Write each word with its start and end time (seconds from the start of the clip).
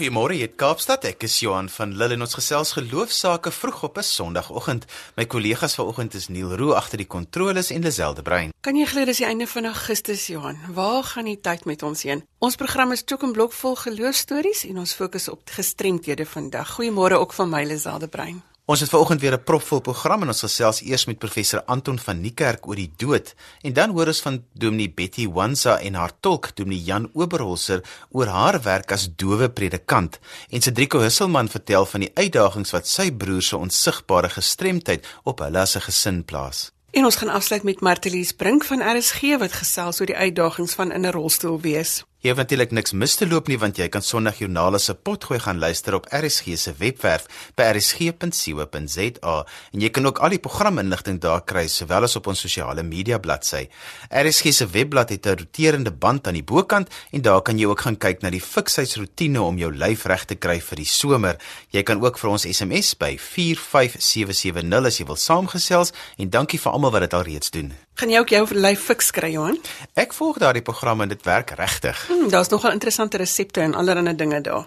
Goeiemôre, 0.00 0.32
hier 0.32 0.48
Kaapstad. 0.56 1.02
Ek 1.04 1.26
is 1.26 1.34
Johan 1.42 1.66
van 1.68 1.90
Lille 1.92 2.16
en 2.16 2.24
ons 2.24 2.36
gesels 2.38 2.70
geloofsaake 2.72 3.50
vroeg 3.52 3.82
op 3.84 3.98
'n 3.98 4.02
Sondagoggend. 4.02 4.86
My 5.16 5.26
kollegas 5.26 5.74
vanoggend 5.74 6.14
is 6.14 6.28
Neil 6.28 6.56
Roo 6.56 6.72
agter 6.72 6.96
die 6.96 7.06
kontroles 7.06 7.70
en 7.70 7.82
Liselde 7.82 8.22
Brein. 8.22 8.50
Kan 8.62 8.76
jy 8.76 8.86
glo 8.86 9.04
dis 9.04 9.18
die 9.18 9.26
einde 9.26 9.46
van 9.46 9.66
Augustus, 9.66 10.26
Johan? 10.26 10.56
Waar 10.72 11.04
gaan 11.04 11.24
die 11.24 11.40
tyd 11.40 11.64
met 11.64 11.82
ons 11.82 12.02
heen? 12.02 12.24
Ons 12.38 12.56
program 12.56 12.92
is 12.92 13.02
chock 13.04 13.22
en 13.22 13.32
blok 13.32 13.52
vol 13.52 13.76
geloofstories 13.76 14.64
en 14.64 14.78
ons 14.78 14.94
fokus 14.94 15.28
op 15.28 15.40
gestremdhede 15.44 16.26
vandag. 16.26 16.80
Goeiemôre 16.80 17.20
ook 17.20 17.32
van 17.32 17.50
my 17.50 17.64
Liselde 17.64 18.08
Brein. 18.08 18.42
Ons 18.70 18.84
het 18.84 18.90
vanoggend 18.92 19.20
weer 19.20 19.34
'n 19.34 19.42
propvol 19.42 19.80
program 19.80 20.22
en 20.22 20.28
ons 20.28 20.40
gesels 20.46 20.80
eers 20.80 21.04
met 21.06 21.18
professor 21.18 21.62
Anton 21.64 21.98
van 21.98 22.20
Niekerk 22.20 22.66
oor 22.68 22.76
die 22.76 22.92
dood 22.96 23.34
en 23.62 23.72
dan 23.72 23.90
hoor 23.90 24.06
ons 24.06 24.20
van 24.20 24.44
Dominee 24.52 24.90
Betty 24.90 25.28
Wansa 25.28 25.78
en 25.78 25.94
haar 25.94 26.12
tolk 26.20 26.56
Dominee 26.56 26.84
Jan 26.84 27.10
Oberholzer 27.12 27.82
oor 28.10 28.26
haar 28.26 28.62
werk 28.62 28.92
as 28.92 29.08
dowe 29.16 29.50
predikant 29.50 30.18
en 30.50 30.62
Cedrico 30.62 31.00
Husselman 31.00 31.48
vertel 31.48 31.86
van 31.86 32.00
die 32.00 32.10
uitdagings 32.14 32.70
wat 32.70 32.86
sy 32.86 33.10
broer 33.10 33.42
se 33.42 33.56
onsigbare 33.56 34.28
gestremdheid 34.28 35.06
op 35.24 35.38
hulle 35.38 35.58
as 35.58 35.76
'n 35.76 35.80
gesin 35.80 36.24
plaas. 36.24 36.70
En 36.90 37.04
ons 37.04 37.16
gaan 37.16 37.28
afsluit 37.28 37.62
met 37.62 37.80
Martelies 37.80 38.32
Brink 38.32 38.64
van 38.64 38.96
RSG 38.96 39.38
wat 39.38 39.52
gesels 39.52 40.00
oor 40.00 40.06
die 40.06 40.16
uitdagings 40.16 40.74
van 40.74 40.92
in 40.92 41.06
'n 41.06 41.10
rolstoel 41.10 41.60
wees. 41.60 42.04
Jy 42.20 42.34
hoef 42.34 42.40
natuurlik 42.42 42.74
niks 42.76 42.92
mis 42.92 43.14
te 43.16 43.24
loop 43.24 43.46
nie 43.48 43.56
want 43.56 43.78
jy 43.80 43.86
kan 43.88 44.04
Sondag 44.04 44.42
Joernale 44.42 44.76
se 44.76 44.92
potgooi 44.92 45.38
gaan 45.40 45.56
luister 45.56 45.94
op 45.96 46.04
RSG 46.12 46.52
se 46.60 46.74
webwerf 46.76 47.24
by 47.56 47.70
rsg.co.za 47.72 49.36
en 49.72 49.80
jy 49.80 49.88
kan 49.88 50.04
ook 50.10 50.20
al 50.20 50.34
die 50.36 50.42
programinligting 50.44 51.16
daar 51.24 51.40
kry 51.48 51.64
sowel 51.72 52.04
as 52.04 52.18
op 52.20 52.28
ons 52.28 52.44
sosiale 52.44 52.84
media 52.84 53.16
bladsy. 53.24 53.62
RSG 54.12 54.52
se 54.52 54.68
webblad 54.68 55.16
het 55.16 55.26
'n 55.26 55.38
roterende 55.40 55.92
band 55.92 56.26
aan 56.26 56.36
die 56.36 56.44
bokant 56.44 56.92
en 57.10 57.22
daar 57.22 57.40
kan 57.40 57.58
jy 57.58 57.64
ook 57.64 57.80
gaan 57.80 57.96
kyk 57.96 58.20
na 58.20 58.30
die 58.30 58.44
fiksheidsroetine 58.44 59.40
om 59.40 59.56
jou 59.56 59.72
lyf 59.72 60.04
reg 60.04 60.24
te 60.26 60.34
kry 60.34 60.60
vir 60.60 60.76
die 60.76 60.84
somer. 60.84 61.36
Jy 61.70 61.82
kan 61.82 62.04
ook 62.04 62.18
vir 62.18 62.30
ons 62.30 62.44
SMS 62.44 62.94
by 62.98 63.16
45770 63.16 64.84
as 64.86 64.98
jy 64.98 65.06
wil 65.06 65.16
saamgesels 65.16 65.92
en 66.18 66.28
dankie 66.28 66.60
vir 66.60 66.72
almal 66.72 66.90
wat 66.90 67.00
dit 67.00 67.14
al 67.14 67.22
reeds 67.22 67.50
doen. 67.50 67.72
Gaan 68.00 68.08
jy 68.08 68.20
ook 68.22 68.30
jou 68.32 68.46
lyf 68.56 68.80
fiks 68.88 69.10
kry, 69.12 69.28
Johan? 69.34 69.58
Ek 69.92 70.14
volg 70.16 70.38
daardie 70.40 70.62
programme 70.64 71.04
en 71.04 71.10
dit 71.12 71.24
werk 71.28 71.50
regtig. 71.58 71.98
Hmm, 72.08 72.30
Daar's 72.32 72.48
nogal 72.48 72.72
interessante 72.72 73.18
resepte 73.20 73.60
en 73.60 73.74
allerlei 73.76 74.14
dinge 74.16 74.40
daar. 74.40 74.64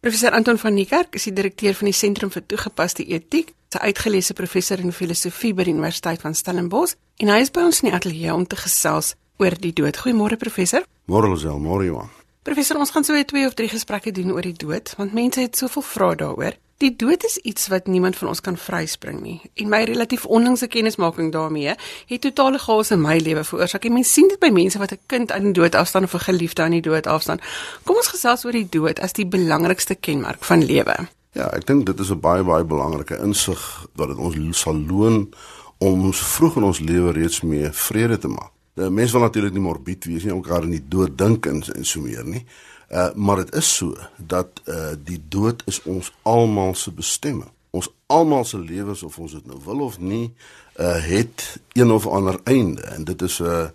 Professor 0.00 0.30
Anton 0.30 0.58
van 0.58 0.74
Niekerk 0.74 1.14
is 1.18 1.26
die 1.26 1.32
direkteur 1.32 1.74
van 1.74 1.90
die 1.90 1.96
Sentrum 1.96 2.30
vir 2.30 2.46
Toegepaste 2.46 3.02
Etiek, 3.02 3.50
'n 3.74 3.82
uitgeleese 3.82 4.32
professor 4.32 4.78
in 4.78 4.92
filosofie 4.92 5.54
by 5.54 5.64
die 5.64 5.72
Universiteit 5.74 6.20
van 6.20 6.34
Stellenbosch, 6.34 6.94
en 7.18 7.28
hy 7.28 7.40
is 7.40 7.50
by 7.50 7.60
ons 7.60 7.82
in 7.82 7.90
die 7.90 7.96
ateljee 7.96 8.34
om 8.34 8.46
te 8.46 8.56
gesels 8.56 9.14
oor 9.38 9.58
die 9.58 9.72
dood. 9.72 9.96
Goeiemôre 9.96 10.36
professor. 10.38 10.82
Môre 11.06 11.34
Lisel, 11.34 11.58
môre 11.58 11.84
Johan. 11.84 12.17
Professor, 12.48 12.78
ons 12.80 12.90
gaan 12.90 13.04
so 13.04 13.12
'n 13.12 13.24
twee 13.24 13.46
of 13.46 13.54
drie 13.54 13.68
gesprekke 13.68 14.10
doen 14.10 14.32
oor 14.32 14.40
die 14.40 14.56
dood, 14.56 14.94
want 14.96 15.12
mense 15.12 15.40
het 15.40 15.56
soveel 15.56 15.82
vrae 15.82 16.16
daaroor. 16.16 16.52
Die 16.76 16.96
dood 16.96 17.24
is 17.24 17.36
iets 17.36 17.68
wat 17.68 17.86
niemand 17.86 18.16
van 18.16 18.28
ons 18.28 18.40
kan 18.40 18.56
vryspring 18.56 19.20
nie. 19.20 19.40
En 19.54 19.68
my 19.68 19.82
relatief 19.82 20.24
onlangse 20.24 20.66
kennismaking 20.66 21.32
daarmee 21.32 21.74
het 22.06 22.20
totale 22.20 22.58
chaos 22.58 22.90
in 22.90 23.00
my 23.00 23.18
lewe 23.18 23.44
veroorsaak. 23.44 23.84
En 23.84 23.92
mense 23.92 24.12
sien 24.12 24.28
dit 24.28 24.38
by 24.38 24.48
mense 24.48 24.78
wat 24.78 24.92
'n 24.92 24.98
kind 25.06 25.32
aan 25.32 25.42
die 25.42 25.52
dood 25.52 25.74
afstaan 25.74 26.02
of 26.02 26.14
'n 26.14 26.18
geliefde 26.18 26.62
aan 26.62 26.70
die 26.70 26.80
dood 26.80 27.06
afstaan. 27.06 27.38
Kom 27.84 27.96
ons 27.96 28.06
gesels 28.06 28.44
oor 28.44 28.52
die 28.52 28.68
dood 28.68 29.00
as 29.00 29.12
die 29.12 29.26
belangrikste 29.26 29.94
kenmerk 29.94 30.44
van 30.44 30.64
lewe. 30.64 30.96
Ja, 31.32 31.52
ek 31.52 31.66
dink 31.66 31.86
dit 31.86 31.98
is 31.98 32.10
'n 32.10 32.20
baie 32.20 32.42
baie 32.42 32.64
belangrike 32.64 33.18
insig 33.18 33.86
wat 33.94 34.08
dit 34.08 34.16
ons 34.16 34.60
sal 34.60 34.76
loon 34.76 35.34
om 35.78 36.04
ons 36.04 36.20
vroeg 36.20 36.56
in 36.56 36.62
ons 36.62 36.78
lewe 36.78 37.12
reeds 37.12 37.40
mee 37.40 37.68
vrede 37.72 38.18
te 38.18 38.28
maak. 38.28 38.57
Die 38.78 38.90
mens 38.90 39.12
wil 39.12 39.20
natuurlik 39.20 39.52
nie 39.52 39.62
morbied 39.62 40.04
wees 40.06 40.24
nie, 40.24 40.34
mekaar 40.34 40.62
in 40.68 40.76
die 40.76 40.84
dood 40.86 41.16
dink 41.18 41.46
en, 41.50 41.64
en 41.74 41.86
so 41.86 42.02
meer 42.04 42.26
nie. 42.26 42.44
Uh 42.88 43.10
maar 43.14 43.42
dit 43.42 43.54
is 43.58 43.68
so 43.76 43.96
dat 44.16 44.60
uh 44.70 44.94
die 45.04 45.18
dood 45.28 45.62
is 45.66 45.80
ons 45.82 46.12
almal 46.22 46.74
se 46.78 46.92
bestemming. 46.94 47.50
Ons 47.70 47.90
almal 48.06 48.44
se 48.44 48.58
lewens 48.58 49.02
of 49.02 49.18
ons 49.18 49.34
dit 49.34 49.46
nou 49.46 49.58
wil 49.64 49.82
of 49.88 49.98
nie, 49.98 50.30
uh 50.78 50.94
het 51.04 51.58
een 51.72 51.90
of 51.90 52.06
ander 52.06 52.38
einde 52.44 52.82
en 52.94 53.04
dit 53.04 53.22
is 53.22 53.40
'n 53.40 53.44
uh, 53.44 53.66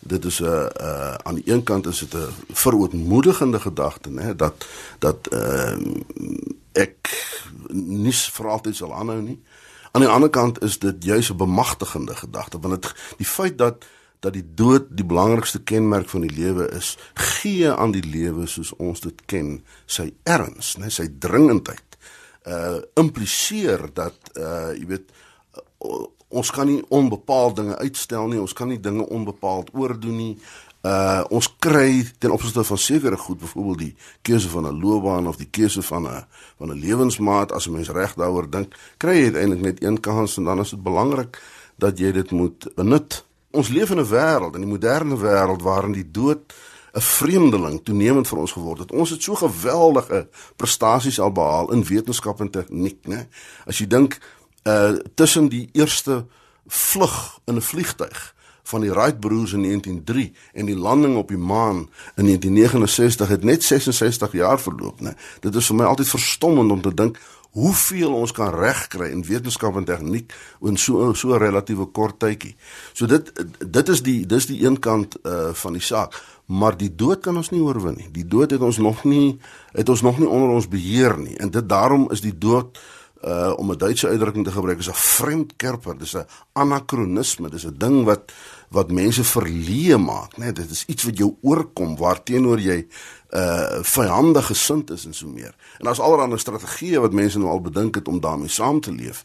dit 0.00 0.24
is 0.24 0.40
'n 0.40 0.44
uh, 0.44 0.68
uh 0.80 1.14
aan 1.14 1.34
die 1.34 1.52
een 1.52 1.62
kant 1.62 1.86
is 1.86 1.98
dit 1.98 2.14
'n 2.14 2.32
verootmoedigende 2.52 3.60
gedagte 3.60 4.10
nê 4.10 4.36
dat 4.36 4.66
dat 4.98 5.28
uh 5.32 5.76
ek 6.72 7.12
nie 7.72 8.12
vir 8.12 8.48
altyd 8.48 8.76
sal 8.76 8.94
aanhou 8.94 9.20
nie. 9.20 9.42
Aan 9.92 10.00
die 10.02 10.10
ander 10.10 10.30
kant 10.30 10.62
is 10.62 10.78
dit 10.78 11.04
juis 11.04 11.30
'n 11.30 11.36
bemagtigende 11.36 12.16
gedagte 12.16 12.58
want 12.58 12.82
dit 12.82 12.94
die 13.16 13.26
feit 13.26 13.58
dat 13.58 13.84
dat 14.20 14.32
die 14.32 14.44
dood 14.54 14.88
die 14.96 15.04
belangrikste 15.04 15.62
kenmerk 15.62 16.08
van 16.08 16.26
die 16.26 16.32
lewe 16.34 16.68
is, 16.76 16.96
gee 17.14 17.70
aan 17.72 17.92
die 17.94 18.04
lewe 18.04 18.46
soos 18.50 18.72
ons 18.82 19.00
dit 19.04 19.24
ken, 19.30 19.60
sy 19.86 20.10
erns, 20.24 20.76
né, 20.80 20.90
sy 20.90 21.08
dringendheid. 21.18 21.98
Uh 22.46 22.78
impliseer 22.94 23.88
dat 23.94 24.30
uh 24.38 24.70
jy 24.76 24.86
weet 24.86 25.10
uh, 25.10 26.04
ons 26.28 26.50
kan 26.50 26.66
nie 26.66 26.82
onbepaald 26.94 27.56
dinge 27.56 27.78
uitstel 27.78 28.28
nie, 28.30 28.40
ons 28.40 28.54
kan 28.54 28.70
nie 28.70 28.80
dinge 28.82 29.06
onbepaald 29.06 29.72
oordoen 29.74 30.16
nie. 30.16 30.32
Uh 30.86 31.24
ons 31.34 31.48
kry 31.58 32.04
ten 32.22 32.30
opsigte 32.30 32.62
van 32.64 32.78
sekere 32.78 33.18
goed, 33.18 33.40
byvoorbeeld 33.42 33.78
die 33.78 33.94
keuse 34.22 34.48
van 34.48 34.66
'n 34.66 34.80
loopbaan 34.80 35.26
of 35.26 35.36
die 35.36 35.50
keuse 35.50 35.82
van 35.82 36.06
'n 36.06 36.24
van 36.58 36.70
'n 36.70 36.78
lewensmaat 36.78 37.52
as 37.52 37.66
'n 37.66 37.72
mens 37.72 37.90
reg 37.90 38.14
daaroor 38.14 38.50
dink, 38.50 38.74
kry 38.96 39.16
jy 39.16 39.24
uiteindelik 39.24 39.62
net 39.62 39.82
een 39.82 40.00
kans 40.00 40.36
en 40.36 40.44
dan 40.44 40.60
is 40.60 40.70
dit 40.70 40.82
belangrik 40.82 41.42
dat 41.78 41.98
jy 41.98 42.12
dit 42.12 42.30
moet 42.30 42.68
benut 42.74 43.24
ons 43.50 43.68
leef 43.68 43.90
in 43.90 43.98
'n 43.98 44.08
wêreld, 44.08 44.54
in 44.54 44.60
die 44.60 44.70
moderne 44.70 45.16
wêreld 45.16 45.62
waarin 45.62 45.92
die 45.92 46.10
dood 46.10 46.52
'n 46.96 47.00
vreemdeling 47.00 47.84
toenemend 47.84 48.28
vir 48.28 48.38
ons 48.38 48.52
geword 48.52 48.78
het. 48.78 48.92
Ons 48.92 49.10
het 49.10 49.22
so 49.22 49.34
geweldige 49.34 50.28
prestasies 50.56 51.20
al 51.20 51.32
behaal 51.32 51.72
in 51.72 51.84
wetenskap 51.84 52.40
en 52.40 52.50
tegniek, 52.50 53.06
né? 53.06 53.28
As 53.66 53.78
jy 53.78 53.86
dink 53.86 54.18
uh 54.64 54.96
tussen 55.14 55.48
die 55.48 55.68
eerste 55.72 56.26
vlug 56.66 57.38
in 57.44 57.54
'n 57.54 57.62
vliegtyg 57.62 58.34
van 58.62 58.80
die 58.80 58.90
Wright 58.90 59.20
broers 59.20 59.52
in 59.52 59.60
1903 59.60 60.32
en 60.52 60.66
die 60.66 60.76
landing 60.76 61.16
op 61.16 61.28
die 61.28 61.38
maan 61.38 61.88
in 62.16 62.24
1969 62.24 63.28
het 63.28 63.44
net 63.44 63.62
66 63.62 64.32
jaar 64.32 64.60
verloop, 64.60 65.00
né? 65.00 65.14
Dit 65.40 65.54
is 65.54 65.66
vir 65.66 65.76
my 65.76 65.84
altyd 65.84 66.08
verstommend 66.08 66.70
om 66.70 66.80
te 66.80 66.94
dink 66.94 67.20
hoeveel 67.56 68.12
ons 68.12 68.32
kan 68.36 68.52
regkry 68.52 69.08
in 69.14 69.24
wetenskap 69.24 69.78
en 69.80 69.86
tegniek 69.88 70.32
in 70.68 70.76
so 70.76 71.14
so 71.14 71.34
'n 71.34 71.40
relatiewe 71.40 71.86
kort 71.92 72.18
tydjie. 72.18 72.56
So 72.92 73.06
dit 73.06 73.32
dit 73.58 73.88
is 73.88 74.02
die 74.02 74.26
dis 74.26 74.46
die 74.46 74.64
een 74.66 74.78
kant 74.78 75.16
uh 75.24 75.52
van 75.52 75.72
die 75.72 75.82
saak, 75.82 76.12
maar 76.46 76.76
die 76.76 76.94
dood 76.94 77.20
kan 77.20 77.36
ons 77.36 77.50
nie 77.50 77.60
oorwin 77.60 77.96
nie. 77.96 78.08
Die 78.12 78.26
dood 78.26 78.50
het 78.50 78.60
ons 78.60 78.78
nog 78.78 79.04
nie 79.04 79.38
het 79.72 79.88
ons 79.88 80.02
nog 80.02 80.18
nie 80.18 80.28
onder 80.28 80.48
ons 80.48 80.68
beheer 80.68 81.18
nie. 81.18 81.36
En 81.36 81.50
dit 81.50 81.68
daarom 81.68 82.10
is 82.10 82.20
die 82.20 82.38
dood 82.38 82.78
uh 83.26 83.52
om 83.58 83.70
'n 83.70 83.78
Duitse 83.78 84.08
uitdrukking 84.08 84.44
te 84.44 84.52
gebruik 84.52 84.78
is 84.78 84.88
'n 84.88 84.94
vreemdkerper, 84.94 85.98
dis 85.98 86.16
'n 86.16 86.26
anakronisme, 86.52 87.50
dis 87.50 87.66
'n 87.66 87.74
ding 87.78 88.04
wat 88.04 88.32
wat 88.68 88.90
mense 88.90 89.24
verleë 89.24 89.98
maak, 89.98 90.36
né? 90.36 90.44
Nee, 90.44 90.52
dit 90.52 90.70
is 90.70 90.84
iets 90.86 91.04
wat 91.04 91.16
jou 91.16 91.36
oorkom 91.42 91.96
waarteenoor 91.96 92.60
jy 92.60 92.86
uh 93.30 93.78
vyandig 93.82 94.46
gesind 94.46 94.90
is 94.90 95.04
en 95.06 95.14
so 95.14 95.28
meer. 95.28 95.54
En 95.78 95.84
daar's 95.84 96.00
allerlei 96.00 96.38
strategieë 96.38 97.00
wat 97.00 97.12
mense 97.12 97.38
nou 97.38 97.50
al 97.50 97.60
bedink 97.60 97.94
het 97.94 98.08
om 98.08 98.20
daarmee 98.20 98.48
saam 98.48 98.80
te 98.80 98.92
leef. 98.92 99.24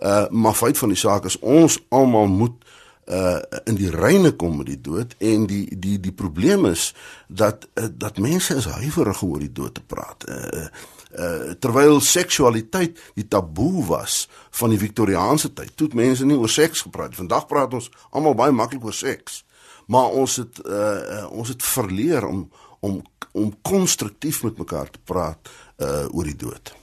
Uh 0.00 0.28
maar 0.30 0.54
feit 0.54 0.78
van 0.78 0.88
die 0.88 0.98
saak 0.98 1.24
is 1.24 1.38
ons 1.38 1.84
almal 1.88 2.26
moet 2.26 2.64
uh 3.06 3.38
in 3.64 3.74
die 3.74 3.90
reine 3.90 4.32
kom 4.32 4.56
met 4.56 4.66
die 4.66 4.80
dood 4.80 5.14
en 5.18 5.46
die 5.46 5.78
die 5.78 6.00
die 6.00 6.12
probleem 6.12 6.64
is 6.64 6.94
dat 7.26 7.68
uh, 7.74 7.84
dat 7.90 8.18
mense 8.18 8.54
is 8.54 8.64
huiwerig 8.64 9.22
oor 9.22 9.38
die 9.38 9.52
dood 9.52 9.74
te 9.74 9.82
praat. 9.82 10.28
Uh 10.28 10.66
uh 11.12 11.52
terwyl 11.60 12.00
seksualiteit 12.00 12.98
die 13.14 13.28
taboe 13.28 13.84
was 13.86 14.28
van 14.50 14.72
die 14.72 14.80
Victoriaanse 14.80 15.52
tyd. 15.52 15.74
Toe 15.76 15.86
het 15.86 15.96
mense 15.96 16.24
nie 16.24 16.38
oor 16.38 16.48
seks 16.48 16.84
gepraat. 16.86 17.16
Vandag 17.16 17.46
praat 17.46 17.74
ons 17.74 17.90
almal 18.10 18.36
baie 18.38 18.52
maklik 18.52 18.84
oor 18.84 18.96
seks. 18.96 19.42
Maar 19.86 20.14
ons 20.16 20.36
het 20.36 20.60
uh, 20.64 20.72
uh 20.72 21.26
ons 21.30 21.48
het 21.48 21.62
verleer 21.62 22.26
om 22.26 22.48
om 22.80 23.02
om 23.32 23.52
konstruktief 23.62 24.42
met 24.42 24.58
mekaar 24.58 24.90
te 24.90 25.00
praat 25.04 25.52
uh 25.78 26.06
oor 26.12 26.24
die 26.24 26.36
dood. 26.36 26.74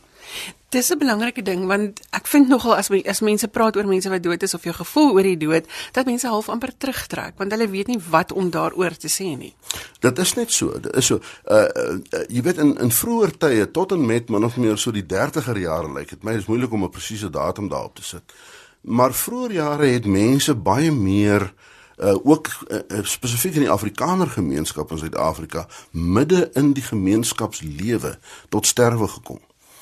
Dis 0.70 0.90
'n 0.90 0.98
belangrike 0.98 1.42
ding 1.42 1.66
want 1.66 2.00
ek 2.10 2.28
vind 2.28 2.48
nogal 2.48 2.76
as 2.76 2.90
as 3.06 3.20
mense 3.20 3.48
praat 3.48 3.76
oor 3.76 3.88
mense 3.88 4.10
wat 4.10 4.24
dood 4.24 4.44
is 4.44 4.54
of 4.54 4.64
jou 4.64 4.74
gevoel 4.74 5.14
oor 5.14 5.24
die 5.24 5.38
dood, 5.38 5.66
dat 5.92 6.06
mense 6.06 6.28
half 6.28 6.50
amper 6.50 6.78
terugtrek 6.78 7.34
want 7.38 7.52
hulle 7.52 7.70
weet 7.70 7.88
nie 7.88 8.00
wat 8.10 8.32
om 8.32 8.50
daaroor 8.50 8.98
te 8.98 9.10
sê 9.10 9.38
nie. 9.38 9.56
Dit 10.00 10.20
is 10.20 10.34
net 10.34 10.52
so, 10.52 10.80
dit 10.80 10.96
is 10.96 11.06
so. 11.06 11.20
Uh, 11.46 11.56
uh, 11.56 11.98
uh 12.14 12.24
jy 12.28 12.42
weet 12.42 12.58
in 12.58 12.78
in 12.78 12.92
vroeë 12.92 13.32
tye 13.38 13.72
tot 13.72 13.92
en 13.92 14.06
met 14.06 14.30
min 14.30 14.44
of 14.44 14.58
meer 14.58 14.78
so 14.78 14.92
die 14.92 15.06
30er 15.06 15.58
jare 15.58 15.94
lyk 15.94 16.10
dit 16.10 16.24
my 16.24 16.38
is 16.38 16.46
moeilik 16.46 16.72
om 16.72 16.84
'n 16.84 16.90
presiese 16.90 17.30
datum 17.30 17.70
daarop 17.70 17.96
te 17.96 18.04
sit. 18.04 18.24
Maar 18.82 19.14
vroeë 19.14 19.52
jare 19.52 19.88
het 19.88 20.06
mense 20.06 20.56
baie 20.56 20.92
meer 20.92 21.54
uh 21.98 22.16
ook 22.24 22.48
uh, 22.70 23.04
spesifiek 23.04 23.56
in 23.56 23.66
die 23.66 23.72
Afrikaner 23.72 24.28
gemeenskap 24.28 24.92
in 24.92 24.98
Suid-Afrika 24.98 25.68
midde 25.92 26.50
in 26.54 26.74
die 26.74 26.84
gemeenskapslewe 26.84 28.20
tot 28.50 28.66
sterwe 28.68 29.08
gekom. 29.08 29.40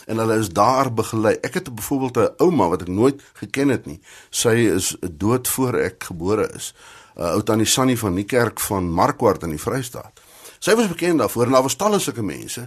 En 0.07 0.18
hulle 0.18 0.38
is 0.39 0.50
daar 0.56 0.94
begelei. 0.94 1.36
Ek 1.44 1.59
het 1.59 1.75
byvoorbeeld 1.75 2.18
'n 2.18 2.44
ouma 2.44 2.69
wat 2.71 2.81
ek 2.81 2.88
nooit 2.88 3.21
geken 3.33 3.69
het 3.69 3.86
nie. 3.86 4.00
Sy 4.30 4.56
is 4.75 4.95
dood 5.12 5.48
voor 5.48 5.74
ek 5.75 6.04
gebore 6.04 6.48
is. 6.56 6.74
uh, 7.18 7.33
ou 7.33 7.44
tannie 7.44 7.68
Sannie 7.68 7.98
van 8.00 8.18
die 8.18 8.25
kerk 8.25 8.62
van 8.68 8.89
Markwart 8.94 9.45
in 9.48 9.56
die 9.56 9.62
Vrystaat. 9.62 10.24
Sy 10.57 10.74
was 10.74 10.89
bekend 10.89 11.21
daarvoor 11.21 11.45
en 11.45 11.54
daar 11.54 11.65
was 11.68 11.77
talle 11.77 12.00
sulke 12.01 12.24
mense 12.25 12.63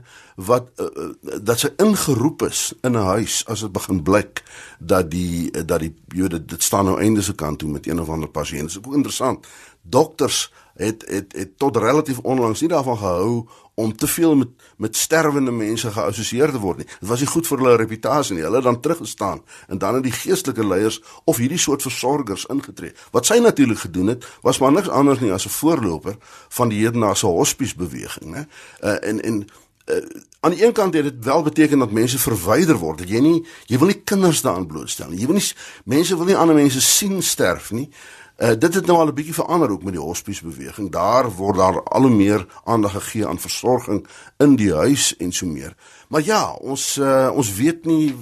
wat 0.46 0.68
uh, 0.78 1.08
dat 1.42 1.58
sy 1.58 1.72
ingeroep 1.82 2.44
is 2.46 2.68
in 2.86 2.94
'n 2.94 3.08
huis 3.18 3.42
as 3.50 3.64
dit 3.66 3.72
begin 3.72 4.02
blik 4.02 4.42
dat 4.78 5.10
die 5.10 5.50
uh, 5.50 5.66
dat 5.66 5.80
die 5.80 5.94
Jode 6.14 6.44
dit 6.44 6.62
staan 6.62 6.84
nou 6.84 7.00
einde 7.00 7.22
se 7.22 7.34
kant 7.34 7.58
toe 7.58 7.70
met 7.70 7.86
een 7.86 8.00
of 8.00 8.08
ander 8.08 8.28
pasiënt. 8.28 8.70
Dit 8.70 8.70
is 8.70 8.78
ook 8.78 8.94
interessant. 8.94 9.46
Dokters 9.82 10.52
het 10.74 11.04
het 11.08 11.32
het 11.32 11.58
tot 11.58 11.76
relatief 11.76 12.18
onlangs 12.18 12.60
nie 12.60 12.70
daarvan 12.70 12.98
gehou 12.98 13.48
om 13.80 13.96
te 13.96 14.06
veel 14.06 14.36
met 14.36 14.48
met 14.80 14.96
sterwende 14.96 15.52
mense 15.52 15.90
geassosieer 15.92 16.50
te 16.50 16.58
word 16.58 16.78
nie. 16.80 16.86
Dit 17.00 17.08
was 17.08 17.20
nie 17.20 17.28
goed 17.28 17.46
vir 17.46 17.60
hulle 17.60 17.76
reputasie 17.76 18.36
nie. 18.36 18.44
Hulle 18.46 18.62
het 18.62 18.64
dan 18.64 18.80
teruggestaan 18.80 19.42
en 19.68 19.78
dan 19.78 19.98
het 19.98 20.06
die 20.06 20.14
geestelike 20.14 20.66
leiers 20.66 21.02
of 21.24 21.36
hierdie 21.36 21.60
soort 21.60 21.84
versorgers 21.84 22.46
ingetree. 22.48 22.94
Wat 23.12 23.28
sy 23.28 23.36
natuurlik 23.44 23.84
gedoen 23.84 24.14
het, 24.14 24.24
was 24.46 24.58
maar 24.58 24.72
niks 24.72 24.88
anders 24.88 25.20
nie 25.20 25.32
as 25.32 25.44
'n 25.44 25.56
voorloper 25.58 26.16
van 26.48 26.68
die 26.68 26.80
hedendaagse 26.84 27.26
hospice 27.26 27.76
beweging, 27.76 28.34
né? 28.34 28.46
Uh, 28.80 28.96
en 29.08 29.20
en 29.22 29.44
uh, 29.86 29.96
aan 30.40 30.50
die 30.50 30.64
een 30.64 30.72
kant 30.72 30.94
het 30.94 31.04
dit 31.04 31.24
wel 31.24 31.42
beteken 31.42 31.78
dat 31.78 31.90
mense 31.90 32.18
verwyder 32.18 32.76
word. 32.76 33.08
Jy 33.08 33.20
nie 33.20 33.46
jy 33.66 33.78
wil 33.78 33.86
nie 33.86 34.02
kinders 34.04 34.40
daaraan 34.40 34.66
blootstel 34.66 35.08
nie. 35.08 35.20
Jy 35.20 35.26
wil 35.26 35.36
nie 35.36 35.52
mense 35.84 36.16
wil 36.16 36.26
nie 36.26 36.36
ander 36.36 36.54
mense 36.54 36.80
sien 36.80 37.22
sterf 37.22 37.70
nie. 37.70 37.88
Uh, 37.90 38.19
dit 38.40 38.74
het 38.74 38.86
nou 38.86 38.98
al 38.98 39.06
'n 39.06 39.14
bietjie 39.14 39.34
verander 39.34 39.70
ook 39.70 39.82
met 39.82 39.92
die 39.92 40.02
hospice 40.02 40.44
beweging. 40.44 40.90
Daar 40.90 41.30
word 41.30 41.56
daar 41.56 41.82
al 41.82 42.00
hoe 42.00 42.10
meer 42.10 42.46
aandag 42.64 42.92
gegee 42.92 43.26
aan 43.26 43.38
versorging 43.38 44.06
in 44.36 44.56
die 44.56 44.74
huis 44.74 45.16
en 45.16 45.32
so 45.32 45.46
meer. 45.46 45.76
Maar 46.10 46.24
ja, 46.26 46.52
ons 46.58 46.96
uh, 46.98 47.30
ons 47.38 47.52
weet 47.54 47.84
nie 47.86 48.16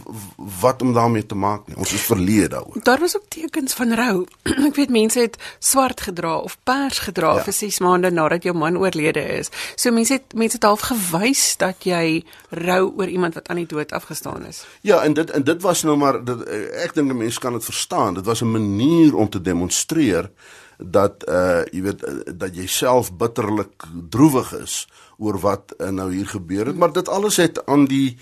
wat 0.60 0.82
om 0.84 0.90
daarmee 0.92 1.24
te 1.26 1.34
maak 1.34 1.70
nie. 1.70 1.76
Ons 1.80 1.94
is 1.96 2.02
verleë 2.04 2.50
daaroor. 2.52 2.76
Daar 2.84 3.00
was 3.00 3.16
ook 3.16 3.24
tekens 3.32 3.72
van 3.78 3.94
rou. 3.96 4.26
Ek 4.68 4.76
weet 4.76 4.92
mense 4.92 5.20
het 5.20 5.38
swart 5.58 6.02
gedra 6.04 6.34
of 6.44 6.58
pers 6.68 7.00
gedra 7.06 7.38
ja. 7.38 7.46
vir 7.46 7.56
6 7.56 7.80
maande 7.80 8.10
nadat 8.12 8.44
jou 8.44 8.52
man 8.52 8.76
oorlede 8.76 9.24
is. 9.38 9.48
So 9.72 9.88
mense 9.96 10.18
het 10.18 10.36
mense 10.36 10.60
het 10.60 10.68
half 10.68 10.84
gewys 10.90 11.56
dat 11.56 11.88
jy 11.88 12.26
rou 12.60 12.82
oor 12.90 13.08
iemand 13.08 13.40
wat 13.40 13.48
aan 13.48 13.62
die 13.62 13.70
dood 13.72 13.96
afgestaan 13.96 14.44
is. 14.44 14.66
Ja, 14.84 15.00
en 15.00 15.16
dit 15.16 15.32
en 15.32 15.48
dit 15.48 15.64
was 15.64 15.86
nou 15.88 15.96
maar 15.96 16.20
dit, 16.20 16.44
ek 16.84 16.92
dink 16.92 17.16
mense 17.16 17.40
kan 17.40 17.56
dit 17.56 17.64
verstaan. 17.64 18.20
Dit 18.20 18.28
was 18.28 18.44
'n 18.44 18.52
manier 18.52 19.16
om 19.16 19.32
te 19.32 19.40
demonstreer 19.40 20.28
dat 20.76 21.24
uh 21.28 21.64
jy 21.72 21.82
weet 21.82 22.04
dat 22.38 22.52
jy 22.56 22.66
self 22.66 23.12
bitterlik 23.16 23.88
droewig 24.10 24.52
is 24.60 24.86
oor 25.18 25.38
wat 25.42 25.74
uh, 25.78 25.88
nou 25.88 26.12
hier 26.14 26.28
gebeur 26.28 26.66
het, 26.66 26.76
maar 26.76 26.92
dit 26.92 27.08
alles 27.08 27.36
het 27.36 27.66
aan 27.66 27.84
die 27.84 28.18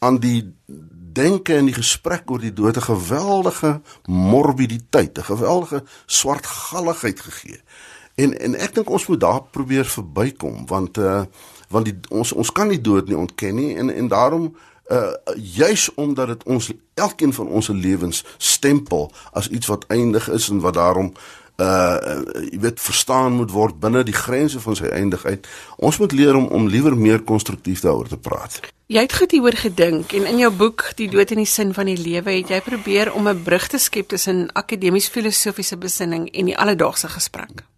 aan 0.00 0.18
die 0.18 0.54
denke 1.12 1.54
en 1.56 1.68
die 1.68 1.76
gesprek 1.76 2.30
oor 2.30 2.40
die 2.40 2.52
dood 2.52 2.76
'n 2.76 2.88
geweldige 2.88 3.80
morbiditeit, 4.06 5.18
'n 5.18 5.22
geweldige 5.22 5.84
swartgalligheid 6.06 7.20
gegee. 7.20 7.60
En 8.14 8.38
en 8.38 8.54
ek 8.54 8.74
dink 8.74 8.90
ons 8.90 9.06
moet 9.06 9.20
daar 9.20 9.42
probeer 9.42 9.84
verbykom 9.84 10.66
want 10.66 10.98
uh 10.98 11.22
want 11.68 11.84
die 11.84 11.98
ons 12.08 12.32
ons 12.32 12.52
kan 12.52 12.68
die 12.68 12.80
dood 12.80 13.08
nie 13.08 13.16
ontken 13.16 13.54
nie 13.54 13.76
en 13.76 13.94
en 13.94 14.08
daarom 14.08 14.56
uh 14.90 15.12
juis 15.36 15.94
omdat 15.94 16.26
dit 16.26 16.42
ons 16.44 16.72
elkeen 16.94 17.32
van 17.32 17.46
ons 17.46 17.68
lewens 17.68 18.24
stempel 18.36 19.12
as 19.32 19.48
iets 19.48 19.66
wat 19.66 19.86
eindig 19.86 20.28
is 20.28 20.48
en 20.48 20.60
wat 20.60 20.74
daarom 20.74 21.12
uh 21.60 22.18
jy 22.50 22.58
weet 22.60 22.80
verstaan 22.80 23.32
moet 23.38 23.50
word 23.50 23.80
binne 23.80 24.02
die 24.04 24.16
grense 24.16 24.60
van 24.60 24.76
sy 24.76 24.90
eindigheid. 24.90 25.46
Ons 25.76 25.98
moet 25.98 26.12
leer 26.12 26.36
om 26.36 26.46
om 26.46 26.68
liewer 26.68 26.96
meer 26.96 27.22
konstruktief 27.22 27.80
daaroor 27.80 28.08
te 28.08 28.18
praat. 28.18 28.60
Jy 28.90 29.04
het 29.06 29.14
goed 29.14 29.30
hieroor 29.30 29.54
gedink 29.54 30.12
en 30.18 30.26
in 30.26 30.40
jou 30.42 30.50
boek 30.50 30.88
Die 30.98 31.08
dood 31.08 31.30
en 31.30 31.38
die 31.38 31.46
sin 31.46 31.74
van 31.74 31.86
die 31.86 31.98
lewe 31.98 32.32
het 32.40 32.50
jy 32.50 32.60
probeer 32.60 33.12
om 33.14 33.28
'n 33.28 33.42
brug 33.42 33.68
te 33.68 33.78
skep 33.78 34.08
tussen 34.08 34.48
akademies 34.52 35.08
filosofiese 35.08 35.76
besinning 35.76 36.28
en 36.34 36.46
die 36.46 36.58
alledaagse 36.58 37.08
gesprek. 37.08 37.69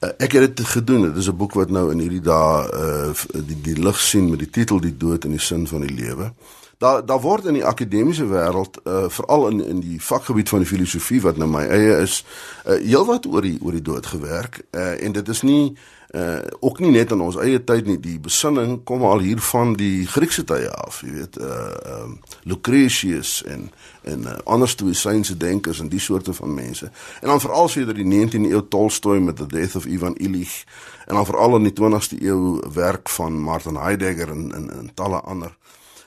Uh, 0.00 0.08
ek 0.16 0.32
het 0.32 0.56
dit 0.56 0.66
gedoen. 0.66 1.02
Dit 1.02 1.16
is 1.16 1.28
'n 1.28 1.36
boek 1.36 1.52
wat 1.52 1.70
nou 1.70 1.90
in 1.92 1.98
hierdie 1.98 2.24
dae 2.24 2.54
uh 2.72 3.44
die 3.44 3.60
die 3.60 3.82
lig 3.82 4.00
sien 4.00 4.30
met 4.30 4.38
die 4.38 4.50
titel 4.50 4.80
Die 4.80 4.96
dood 4.96 5.24
en 5.24 5.30
die 5.30 5.40
sin 5.40 5.66
van 5.66 5.80
die 5.80 5.94
lewe 5.94 6.32
daar 6.80 7.06
daar 7.06 7.20
word 7.20 7.44
in 7.44 7.52
die 7.52 7.64
akademiese 7.64 8.24
wêreld 8.24 8.80
uh, 8.84 9.04
veral 9.08 9.48
in 9.48 9.64
in 9.64 9.80
die 9.80 10.02
vakgebied 10.02 10.48
van 10.48 10.58
die 10.58 10.68
filosofie 10.68 11.20
wat 11.20 11.36
nou 11.36 11.48
my 11.50 11.66
eie 11.68 11.98
is 12.00 12.22
uh, 12.64 12.78
heelwat 12.80 13.26
oor 13.28 13.44
die 13.44 13.58
oor 13.60 13.76
die 13.76 13.84
dood 13.84 14.06
gewerk 14.06 14.62
uh, 14.70 15.04
en 15.04 15.12
dit 15.12 15.28
is 15.28 15.42
nie 15.42 15.76
uh, 16.14 16.38
ook 16.60 16.78
nie 16.78 16.90
net 16.90 17.10
in 17.10 17.20
ons 17.20 17.38
eie 17.38 17.60
tyd 17.64 17.86
nie 17.86 17.98
die 18.02 18.18
besinning 18.22 18.80
kom 18.88 19.04
al 19.06 19.22
hier 19.24 19.40
van 19.50 19.74
die 19.78 20.06
Griekse 20.10 20.44
tye 20.48 20.70
af 20.84 21.02
jy 21.06 21.12
weet 21.14 21.38
uh, 21.38 21.74
um, 22.00 22.18
Lucretius 22.42 23.40
en 23.46 23.68
en 24.02 24.26
uh, 24.26 24.36
ander 24.44 24.68
stoïsynse 24.70 25.36
denkers 25.36 25.80
en 25.80 25.90
die 25.92 26.02
soorte 26.02 26.34
van 26.36 26.54
mense 26.54 26.90
en 27.20 27.28
dan 27.28 27.42
veral 27.42 27.68
sedert 27.68 28.00
die 28.00 28.08
19de 28.08 28.50
eeu 28.50 28.62
Tolstoy 28.68 29.20
met 29.20 29.36
the 29.36 29.46
death 29.46 29.76
of 29.76 29.86
Ivan 29.86 30.16
Illich 30.16 30.64
en 31.06 31.14
dan 31.14 31.26
veral 31.26 31.56
in 31.60 31.68
die 31.70 31.76
20ste 31.78 32.18
eeu 32.22 32.58
werk 32.74 33.08
van 33.08 33.38
Martin 33.38 33.78
Heidegger 33.78 34.34
en 34.34 34.50
en, 34.54 34.70
en 34.78 34.94
talle 34.94 35.20
ander 35.20 35.56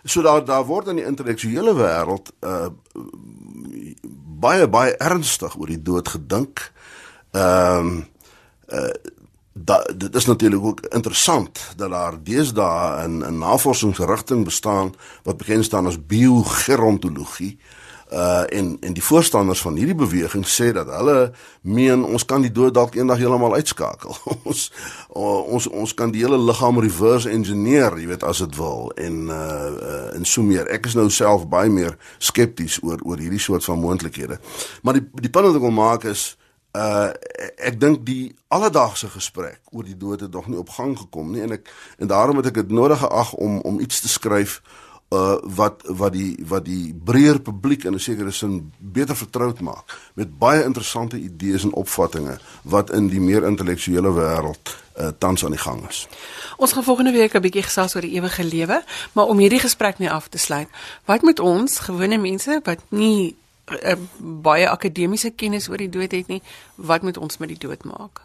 So 0.04 0.22
daar 0.22 0.46
daar 0.46 0.66
word 0.66 0.88
in 0.88 0.96
die 1.00 1.06
intellektuele 1.06 1.76
wêreld 1.80 2.34
uh 2.44 2.68
baie 4.44 4.68
baie 4.68 4.98
ernstig 5.00 5.56
oor 5.56 5.70
die 5.72 5.82
dood 5.82 6.10
gedink. 6.12 6.72
Ehm 7.32 7.88
um, 7.88 8.08
uh 8.68 8.90
da, 9.54 9.84
dit 9.96 10.16
is 10.16 10.26
natuurlik 10.26 10.64
ook 10.64 10.80
interessant 10.80 11.74
dat 11.76 11.90
daar 11.90 12.24
deesdae 12.24 13.08
'n 13.08 13.24
'n 13.26 13.38
navorsingsrigting 13.38 14.44
bestaan 14.44 14.94
wat 15.24 15.38
bekend 15.38 15.66
staan 15.66 15.88
as 15.88 16.06
biogerontologie. 16.06 17.58
Uh 17.60 17.82
uh 18.14 18.44
en 18.58 18.78
en 18.80 18.94
die 18.94 19.04
voorstanders 19.04 19.62
van 19.62 19.76
hierdie 19.76 19.96
beweging 19.96 20.46
sê 20.48 20.70
dat 20.72 20.90
hulle 20.94 21.32
meen 21.62 22.04
ons 22.06 22.26
kan 22.26 22.42
die 22.42 22.52
dood 22.52 22.74
dalk 22.74 22.96
eendag 22.96 23.18
heeltemal 23.18 23.56
uitskakel. 23.58 24.14
ons 24.50 24.68
ons 25.10 25.68
ons 25.68 25.94
kan 25.98 26.14
die 26.14 26.22
hele 26.22 26.38
liggaam 26.38 26.80
reverse 26.84 27.30
engineer, 27.30 27.98
jy 27.98 28.12
weet 28.12 28.26
as 28.28 28.44
dit 28.46 28.60
wil 28.60 28.92
en 29.02 29.18
uh, 29.34 29.40
uh 29.40 30.06
en 30.14 30.30
so 30.30 30.46
meer. 30.46 30.70
Ek 30.70 30.86
is 30.86 30.98
nou 31.00 31.08
self 31.10 31.48
baie 31.50 31.74
meer 31.74 31.98
skepties 32.20 32.78
oor 32.84 33.02
oor 33.02 33.18
hierdie 33.18 33.42
soort 33.42 33.66
van 33.66 33.82
moontlikhede. 33.82 34.38
Maar 34.84 35.00
die 35.00 35.06
die 35.26 35.34
punt 35.34 35.50
wat 35.50 35.58
ek 35.58 35.66
wil 35.66 35.78
maak 35.82 36.06
is 36.14 36.34
uh 36.74 37.10
ek 37.58 37.80
dink 37.80 38.06
die 38.06 38.34
alledaagse 38.48 39.08
gesprek 39.14 39.60
oor 39.72 39.86
die 39.86 39.98
dood 39.98 40.20
het 40.26 40.32
nog 40.34 40.48
nie 40.48 40.58
op 40.58 40.70
gang 40.74 40.98
gekom 40.98 41.32
nie 41.32 41.44
en 41.46 41.52
ek 41.60 41.70
en 41.98 42.10
daarom 42.10 42.40
het 42.42 42.50
ek 42.50 42.64
dit 42.64 42.72
nodig 42.74 43.00
geag 43.00 43.34
om 43.34 43.60
om 43.62 43.80
iets 43.80 44.02
te 44.02 44.10
skryf 44.10 44.62
uh 45.14 45.38
wat 45.58 45.84
wat 45.86 46.14
die 46.14 46.34
wat 46.50 46.66
die 46.66 46.94
breër 46.94 47.40
publiek 47.42 47.84
in 47.86 47.94
'n 47.94 48.00
sekere 48.00 48.32
sin 48.32 48.72
beter 48.78 49.16
vertroud 49.16 49.60
maak 49.62 49.98
met 50.14 50.38
baie 50.38 50.64
interessante 50.64 51.18
idees 51.18 51.64
en 51.64 51.74
opvattinge 51.74 52.40
wat 52.64 52.90
in 52.92 53.08
die 53.08 53.22
meer 53.22 53.46
intellektuele 53.46 54.14
wêreld 54.14 54.74
uh 54.98 55.12
tans 55.18 55.46
aan 55.46 55.52
die 55.52 55.60
gang 55.60 55.88
is. 55.90 56.08
Ons 56.58 56.74
gaan 56.74 56.84
volgende 56.84 57.12
week 57.12 57.34
'n 57.34 57.42
bietjie 57.42 57.64
gesels 57.64 57.96
oor 57.96 58.02
die 58.02 58.18
ewige 58.18 58.44
lewe, 58.44 58.84
maar 59.14 59.26
om 59.26 59.38
hierdie 59.38 59.60
gesprek 59.60 59.98
nie 59.98 60.12
af 60.12 60.28
te 60.28 60.38
sluit, 60.38 60.68
wat 61.06 61.22
moet 61.22 61.40
ons 61.40 61.80
gewone 61.80 62.18
mense 62.18 62.60
wat 62.64 62.80
nie 62.90 63.36
uh, 63.72 63.96
baie 64.44 64.68
akademiese 64.70 65.32
kennis 65.36 65.70
oor 65.70 65.82
die 65.82 65.92
dood 65.92 66.12
het 66.12 66.28
nie, 66.32 66.42
wat 66.76 67.04
moet 67.04 67.18
ons 67.18 67.40
met 67.42 67.54
die 67.54 67.60
dood 67.60 67.84
maak? 67.88 68.24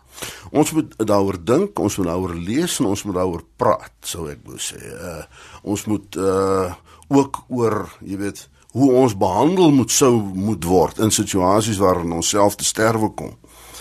Ons 0.50 0.72
moet 0.74 0.94
daaroor 0.98 1.38
dink, 1.44 1.78
ons 1.78 1.98
moet 2.00 2.10
daaroor 2.10 2.34
lees 2.34 2.78
en 2.80 2.90
ons 2.90 3.04
moet 3.06 3.18
daaroor 3.20 3.44
praat, 3.56 3.94
sou 4.02 4.28
ek 4.30 4.42
wou 4.46 4.58
sê. 4.58 4.80
Uh 4.82 5.22
ons 5.62 5.84
moet 5.90 6.16
uh 6.16 6.70
ook 7.08 7.38
oor, 7.48 7.86
jy 8.04 8.18
weet, 8.20 8.42
hoe 8.76 8.90
ons 9.00 9.14
behandel 9.16 9.70
moet 9.72 9.92
sou 9.92 10.18
moet 10.20 10.64
word 10.68 10.98
in 11.00 11.12
situasies 11.14 11.80
waarin 11.80 12.12
ons 12.12 12.28
self 12.34 12.58
te 12.58 12.66
sterwe 12.68 13.08
kom. 13.16 13.32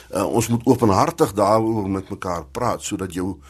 Uh, 0.08 0.24
ons 0.24 0.48
moet 0.48 0.64
openhartig 0.72 1.34
daaroor 1.36 1.90
met 1.92 2.10
mekaar 2.10 2.46
praat 2.56 2.84
sodat 2.84 3.12
jou 3.12 3.42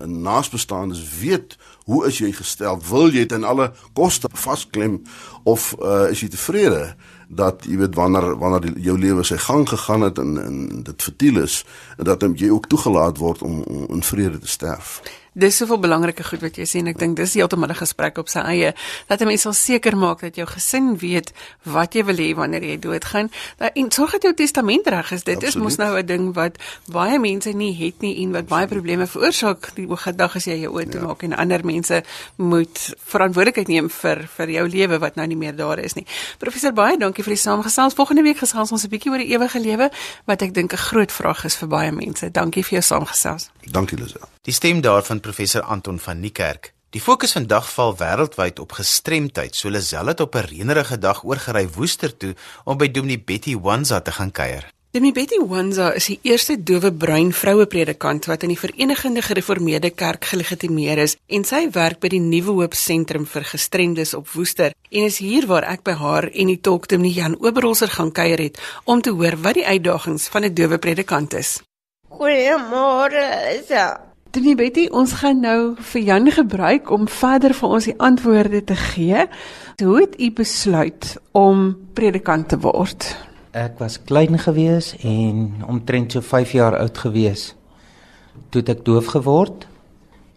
naasbestaandes 0.00 1.02
weet 1.20 1.58
hoe 1.84 2.06
is 2.08 2.22
jy 2.22 2.30
gestel 2.32 2.80
wil 2.88 3.10
jy 3.12 3.26
dit 3.26 3.34
in 3.36 3.44
alle 3.44 3.66
koste 3.92 4.30
vasklem 4.32 5.02
of 5.44 5.74
uh, 5.76 6.08
is 6.08 6.24
jy 6.24 6.30
tevrede 6.32 6.94
dat 7.28 7.64
jy 7.66 7.76
weet 7.76 7.94
wanneer 7.94 8.36
wanneer 8.38 8.60
die, 8.60 8.82
jou 8.82 8.98
lewe 8.98 9.24
sy 9.24 9.36
gang 9.36 9.68
gegaan 9.68 10.06
het 10.06 10.18
en, 10.18 10.36
en 10.42 10.82
dit 10.82 11.02
vertiel 11.02 11.42
is 11.42 11.64
dat 11.96 12.22
jy 12.22 12.50
ook 12.50 12.66
toegelaat 12.66 13.18
word 13.18 13.42
om, 13.42 13.62
om 13.62 13.86
in 13.98 14.02
vrede 14.02 14.38
te 14.38 14.48
sterf 14.48 15.00
dis 15.36 15.56
soveel 15.60 15.78
belangrike 15.82 16.24
goed 16.24 16.40
wat 16.40 16.56
jy 16.56 16.64
sê 16.64 16.80
en 16.80 16.88
ek 16.92 16.98
dink 17.00 17.16
dis 17.18 17.34
heeltemal 17.36 17.68
'n 17.68 17.76
gesprek 17.76 18.18
op 18.18 18.28
sy 18.32 18.40
eie. 18.40 18.74
Dat 19.08 19.20
'n 19.20 19.26
mens 19.26 19.42
sal 19.42 19.52
seker 19.52 19.96
maak 19.96 20.20
dat 20.20 20.36
jou 20.36 20.46
gesin 20.46 20.96
weet 20.96 21.32
wat 21.64 21.94
jy 21.94 22.04
wil 22.04 22.16
hê 22.16 22.34
wanneer 22.34 22.64
jy 22.64 22.78
doodgaan. 22.78 23.30
En 23.58 23.90
sorg 23.90 24.12
dat 24.12 24.22
jou 24.22 24.34
testament 24.34 24.86
reg 24.86 25.12
is. 25.12 25.24
Dit 25.24 25.36
Absoluut. 25.36 25.56
is 25.56 25.62
mos 25.62 25.76
nou 25.76 25.98
'n 25.98 26.06
ding 26.06 26.34
wat 26.34 26.56
baie 26.86 27.18
mense 27.18 27.50
nie 27.50 27.74
het 27.74 28.00
nie 28.00 28.22
en 28.22 28.32
wat 28.32 28.46
baie 28.46 28.66
probleme 28.66 29.06
veroorsaak 29.06 29.74
die 29.74 29.86
dag 30.16 30.36
as 30.36 30.44
jy 30.44 30.60
jou 30.60 30.72
oë 30.72 30.90
toe 30.90 31.00
ja. 31.00 31.06
maak 31.06 31.22
en 31.22 31.32
ander 31.36 31.64
mense 31.64 32.02
moet 32.36 32.94
verantwoordelikheid 33.04 33.68
neem 33.68 33.90
vir 33.90 34.28
vir 34.36 34.50
jou 34.50 34.68
lewe 34.68 34.98
wat 34.98 35.16
nou 35.16 35.26
nie 35.26 35.36
meer 35.36 35.56
daar 35.56 35.78
is 35.78 35.94
nie. 35.94 36.06
Professor 36.38 36.72
baie 36.72 36.96
dankie 36.96 37.24
vir 37.24 37.34
die 37.34 37.42
saamgesels. 37.42 37.94
Volgende 37.94 38.22
week 38.22 38.38
gesels 38.38 38.72
ons 38.72 38.84
'n 38.84 38.88
bietjie 38.88 39.10
oor 39.10 39.18
die 39.18 39.32
ewige 39.34 39.60
lewe 39.60 39.90
wat 40.24 40.42
ek 40.42 40.54
dink 40.54 40.72
'n 40.72 40.76
groot 40.76 41.12
vraag 41.12 41.44
is 41.44 41.56
vir 41.56 41.68
baie 41.68 41.92
mense. 41.92 42.30
Dankie 42.30 42.62
vir 42.62 42.80
jou 42.80 42.82
saamgesels. 42.82 43.50
Dankie 43.70 43.98
Lisel 43.98 44.35
Die 44.46 44.54
stem 44.54 44.78
daarvan 44.80 45.18
professor 45.20 45.62
Anton 45.62 45.96
van 45.98 46.20
Niekerk. 46.22 46.68
Die 46.94 47.00
fokus 47.02 47.32
vandag 47.34 47.66
val 47.66 47.96
wêreldwyd 47.98 48.60
op 48.62 48.76
gestremdheid. 48.78 49.56
So 49.58 49.70
Lazelle 49.74 50.12
het 50.14 50.20
op 50.20 50.36
'n 50.36 50.46
reënerige 50.46 50.98
dag 50.98 51.24
oorgery 51.24 51.68
Woester 51.74 52.16
toe 52.16 52.34
om 52.64 52.76
by 52.76 52.90
Dominee 52.90 53.18
Betty 53.18 53.56
Wanza 53.58 54.00
te 54.00 54.12
gaan 54.12 54.30
kuier. 54.30 54.70
Demi 54.90 55.12
Betty 55.12 55.38
Wanza 55.46 55.92
is 55.92 56.06
die 56.06 56.18
eerste 56.22 56.62
dowe 56.62 56.92
bruin 56.92 57.32
vroue 57.32 57.66
predikant 57.66 58.24
wat 58.24 58.42
in 58.42 58.48
die 58.48 58.58
Verenigde 58.58 59.22
Gereformeerde 59.22 59.90
Kerk 59.90 60.24
gelegitimeer 60.24 60.98
is 60.98 61.16
en 61.26 61.44
sy 61.44 61.70
werk 61.70 61.98
by 61.98 62.08
die 62.08 62.20
Nuwe 62.20 62.52
Hoop 62.52 62.74
Sentrum 62.74 63.26
vir 63.26 63.44
Gestremdes 63.44 64.14
op 64.14 64.28
Woester 64.28 64.72
en 64.90 65.02
is 65.02 65.18
hier 65.18 65.46
waar 65.46 65.64
ek 65.64 65.82
by 65.82 65.92
haar 65.92 66.30
en 66.32 66.46
die 66.46 66.60
tolkdom 66.60 67.04
Jan 67.04 67.36
Oberholzer 67.40 67.88
gaan 67.88 68.12
kuier 68.12 68.38
het 68.38 68.60
om 68.84 69.00
te 69.00 69.10
hoor 69.10 69.36
wat 69.36 69.54
die 69.54 69.66
uitdagings 69.66 70.28
van 70.28 70.44
'n 70.44 70.54
dowe 70.54 70.78
predikant 70.78 71.34
is. 71.34 71.60
Goeiemôre, 72.08 73.50
Lisa. 73.50 74.14
Demi 74.36 74.52
Betty, 74.52 74.82
ons 74.92 75.14
gaan 75.16 75.38
nou 75.40 75.60
vir 75.80 76.02
Jan 76.04 76.26
gebruik 76.28 76.90
om 76.92 77.06
verder 77.08 77.54
vir 77.56 77.70
ons 77.72 77.86
die 77.88 77.94
antwoorde 78.04 78.58
te 78.68 78.74
gee. 78.76 79.22
Hoe 79.80 79.94
het 80.02 80.18
u 80.20 80.28
besluit 80.36 81.06
om 81.32 81.70
predikant 81.96 82.50
te 82.52 82.58
word? 82.60 83.06
Ek 83.56 83.80
was 83.80 83.96
klein 83.96 84.36
gewees 84.36 84.90
en 85.00 85.64
omtrent 85.64 86.12
so 86.12 86.20
5 86.20 86.52
jaar 86.52 86.76
oud 86.82 87.00
gewees 87.06 87.46
toe 88.52 88.60
ek 88.60 88.84
doof 88.84 89.08
geword. 89.16 89.64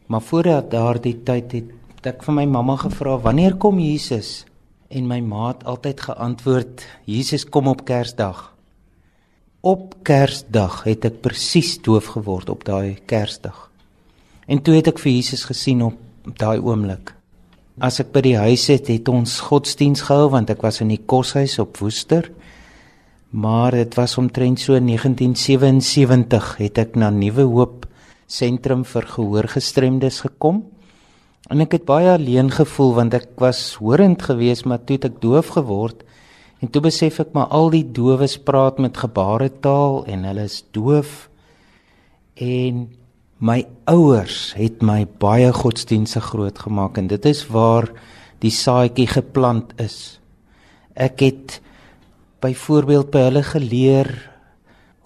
Maar 0.08 0.24
voor 0.32 0.54
daardie 0.72 1.18
tyd 1.28 1.60
het 1.60 2.12
ek 2.16 2.24
vir 2.24 2.40
my 2.40 2.48
mamma 2.48 2.80
gevra 2.80 3.20
wanneer 3.20 3.60
kom 3.60 3.84
Jesus? 3.84 4.46
En 4.88 5.12
my 5.12 5.20
ma 5.20 5.50
het 5.52 5.68
altyd 5.68 6.08
geantwoord 6.08 6.88
Jesus 7.04 7.44
kom 7.44 7.68
op 7.68 7.84
Kersdag. 7.84 8.54
Op 9.60 9.98
Kersdag 10.08 10.86
het 10.88 11.04
ek 11.04 11.20
presies 11.20 11.82
doof 11.84 12.16
geword 12.16 12.48
op 12.48 12.64
daai 12.64 12.96
Kersdag. 13.04 13.69
En 14.50 14.62
toe 14.66 14.80
het 14.80 14.88
ek 14.90 14.98
vir 15.04 15.12
Jesus 15.14 15.44
gesien 15.46 15.84
op 15.86 15.98
daai 16.42 16.58
oomblik. 16.58 17.12
As 17.86 18.00
ek 18.02 18.10
by 18.16 18.24
die 18.26 18.38
huis 18.40 18.66
het, 18.72 18.90
het 18.90 19.10
ons 19.12 19.36
godsdiens 19.46 20.02
gehou 20.08 20.32
want 20.34 20.50
ek 20.50 20.66
was 20.66 20.82
in 20.82 20.90
die 20.90 21.04
koshuis 21.06 21.60
op 21.62 21.78
Woester. 21.84 22.32
Maar 23.30 23.78
dit 23.78 23.94
was 24.00 24.18
omtrent 24.18 24.58
so 24.58 24.74
1977 24.74 26.50
het 26.64 26.82
ek 26.82 26.98
na 26.98 27.12
Nuwe 27.14 27.46
Hoop 27.46 27.86
Sentrum 28.26 28.82
vir 28.90 29.06
Gehoorgestremdes 29.14 30.24
gekom. 30.26 30.64
En 31.50 31.62
ek 31.62 31.78
het 31.78 31.86
baie 31.86 32.10
alleen 32.18 32.50
gevoel 32.50 32.96
want 32.98 33.14
ek 33.22 33.32
was 33.42 33.78
horend 33.78 34.26
geweest 34.26 34.66
maar 34.66 34.82
toe 34.82 34.98
het 34.98 35.12
ek 35.12 35.22
doof 35.22 35.54
geword 35.60 36.02
en 36.60 36.74
toe 36.74 36.82
besef 36.90 37.22
ek 37.22 37.38
maar 37.38 37.54
al 37.54 37.70
die 37.72 37.86
dowes 37.86 38.40
praat 38.42 38.82
met 38.82 38.98
gebaretaal 38.98 40.08
en 40.10 40.26
hulle 40.26 40.50
is 40.50 40.64
doof. 40.74 41.30
En 42.34 42.90
my 43.40 43.64
ouers 43.88 44.52
het 44.60 44.82
my 44.84 45.06
baie 45.20 45.52
godsdienstig 45.56 46.26
groot 46.34 46.58
gemaak 46.60 46.98
en 47.00 47.08
dit 47.08 47.26
is 47.30 47.46
waar 47.48 47.88
die 48.44 48.52
saadjie 48.52 49.08
geplant 49.08 49.72
is. 49.80 50.20
Ek 50.96 51.24
het 51.24 51.60
byvoorbeeld 52.44 53.12
by 53.12 53.24
hulle 53.30 53.44
geleer 53.48 54.10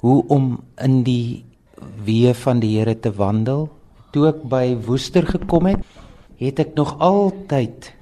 hoe 0.02 0.20
om 0.34 0.56
in 0.82 1.04
die 1.06 1.44
weë 2.06 2.34
van 2.42 2.62
die 2.62 2.74
Here 2.78 2.96
te 2.98 3.14
wandel. 3.14 3.68
Toe 4.14 4.28
ek 4.32 4.42
by 4.50 4.66
Woester 4.86 5.26
gekom 5.30 5.70
het, 5.70 5.86
het 6.42 6.60
ek 6.60 6.74
nog 6.78 6.98
altyd 7.00 7.94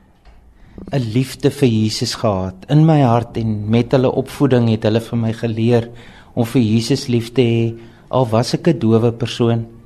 'n 0.92 1.12
liefde 1.14 1.52
vir 1.52 1.70
Jesus 1.70 2.16
gehad 2.16 2.66
in 2.70 2.86
my 2.86 3.02
hart 3.02 3.38
en 3.38 3.70
met 3.70 3.92
hulle 3.92 4.10
opvoeding 4.10 4.70
het 4.70 4.84
hulle 4.84 5.00
vir 5.00 5.18
my 5.18 5.34
geleer 5.34 5.90
om 6.34 6.46
vir 6.46 6.62
Jesus 6.62 7.08
lief 7.08 7.34
te 7.34 7.42
hê 7.42 7.78
al 8.10 8.26
was 8.26 8.54
ek 8.54 8.68
'n 8.68 8.80
dowe 8.80 9.12
persoon. 9.12 9.81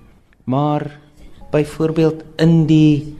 Maar 0.45 0.99
byvoorbeeld 1.51 2.23
in 2.41 2.65
die 2.69 3.17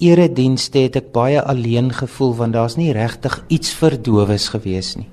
eredienste 0.00 0.86
het 0.86 0.96
ek 0.96 1.12
baie 1.12 1.42
alleen 1.42 1.92
gevoel 1.92 2.34
want 2.34 2.56
daar's 2.56 2.76
nie 2.80 2.92
regtig 2.96 3.42
iets 3.48 3.72
vir 3.76 3.98
dowes 4.00 4.48
gewees 4.48 4.94
nie 4.96 5.10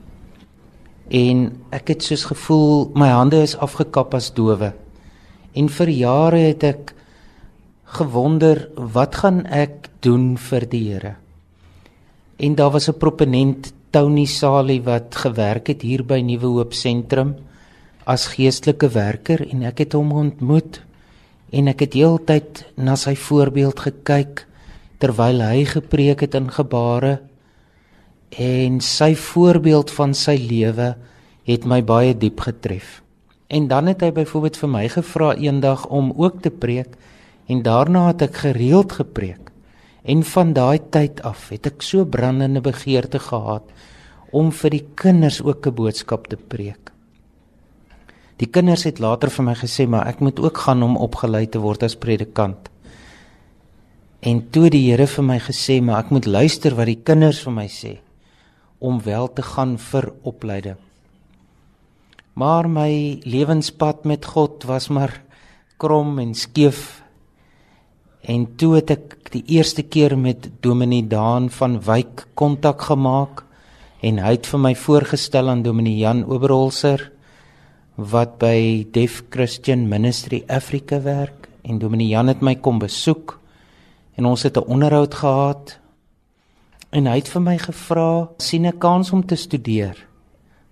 en 1.13 1.47
ek 1.71 1.93
het 1.93 2.03
soos 2.03 2.25
gevoel 2.27 2.89
my 2.99 3.07
hande 3.13 3.39
is 3.43 3.55
afgekap 3.63 4.15
as 4.17 4.31
dowe. 4.35 4.73
En 5.55 5.69
vir 5.71 5.89
jare 5.91 6.41
het 6.49 6.63
ek 6.67 6.93
gewonder 7.97 8.67
wat 8.75 9.15
gaan 9.23 9.45
ek 9.47 9.87
doen 10.03 10.35
vir 10.37 10.67
die 10.67 10.83
Here? 10.91 11.15
En 12.37 12.55
daar 12.55 12.71
was 12.71 12.89
'n 12.89 12.99
proponent 12.99 13.73
Tony 13.91 14.25
Sali 14.25 14.81
wat 14.83 15.15
gewerk 15.15 15.67
het 15.67 15.81
hier 15.81 16.03
by 16.03 16.21
Nuwe 16.21 16.47
Hoop 16.47 16.73
Sentrum 16.73 17.35
as 18.05 18.27
geestelike 18.27 18.89
werker 18.89 19.41
en 19.49 19.63
ek 19.63 19.77
het 19.79 19.93
hom 19.93 20.11
ontmoet 20.11 20.81
en 21.51 21.71
ek 21.71 21.85
het 21.85 21.95
heeltyd 21.95 22.65
na 22.75 22.97
sy 22.99 23.15
voorbeeld 23.15 23.79
gekyk 23.79 24.43
terwyl 24.99 25.41
hy 25.45 25.63
gepreek 25.69 26.25
het 26.25 26.35
in 26.35 26.49
gebare 26.51 27.19
en 28.35 28.79
sy 28.83 29.13
voorbeeld 29.15 29.91
van 29.95 30.15
sy 30.17 30.35
lewe 30.41 30.95
het 31.47 31.65
my 31.65 31.79
baie 31.85 32.15
diep 32.17 32.41
getref. 32.43 33.01
En 33.47 33.69
dan 33.71 33.87
het 33.87 34.03
hy 34.03 34.11
byvoorbeeld 34.11 34.57
vir 34.59 34.71
my 34.73 34.87
gevra 34.91 35.29
eendag 35.39 35.85
om 35.87 36.11
ook 36.17 36.41
te 36.43 36.51
preek 36.51 36.97
en 37.47 37.63
daarna 37.63 38.09
het 38.09 38.25
ek 38.27 38.41
gereeld 38.43 38.97
gepreek. 38.99 39.53
En 40.03 40.23
van 40.23 40.51
daai 40.53 40.79
tyd 40.91 41.23
af 41.23 41.47
het 41.51 41.67
ek 41.71 41.81
so 41.83 42.03
brandende 42.03 42.61
begeerte 42.63 43.19
gehad 43.23 43.63
om 44.35 44.51
vir 44.51 44.75
die 44.75 44.85
kinders 44.95 45.39
ook 45.41 45.67
'n 45.67 45.75
boodskap 45.75 46.27
te 46.27 46.35
preek. 46.35 46.91
Die 48.37 48.49
kinders 48.53 48.85
het 48.85 48.99
later 49.01 49.31
vir 49.33 49.45
my 49.47 49.53
gesê 49.57 49.87
maar 49.89 50.07
ek 50.11 50.19
moet 50.21 50.39
ook 50.39 50.59
gaan 50.67 50.83
om 50.85 50.97
opgelei 51.01 51.47
te 51.49 51.61
word 51.61 51.83
as 51.87 51.97
predikant. 51.97 52.69
En 54.21 54.43
toe 54.53 54.69
die 54.69 54.83
Here 54.89 55.07
vir 55.09 55.25
my 55.25 55.39
gesê 55.41 55.79
maar 55.81 56.05
ek 56.05 56.11
moet 56.13 56.29
luister 56.29 56.75
wat 56.77 56.89
die 56.89 57.01
kinders 57.01 57.41
vir 57.45 57.55
my 57.55 57.65
sê 57.71 57.97
om 58.77 58.99
wel 59.01 59.25
te 59.33 59.41
gaan 59.41 59.77
vir 59.81 60.11
opleiding. 60.21 60.77
Maar 62.37 62.69
my 62.69 63.17
lewenspad 63.25 64.05
met 64.05 64.25
God 64.25 64.67
was 64.69 64.91
maar 64.93 65.15
krom 65.81 66.19
en 66.21 66.35
skeef. 66.37 67.01
En 68.21 68.45
toe 68.57 68.75
het 68.75 68.93
ek 68.93 69.15
die 69.33 69.43
eerste 69.57 69.81
keer 69.81 70.13
met 70.17 70.49
Dominee 70.61 71.07
Daan 71.09 71.49
van 71.49 71.79
Wyk 71.81 72.27
kontak 72.37 72.85
gemaak 72.91 73.41
en 74.05 74.21
hy 74.21 74.35
het 74.37 74.45
vir 74.45 74.61
my 74.61 74.75
voorgestel 74.77 75.49
aan 75.49 75.65
Dominee 75.65 75.97
Jan 75.97 76.21
Oberholzer 76.29 77.09
wat 77.97 78.37
by 78.39 78.85
Deaf 78.93 79.23
Christian 79.29 79.87
Ministry 79.89 80.43
Africa 80.47 81.01
werk 81.01 81.49
en 81.65 81.79
Dominee 81.81 82.13
Jan 82.13 82.29
het 82.31 82.41
my 82.41 82.55
kom 82.55 82.79
besoek 82.79 83.39
en 84.15 84.25
ons 84.25 84.43
het 84.43 84.57
'n 84.57 84.69
onderhoud 84.69 85.13
gehad 85.13 85.79
En 86.95 87.07
hy 87.09 87.17
het 87.19 87.27
vir 87.27 87.43
my 87.43 87.57
gevra, 87.59 88.29
sien 88.39 88.65
'n 88.65 88.79
kans 88.79 89.11
om 89.11 89.25
te 89.25 89.35
studeer. 89.35 90.07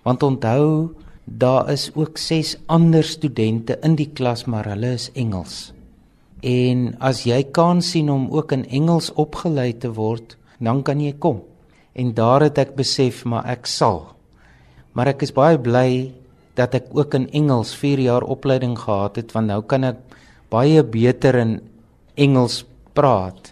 Want 0.03 0.24
onthou, 0.24 0.96
daar 1.25 1.70
is 1.70 1.91
ook 1.96 2.17
6 2.17 2.58
ander 2.65 3.03
studente 3.03 3.77
in 3.84 3.96
die 3.96 4.10
klas, 4.13 4.46
maar 4.46 4.65
hulle 4.65 4.94
is 4.94 5.12
Engels. 5.13 5.74
En 6.41 6.96
as 7.00 7.24
jy 7.24 7.44
kan 7.44 7.82
sien 7.82 8.10
om 8.10 8.29
ook 8.29 8.51
in 8.51 8.65
Engels 8.65 9.13
opgelei 9.13 9.77
te 9.77 9.94
word, 9.94 10.38
dan 10.60 10.84
kan 10.84 11.00
jy 11.00 11.13
kom. 11.20 11.41
En 11.94 12.13
daar 12.13 12.41
het 12.41 12.58
ek 12.58 12.75
besef, 12.75 13.25
maar 13.25 13.46
ek 13.46 13.65
sal. 13.65 14.15
Maar 14.94 15.08
ek 15.08 15.22
is 15.22 15.32
baie 15.32 15.60
bly 15.60 16.13
dat 16.55 16.75
ek 16.77 16.91
ook 16.95 17.15
in 17.17 17.27
Engels 17.35 17.74
4 17.75 18.00
jaar 18.00 18.24
opleiding 18.24 18.77
gehad 18.79 19.19
het, 19.19 19.33
want 19.35 19.51
nou 19.51 19.62
kan 19.67 19.83
ek 19.83 20.00
baie 20.53 20.83
beter 20.83 21.35
in 21.39 21.59
Engels 22.15 22.63
praat. 22.95 23.51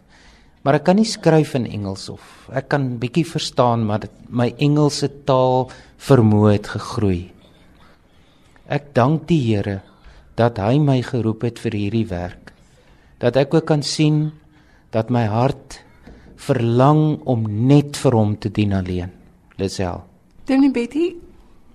Maar 0.63 0.79
ek 0.79 0.85
kan 0.87 0.95
nie 0.95 1.07
skryf 1.07 1.57
in 1.59 1.67
Engels 1.67 2.07
of 2.13 2.47
ek 2.55 2.69
kan 2.71 2.93
bietjie 3.01 3.25
verstaan, 3.27 3.83
maar 3.87 4.05
dit, 4.05 4.13
my 4.31 4.53
Engelse 4.63 5.09
taal 5.27 5.67
vermoë 6.03 6.53
het 6.55 6.69
gegroei. 6.77 7.33
Ek 8.71 8.93
dank 8.95 9.27
die 9.27 9.41
Here 9.43 9.81
dat 10.39 10.61
hy 10.63 10.79
my 10.79 11.01
geroep 11.05 11.43
het 11.45 11.59
vir 11.61 11.75
hierdie 11.77 12.07
werk. 12.09 12.53
Dat 13.19 13.35
ek 13.39 13.53
ook 13.53 13.67
kan 13.69 13.83
sien 13.83 14.31
dat 14.95 15.11
my 15.11 15.25
hart 15.27 15.81
verlang 16.39 17.19
om 17.29 17.43
net 17.67 17.99
vir 17.99 18.15
hom 18.17 18.33
te 18.39 18.49
dien 18.51 18.73
alleen. 18.73 19.11
Lisel. 19.59 20.01
Danny 20.47 20.71
Betty, 20.73 21.13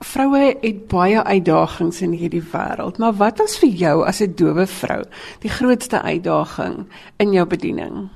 vroue 0.00 0.56
het 0.62 0.86
baie 0.88 1.22
uitdagings 1.22 2.02
in 2.02 2.12
hierdie 2.12 2.42
wêreld, 2.52 2.98
maar 2.98 3.16
wat 3.18 3.38
was 3.42 3.58
vir 3.58 3.68
jou 3.70 4.04
as 4.06 4.20
'n 4.20 4.34
dowe 4.34 4.66
vrou 4.66 5.02
die 5.40 5.50
grootste 5.50 6.02
uitdaging 6.02 6.86
in 7.18 7.32
jou 7.32 7.46
bediening? 7.46 8.08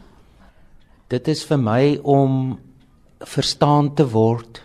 Dit 1.08 1.28
is 1.28 1.44
vir 1.44 1.58
my 1.58 1.98
om 2.02 2.58
verstaan 3.20 3.94
te 3.94 4.08
word 4.08 4.62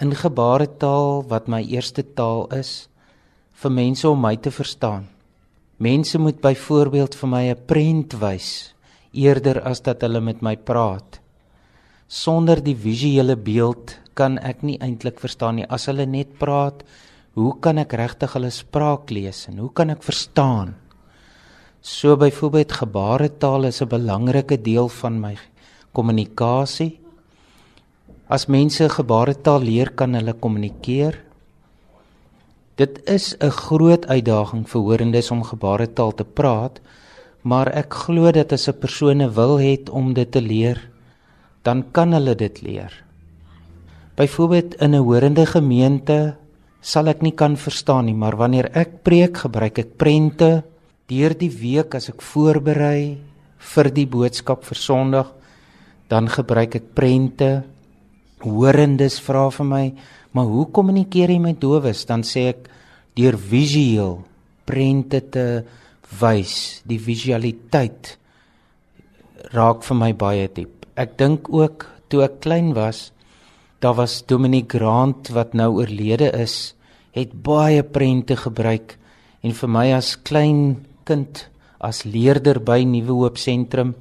in 0.00 0.14
gebaretaal 0.14 1.24
wat 1.28 1.48
my 1.48 1.62
eerste 1.62 2.02
taal 2.02 2.46
is 2.56 2.88
vir 3.52 3.70
mense 3.70 4.08
om 4.08 4.20
my 4.20 4.36
te 4.36 4.50
verstaan. 4.50 5.08
Mense 5.76 6.18
moet 6.18 6.40
byvoorbeeld 6.40 7.14
vir 7.14 7.28
my 7.28 7.50
'n 7.50 7.64
prent 7.66 8.12
wys 8.20 8.74
eerder 9.12 9.62
as 9.62 9.80
dat 9.80 10.00
hulle 10.00 10.20
met 10.20 10.42
my 10.42 10.56
praat. 10.56 11.20
Sonder 12.06 12.62
die 12.62 12.76
visuele 12.76 13.36
beeld 13.36 13.98
kan 14.20 14.36
ek 14.44 14.60
nie 14.66 14.76
eintlik 14.84 15.20
verstaan 15.22 15.60
nie. 15.60 15.68
As 15.68 15.88
hulle 15.88 16.04
net 16.08 16.36
praat, 16.40 16.84
hoe 17.38 17.54
kan 17.64 17.80
ek 17.80 17.96
regtig 17.96 18.36
hulle 18.36 18.50
spraak 18.52 19.12
lees 19.14 19.46
en 19.48 19.62
hoe 19.64 19.70
kan 19.72 19.92
ek 19.94 20.04
verstaan? 20.04 20.74
So 21.80 22.18
byvoorbeeld 22.20 22.72
gebaretaal 22.82 23.64
is 23.64 23.80
'n 23.80 23.88
belangrike 23.88 24.60
deel 24.60 24.88
van 24.88 25.20
my 25.20 25.36
kommunikasie. 25.92 27.00
As 28.28 28.46
mense 28.46 28.88
gebaretaal 28.88 29.60
leer, 29.62 29.90
kan 29.90 30.14
hulle 30.14 30.34
kommunikeer. 30.34 31.16
Dit 32.76 33.00
is 33.08 33.36
'n 33.40 33.50
groot 33.50 34.06
uitdaging 34.06 34.68
vir 34.68 34.80
hoorendes 34.80 35.30
om 35.30 35.42
gebaretaal 35.42 36.12
te 36.12 36.24
praat, 36.24 36.80
maar 37.42 37.68
ek 37.68 37.94
glo 37.94 38.30
dat 38.32 38.52
as 38.52 38.68
'n 38.68 38.78
persoon 38.78 39.32
wil 39.34 39.58
het 39.58 39.88
om 39.88 40.12
dit 40.12 40.30
te 40.30 40.40
leer, 40.40 40.90
dan 41.62 41.90
kan 41.92 42.12
hulle 42.12 42.34
dit 42.34 42.62
leer. 42.62 43.09
Byvoorbeeld 44.20 44.74
in 44.84 44.92
'n 44.92 45.00
hoorende 45.00 45.46
gemeente 45.46 46.36
sal 46.80 47.08
ek 47.08 47.22
nie 47.22 47.32
kan 47.32 47.56
verstaan 47.56 48.04
nie, 48.04 48.14
maar 48.14 48.36
wanneer 48.36 48.68
ek 48.76 49.02
preek, 49.02 49.36
gebruik 49.36 49.78
ek 49.78 49.96
prente 49.96 50.62
deur 51.08 51.32
die 51.34 51.48
week 51.50 51.94
as 51.94 52.08
ek 52.08 52.20
voorberei 52.20 53.16
vir 53.58 53.90
die 53.90 54.06
boodskap 54.06 54.64
vir 54.64 54.76
Sondag, 54.76 55.32
dan 56.08 56.28
gebruik 56.28 56.74
ek 56.74 56.94
prente. 56.94 57.64
Hoorendes 58.40 59.20
vra 59.20 59.50
vir 59.50 59.66
my, 59.66 59.94
"Maar 60.32 60.44
hoe 60.44 60.66
kommunikeer 60.66 61.30
jy 61.30 61.38
met 61.38 61.60
dowes?" 61.60 62.04
Dan 62.04 62.22
sê 62.22 62.48
ek 62.48 62.68
deur 63.16 63.38
visueel 63.38 64.24
prente 64.66 65.20
te 65.30 65.64
wys, 66.20 66.82
die 66.86 66.98
visualiteit 66.98 68.18
raak 69.54 69.82
vir 69.82 69.96
my 69.96 70.12
baie 70.12 70.48
diep. 70.48 70.86
Ek 70.96 71.16
dink 71.16 71.48
ook 71.48 71.86
toe 72.08 72.22
ek 72.22 72.40
klein 72.40 72.74
was, 72.74 73.12
daar 73.80 73.94
was 73.96 74.20
Dominic 74.26 74.72
Grant 74.72 75.28
wat 75.32 75.54
nou 75.56 75.72
oorlede 75.80 76.28
is, 76.36 76.74
het 77.16 77.32
baie 77.42 77.82
prente 77.82 78.36
gebruik 78.36 78.98
en 79.40 79.56
vir 79.56 79.72
my 79.72 79.86
as 79.96 80.14
klein 80.20 80.84
kind 81.08 81.46
as 81.80 82.04
leerder 82.04 82.60
by 82.60 82.82
Nuwe 82.84 83.16
Hoop 83.22 83.40
Sentrum 83.40 83.94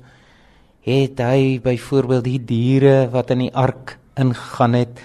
het 0.84 1.22
hy 1.24 1.62
byvoorbeeld 1.64 2.28
die 2.28 2.42
diere 2.44 3.08
wat 3.14 3.32
in 3.32 3.46
die 3.48 3.56
ark 3.56 3.96
ingegaan 4.20 4.76
het 4.76 5.00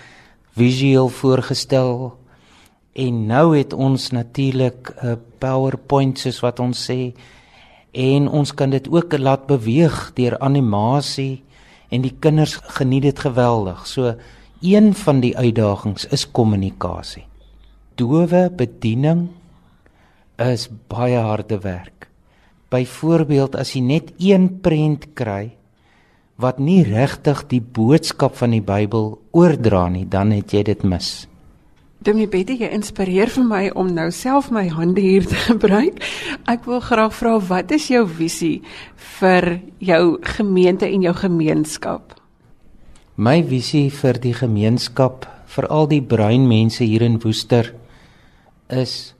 visueel 0.59 1.09
voorgestel 1.09 2.13
en 2.99 3.25
nou 3.31 3.47
het 3.55 3.73
ons 3.73 4.11
natuurlik 4.11 4.91
'n 4.91 5.07
uh, 5.07 5.17
PowerPoint 5.39 6.19
soos 6.19 6.43
wat 6.43 6.61
ons 6.61 6.91
sê 6.91 7.15
en 7.93 8.29
ons 8.29 8.55
kan 8.55 8.71
dit 8.71 8.89
ook 8.91 9.19
laat 9.19 9.47
beweeg 9.47 10.13
deur 10.15 10.39
animasie 10.39 11.43
en 11.91 12.03
die 12.03 12.15
kinders 12.21 12.59
geniet 12.79 13.03
dit 13.03 13.19
geweldig. 13.19 13.87
So 13.87 14.15
een 14.65 14.95
van 14.97 15.21
die 15.21 15.35
uitdagings 15.37 16.07
is 16.09 16.25
kommunikasie. 16.33 17.27
Dowe 18.01 18.49
bediening 18.57 19.29
is 20.41 20.71
baie 20.89 21.21
harde 21.21 21.59
werk. 21.61 22.09
Byvoorbeeld 22.73 23.59
as 23.61 23.75
jy 23.77 23.83
net 23.85 24.15
een 24.19 24.49
prent 24.65 25.13
kry 25.15 25.53
wat 26.41 26.59
nie 26.59 26.81
regtig 26.83 27.45
die 27.53 27.61
boodskap 27.61 28.35
van 28.41 28.57
die 28.57 28.65
Bybel 28.65 29.13
oordra 29.31 29.85
nie, 29.93 30.09
dan 30.09 30.33
het 30.35 30.51
jy 30.57 30.65
dit 30.67 30.83
mis. 30.83 31.29
Dominee 32.05 32.29
Betty, 32.29 32.57
jy 32.59 32.73
inspireer 32.75 33.31
vir 33.31 33.47
my 33.47 33.63
om 33.79 33.93
nou 33.95 34.09
self 34.13 34.51
my 34.53 34.65
hande 34.73 35.05
hier 35.05 35.29
te 35.29 35.39
gebruik. 35.53 36.03
Ek 36.51 36.67
wil 36.67 36.83
graag 36.83 37.15
vra 37.15 37.37
wat 37.53 37.77
is 37.77 37.87
jou 37.93 38.03
visie 38.09 38.59
vir 39.21 39.61
jou 39.79 40.19
gemeente 40.35 40.89
en 40.89 41.07
jou 41.07 41.15
gemeenskap? 41.21 42.17
My 43.15 43.45
visie 43.47 43.93
vir 43.95 44.17
die 44.19 44.33
gemeenskap, 44.35 45.29
vir 45.47 45.69
al 45.71 45.87
die 45.87 46.01
bruin 46.03 46.49
mense 46.51 46.83
hier 46.83 47.05
in 47.07 47.21
Woester 47.23 47.69
is 48.67 49.15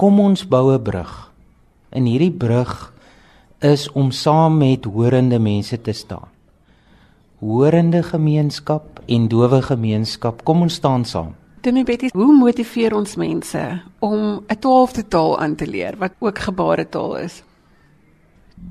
kom 0.00 0.20
ons 0.24 0.46
bou 0.48 0.72
'n 0.72 0.80
brug 0.80 1.28
in 1.92 2.06
hierdie 2.06 2.32
brug 2.32 2.94
is 3.60 3.90
om 3.92 4.10
saam 4.10 4.56
met 4.56 4.84
horende 4.84 5.38
mense 5.38 5.76
te 5.82 5.92
staan. 5.92 6.28
Horende 7.40 8.02
gemeenskap 8.02 9.02
en 9.06 9.28
dowe 9.28 9.62
gemeenskap, 9.62 10.42
kom 10.44 10.62
ons 10.62 10.74
staan 10.74 11.04
saam. 11.04 11.34
Demi 11.60 11.84
Betty, 11.84 12.08
hoe 12.12 12.32
motiveer 12.32 12.94
ons 12.96 13.16
mense 13.16 13.82
om 13.98 14.40
'n 14.48 14.56
12de 14.60 15.08
taal 15.08 15.38
aan 15.38 15.54
te 15.56 15.66
leer 15.66 15.94
wat 15.98 16.12
ook 16.18 16.38
gebaretaal 16.38 17.16
is? 17.16 17.42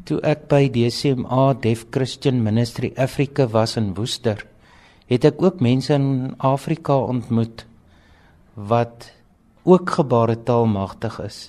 Toe 0.06 0.19
ek 0.25 0.47
by 0.49 0.67
DCMA 0.69 1.54
Deaf 1.62 1.88
Christian 1.93 2.43
Ministry 2.45 2.91
Afrika 2.97 3.47
was 3.49 3.75
in 3.78 3.95
Woester, 3.97 4.43
het 5.10 5.25
ek 5.25 5.41
ook 5.41 5.62
mense 5.65 5.93
in 5.93 6.36
Afrika 6.38 6.97
ontmoet 6.97 7.65
wat 8.54 9.10
ook 9.65 9.89
gebaretaal 9.97 10.67
magtig 10.69 11.19
is. 11.23 11.39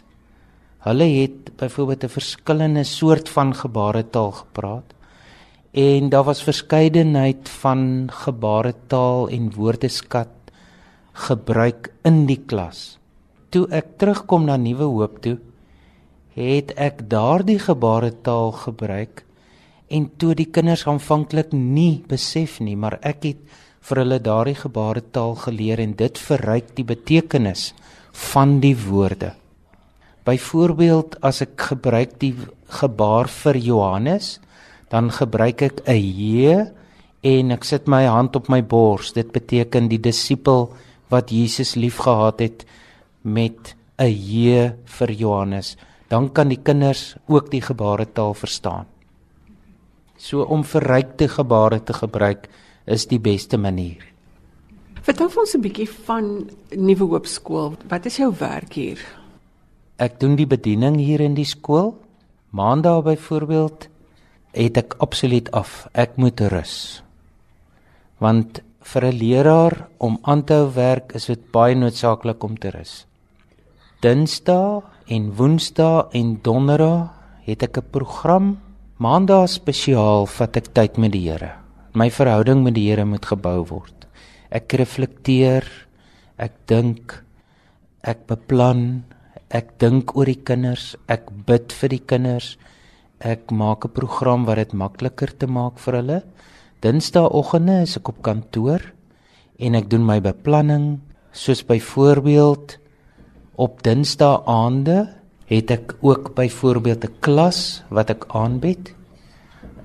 Hulle 0.86 1.04
het 1.04 1.52
byvoorbeeld 1.60 2.04
'n 2.04 2.16
verskillende 2.16 2.84
soort 2.84 3.28
van 3.28 3.54
gebaretaal 3.54 4.32
gepraat 4.32 4.94
en 5.72 6.08
daar 6.08 6.24
was 6.24 6.42
verskeidenheid 6.42 7.48
van 7.48 8.08
gebaretaal 8.10 9.28
en 9.28 9.52
woordeskat 9.54 10.32
gebruik 11.12 11.92
in 12.02 12.26
die 12.26 12.40
klas. 12.46 12.98
Toe 13.50 13.66
ek 13.70 13.98
terugkom 13.98 14.44
na 14.44 14.56
Nuwe 14.56 14.84
Hoop 14.84 15.20
toe, 15.22 15.38
het 16.40 16.72
ek 16.76 17.08
daardie 17.10 17.58
gebaretaal 17.58 18.52
gebruik 18.64 19.24
en 19.90 20.06
toe 20.16 20.34
die 20.38 20.48
kinders 20.50 20.86
aanvanklik 20.86 21.52
nie 21.52 22.02
besef 22.08 22.60
nie, 22.60 22.76
maar 22.76 22.98
ek 23.02 23.24
het 23.26 23.58
vir 23.88 24.02
hulle 24.02 24.20
daardie 24.22 24.58
gebaretaal 24.58 25.34
geleer 25.44 25.80
en 25.82 25.94
dit 25.98 26.18
verryk 26.18 26.74
die 26.76 26.86
betekenis 26.86 27.70
van 28.32 28.58
die 28.62 28.76
woorde. 28.76 29.34
Byvoorbeeld 30.28 31.16
as 31.26 31.40
ek 31.42 31.70
gebruik 31.72 32.18
die 32.20 32.34
gebaar 32.70 33.30
vir 33.32 33.56
Johannes, 33.56 34.38
dan 34.90 35.10
gebruik 35.10 35.62
ek 35.62 35.82
'n 35.86 35.96
J 35.96 36.70
en 37.22 37.52
ek 37.52 37.64
sit 37.64 37.88
my 37.88 38.04
hand 38.06 38.36
op 38.36 38.48
my 38.48 38.62
bors. 38.62 39.12
Dit 39.12 39.32
beteken 39.32 39.88
die 39.88 40.00
disipel 40.00 40.72
wat 41.08 41.30
Jesus 41.30 41.74
liefgehad 41.74 42.40
het 42.40 42.66
met 43.22 43.74
'n 43.98 44.08
J 44.08 44.72
vir 44.84 45.10
Johannes. 45.12 45.76
Dan 46.10 46.32
kan 46.34 46.50
die 46.50 46.58
kinders 46.58 47.14
ook 47.30 47.50
die 47.52 47.62
gebaretaal 47.62 48.34
verstaan. 48.34 48.86
So 50.18 50.42
om 50.42 50.64
verrykte 50.66 51.30
gebare 51.30 51.80
te 51.80 51.94
gebruik 51.96 52.48
is 52.84 53.06
die 53.06 53.20
beste 53.22 53.56
manier. 53.56 54.02
Vertel 55.00 55.30
ons 55.32 55.54
'n 55.54 55.62
bietjie 55.62 55.88
van 55.88 56.50
Nuwe 56.76 57.04
Hoop 57.04 57.26
Skool. 57.26 57.76
Wat 57.88 58.06
is 58.06 58.16
jou 58.16 58.34
werk 58.38 58.72
hier? 58.72 58.98
Ek 59.96 60.20
doen 60.20 60.36
die 60.36 60.46
bediening 60.46 60.96
hier 60.96 61.20
in 61.20 61.34
die 61.34 61.44
skool. 61.44 61.94
Maandag 62.50 63.02
byvoorbeeld 63.04 63.88
het 64.52 64.76
ek 64.76 64.94
absoluut 64.98 65.50
af. 65.52 65.88
Ek 65.92 66.16
moet 66.16 66.40
rus. 66.40 67.02
Want 68.18 68.62
vir 68.80 69.04
'n 69.04 69.18
leraar 69.18 69.88
om 69.98 70.18
aan 70.22 70.44
te 70.44 70.54
hou 70.54 70.70
werk 70.74 71.14
is 71.14 71.26
dit 71.26 71.50
baie 71.52 71.74
noodsaaklik 71.74 72.42
om 72.44 72.58
te 72.58 72.70
rus. 72.70 73.06
Dinsdae 74.00 74.82
en 75.10 75.30
Woensdae 75.36 76.06
en 76.14 76.38
Donderdae 76.42 77.10
het 77.46 77.62
ek 77.62 77.78
'n 77.78 77.90
program. 77.90 78.58
Maandag 78.96 79.48
spesiaal 79.48 80.26
vat 80.26 80.56
ek 80.56 80.74
tyd 80.74 80.98
met 80.98 81.12
die 81.12 81.30
Here. 81.30 81.52
My 81.94 82.10
verhouding 82.10 82.62
met 82.62 82.74
die 82.74 82.88
Here 82.88 83.04
moet 83.04 83.26
gebou 83.26 83.66
word. 83.66 84.06
Ek 84.50 84.72
reflekteer, 84.72 85.64
ek 86.38 86.52
dink, 86.66 87.24
ek 88.02 88.26
beplan, 88.26 89.04
Ek 89.50 89.72
dink 89.82 90.12
oor 90.14 90.28
die 90.30 90.38
kinders, 90.46 90.92
ek 91.10 91.26
bid 91.46 91.72
vir 91.74 91.90
die 91.90 92.04
kinders. 92.12 92.54
Ek 93.18 93.50
maak 93.50 93.84
'n 93.84 93.90
program 93.90 94.46
wat 94.46 94.62
dit 94.62 94.72
makliker 94.72 95.26
te 95.26 95.46
maak 95.46 95.78
vir 95.78 95.94
hulle. 95.98 96.22
Dinsdaeoggende 96.80 97.82
is 97.82 97.96
ek 97.96 98.08
op 98.08 98.22
kantoor 98.22 98.80
en 99.58 99.74
ek 99.74 99.90
doen 99.90 100.06
my 100.06 100.20
beplanning, 100.20 101.00
soos 101.32 101.66
byvoorbeeld 101.66 102.78
op 103.60 103.82
Dinsdaeaande 103.84 104.98
het 105.50 105.72
ek 105.74 105.96
ook 106.00 106.32
byvoorbeeld 106.38 107.04
'n 107.04 107.16
klas 107.20 107.82
wat 107.88 108.10
ek 108.10 108.24
aanbied. 108.32 108.94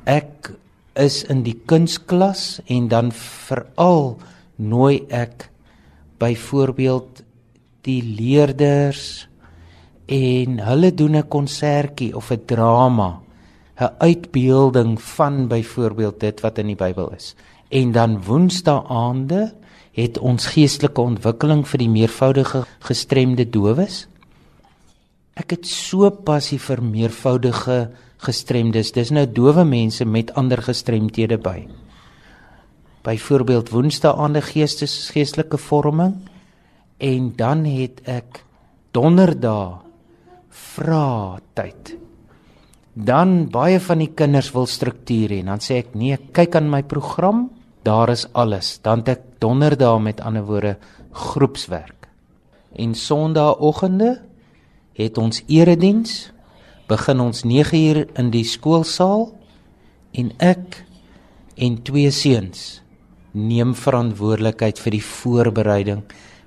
Ek 0.06 0.54
is 0.96 1.24
in 1.24 1.44
die 1.44 1.60
kunsklas 1.66 2.62
en 2.66 2.88
dan 2.88 3.12
veral 3.12 4.18
nooi 4.56 5.04
ek 5.10 5.50
byvoorbeeld 6.18 7.24
die 7.82 8.04
leerders 8.04 9.28
en 10.06 10.60
hulle 10.60 10.94
doen 10.94 11.16
'n 11.16 11.28
konsertjie 11.28 12.16
of 12.16 12.32
'n 12.32 12.46
drama, 12.46 13.20
'n 13.80 13.92
uitbeelding 14.00 15.02
van 15.02 15.48
byvoorbeeld 15.48 16.20
dit 16.20 16.42
wat 16.42 16.58
in 16.58 16.68
die 16.68 16.76
Bybel 16.76 17.12
is. 17.12 17.36
En 17.70 17.92
dan 17.92 18.24
woensdaande 18.24 19.54
het 19.96 20.20
ons 20.20 20.50
geestelike 20.52 21.02
ontwikkeling 21.02 21.64
vir 21.68 21.82
die 21.82 21.92
meervoudige 21.92 22.66
gestremde 22.84 23.46
dowes. 23.48 24.06
Ek 25.36 25.56
het 25.56 25.68
so 25.68 26.10
passie 26.12 26.60
vir 26.60 26.84
meervoudige 26.84 27.80
gestremdes. 28.26 28.92
Dis 28.96 29.12
nou 29.16 29.26
dowe 29.28 29.66
mense 29.68 30.06
met 30.06 30.34
ander 30.36 30.62
gestremthede 30.64 31.40
by. 31.40 31.66
Byvoorbeeld 33.06 33.70
woensdaande 33.72 34.42
geestes 34.42 35.12
geestelike 35.14 35.60
vorming 35.62 36.18
en 36.98 37.34
dan 37.38 37.66
het 37.68 38.02
ek 38.10 38.42
donderdae 38.96 39.84
vra 40.76 41.38
tyd. 41.56 41.96
Dan 42.96 43.50
baie 43.52 43.80
van 43.84 44.00
die 44.00 44.14
kinders 44.16 44.54
wil 44.56 44.68
struktuur 44.72 45.36
hê 45.36 45.42
en 45.44 45.52
dan 45.52 45.64
sê 45.64 45.82
ek 45.84 45.96
nee, 46.00 46.16
kyk 46.16 46.56
aan 46.56 46.72
my 46.72 46.82
program, 46.88 47.50
daar 47.84 48.10
is 48.14 48.24
alles. 48.34 48.78
Dan 48.84 49.04
het 49.04 49.18
ek 49.18 49.26
donderdae 49.46 50.00
met 50.02 50.22
ander 50.22 50.46
woorde 50.46 50.78
groepswerk. 51.12 52.10
En 52.76 52.96
Sondagoggende 52.96 54.22
het 54.98 55.18
ons 55.18 55.44
erediens. 55.48 56.32
Begin 56.88 57.20
ons 57.20 57.44
9uur 57.44 58.06
in 58.14 58.30
die 58.34 58.46
skoolsaal 58.46 59.30
en 60.16 60.32
ek 60.38 60.84
en 61.56 61.80
twee 61.88 62.12
seuns 62.12 62.82
neem 63.36 63.74
verantwoordelikheid 63.76 64.80
vir 64.80 64.96
die 64.96 65.04
voorbereiding 65.04 66.04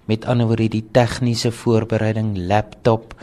met 0.08 0.24
ander 0.30 0.48
woorde 0.48 0.70
die 0.72 0.84
tegniese 0.94 1.50
voorbereiding 1.52 2.32
laptop 2.48 3.16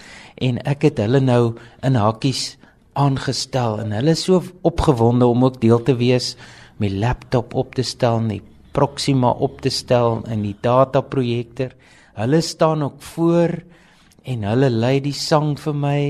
en 0.44 0.60
ek 0.70 0.90
het 0.90 1.02
hulle 1.02 1.22
nou 1.24 1.56
in 1.86 1.98
hakkies 1.98 2.44
aangestel 3.00 3.80
en 3.82 3.96
hulle 3.96 4.14
is 4.14 4.26
so 4.28 4.44
opgewonde 4.68 5.26
om 5.30 5.48
ook 5.48 5.58
deel 5.64 5.82
te 5.88 5.96
wees 5.98 6.36
met 6.82 6.94
laptop 6.94 7.56
op 7.58 7.74
te 7.80 7.86
stel 7.88 8.20
en 8.22 8.30
die 8.36 8.44
Proxima 8.76 9.32
op 9.32 9.62
te 9.64 9.72
stel 9.72 10.20
in 10.32 10.44
die 10.44 10.56
dataprojektor. 10.62 11.72
Hulle 12.20 12.42
staan 12.42 12.84
ook 12.84 13.02
voor 13.16 13.56
en 14.24 14.44
hulle 14.44 14.70
lei 14.70 15.00
die 15.04 15.16
sang 15.16 15.56
vir 15.60 15.76
my. 15.76 16.02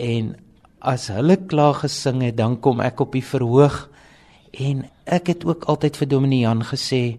En 0.00 0.34
as 0.80 1.10
hulle 1.12 1.36
klaar 1.46 1.82
gesing 1.84 2.22
het, 2.24 2.36
dan 2.40 2.58
kom 2.60 2.80
ek 2.80 3.04
op 3.04 3.12
die 3.14 3.24
verhoog. 3.24 3.84
En 4.52 4.86
ek 5.04 5.32
het 5.32 5.44
ook 5.48 5.68
altyd 5.70 6.00
vir 6.00 6.08
Dominee 6.08 6.46
Jan 6.46 6.64
gesê 6.66 7.18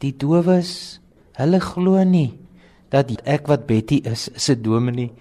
die 0.00 0.14
dowes, 0.16 1.00
hulle 1.36 1.60
glo 1.60 2.00
nie 2.08 2.30
dat 2.90 3.12
ek 3.28 3.46
wat 3.50 3.68
Betty 3.68 4.00
is, 4.04 4.28
is 4.34 4.50
'n 4.50 4.62
dominee. 4.62 5.12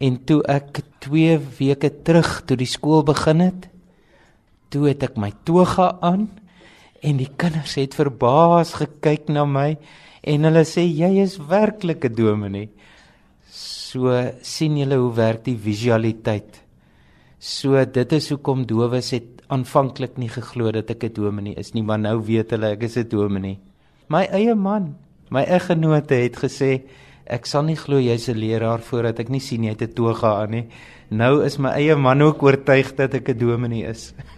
En 0.00 0.24
toe 0.24 0.42
ek 0.44 0.82
2 1.00 1.38
weke 1.58 1.90
terug 2.02 2.44
toe 2.44 2.56
die 2.56 2.68
skool 2.68 3.02
begin 3.02 3.40
het, 3.40 3.68
toe 4.68 4.88
het 4.88 5.02
ek 5.02 5.16
my 5.16 5.32
toga 5.44 5.96
aan 6.00 6.28
en 7.02 7.16
die 7.16 7.30
kinders 7.36 7.76
het 7.76 7.94
verbaas 7.94 8.74
gekyk 8.80 9.28
na 9.28 9.44
my 9.44 9.76
en 10.26 10.48
hulle 10.48 10.64
sê 10.66 10.84
jy 10.86 11.22
is 11.22 11.38
werklik 11.38 12.04
'n 12.04 12.14
dominee. 12.14 12.68
So 13.50 14.10
sien 14.42 14.76
julle 14.76 14.96
hoe 14.96 15.14
werk 15.14 15.44
die 15.44 15.56
visualiteit. 15.56 16.62
So 17.38 17.84
dit 17.84 18.12
is 18.12 18.30
hoekom 18.30 18.66
dowes 18.66 19.10
het 19.10 19.42
aanvanklik 19.48 20.16
nie 20.18 20.28
geglo 20.28 20.72
dat 20.72 20.90
ek 20.90 21.04
'n 21.04 21.12
dominee 21.14 21.54
is 21.54 21.74
nie, 21.74 21.82
maar 21.82 21.98
nou 21.98 22.20
weet 22.20 22.50
hulle 22.50 22.72
ek 22.72 22.82
is 22.82 22.96
'n 22.96 23.08
dominee. 23.08 23.58
My 24.08 24.24
eie 24.30 24.54
man, 24.54 24.96
my 25.30 25.42
eggenote 25.42 26.14
het 26.14 26.36
gesê 26.36 26.82
ek 27.26 27.46
sal 27.46 27.62
nie 27.62 27.76
glo 27.76 27.98
jy's 27.98 28.28
'n 28.28 28.38
leraar 28.38 28.80
voordat 28.80 29.20
ek 29.20 29.28
nie 29.28 29.40
sien 29.40 29.64
jy 29.64 29.70
het 29.70 29.82
'n 29.82 29.94
toga 29.94 30.42
aan 30.42 30.50
nie. 30.50 30.66
Nou 31.10 31.44
is 31.44 31.58
my 31.58 31.70
eie 31.70 31.96
man 31.96 32.22
ook 32.22 32.42
oortuig 32.42 32.94
dat 32.96 33.14
ek 33.14 33.28
'n 33.28 33.38
dominee 33.38 33.84
is. 33.84 34.14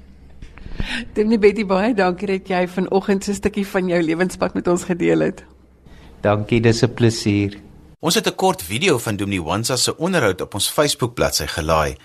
Dominee 1.15 1.39
Betty 1.39 1.65
baie 1.67 1.95
dankie 1.95 2.27
dat 2.27 2.49
jy 2.49 2.67
vanoggend 2.69 3.25
so 3.25 3.31
'n 3.31 3.35
stukkie 3.35 3.67
van 3.67 3.89
jou 3.89 4.03
lewenspad 4.03 4.55
met 4.55 4.69
ons 4.69 4.85
gedeel 4.85 5.21
het. 5.21 5.45
Dankie, 6.21 6.61
dis 6.61 6.83
'n 6.83 6.95
plesier. 6.95 7.59
Ons 8.01 8.15
het 8.15 8.27
'n 8.27 8.35
kort 8.35 8.63
video 8.63 8.99
van 8.99 9.17
Dominee 9.17 9.43
Wansa 9.43 9.77
se 9.77 9.97
onderhoud 9.97 10.41
op 10.41 10.55
ons 10.55 10.71
Facebook 10.71 11.15
bladsy 11.15 11.47
gelaai. 11.47 11.97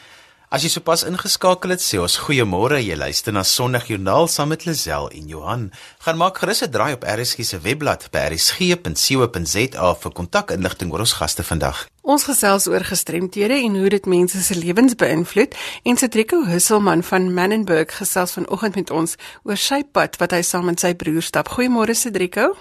As 0.54 0.62
jy 0.62 0.70
sopas 0.70 1.02
ingeskakel 1.10 1.72
het, 1.74 1.82
sê 1.82 1.98
ons 1.98 2.16
goeiemôre. 2.28 2.78
Jy 2.78 2.94
luister 2.94 3.34
na 3.34 3.42
Sondagjoernaal 3.42 4.28
saam 4.30 4.52
met 4.54 4.68
Lisel 4.68 5.08
en 5.10 5.32
Johan. 5.32 5.64
Gaan 6.06 6.20
maak 6.22 6.38
gerus 6.38 6.62
'n 6.62 6.70
draai 6.70 6.94
op 6.94 7.04
RSG 7.04 7.42
se 7.44 7.58
webblad 7.58 8.06
by 8.12 8.30
rsg.co.za 8.30 9.88
vir 10.02 10.12
kontakinligting 10.12 10.92
oor 10.94 11.00
ons 11.00 11.18
gaste 11.18 11.44
vandag. 11.44 11.88
Ons 12.04 12.24
gesels 12.30 12.68
oor 12.68 12.84
gestremthede 12.86 13.58
en 13.66 13.76
hoe 13.80 13.90
dit 13.90 14.06
mense 14.06 14.44
se 14.44 14.56
lewens 14.56 14.94
beïnvloed 14.94 15.56
en 15.84 15.98
Cedrico 15.98 16.46
Husselman 16.46 17.04
van 17.04 17.34
Mannenberg 17.34 17.98
gesels 17.98 18.32
vanoggend 18.32 18.76
met 18.76 18.92
ons 18.92 19.16
oor 19.44 19.58
sy 19.58 19.82
pad 19.92 20.18
wat 20.18 20.32
hy 20.32 20.42
saam 20.42 20.66
met 20.66 20.80
sy 20.80 20.94
broer 20.94 21.22
stap. 21.22 21.50
Goeiemôre 21.50 21.96
Cedrico. 21.96 22.54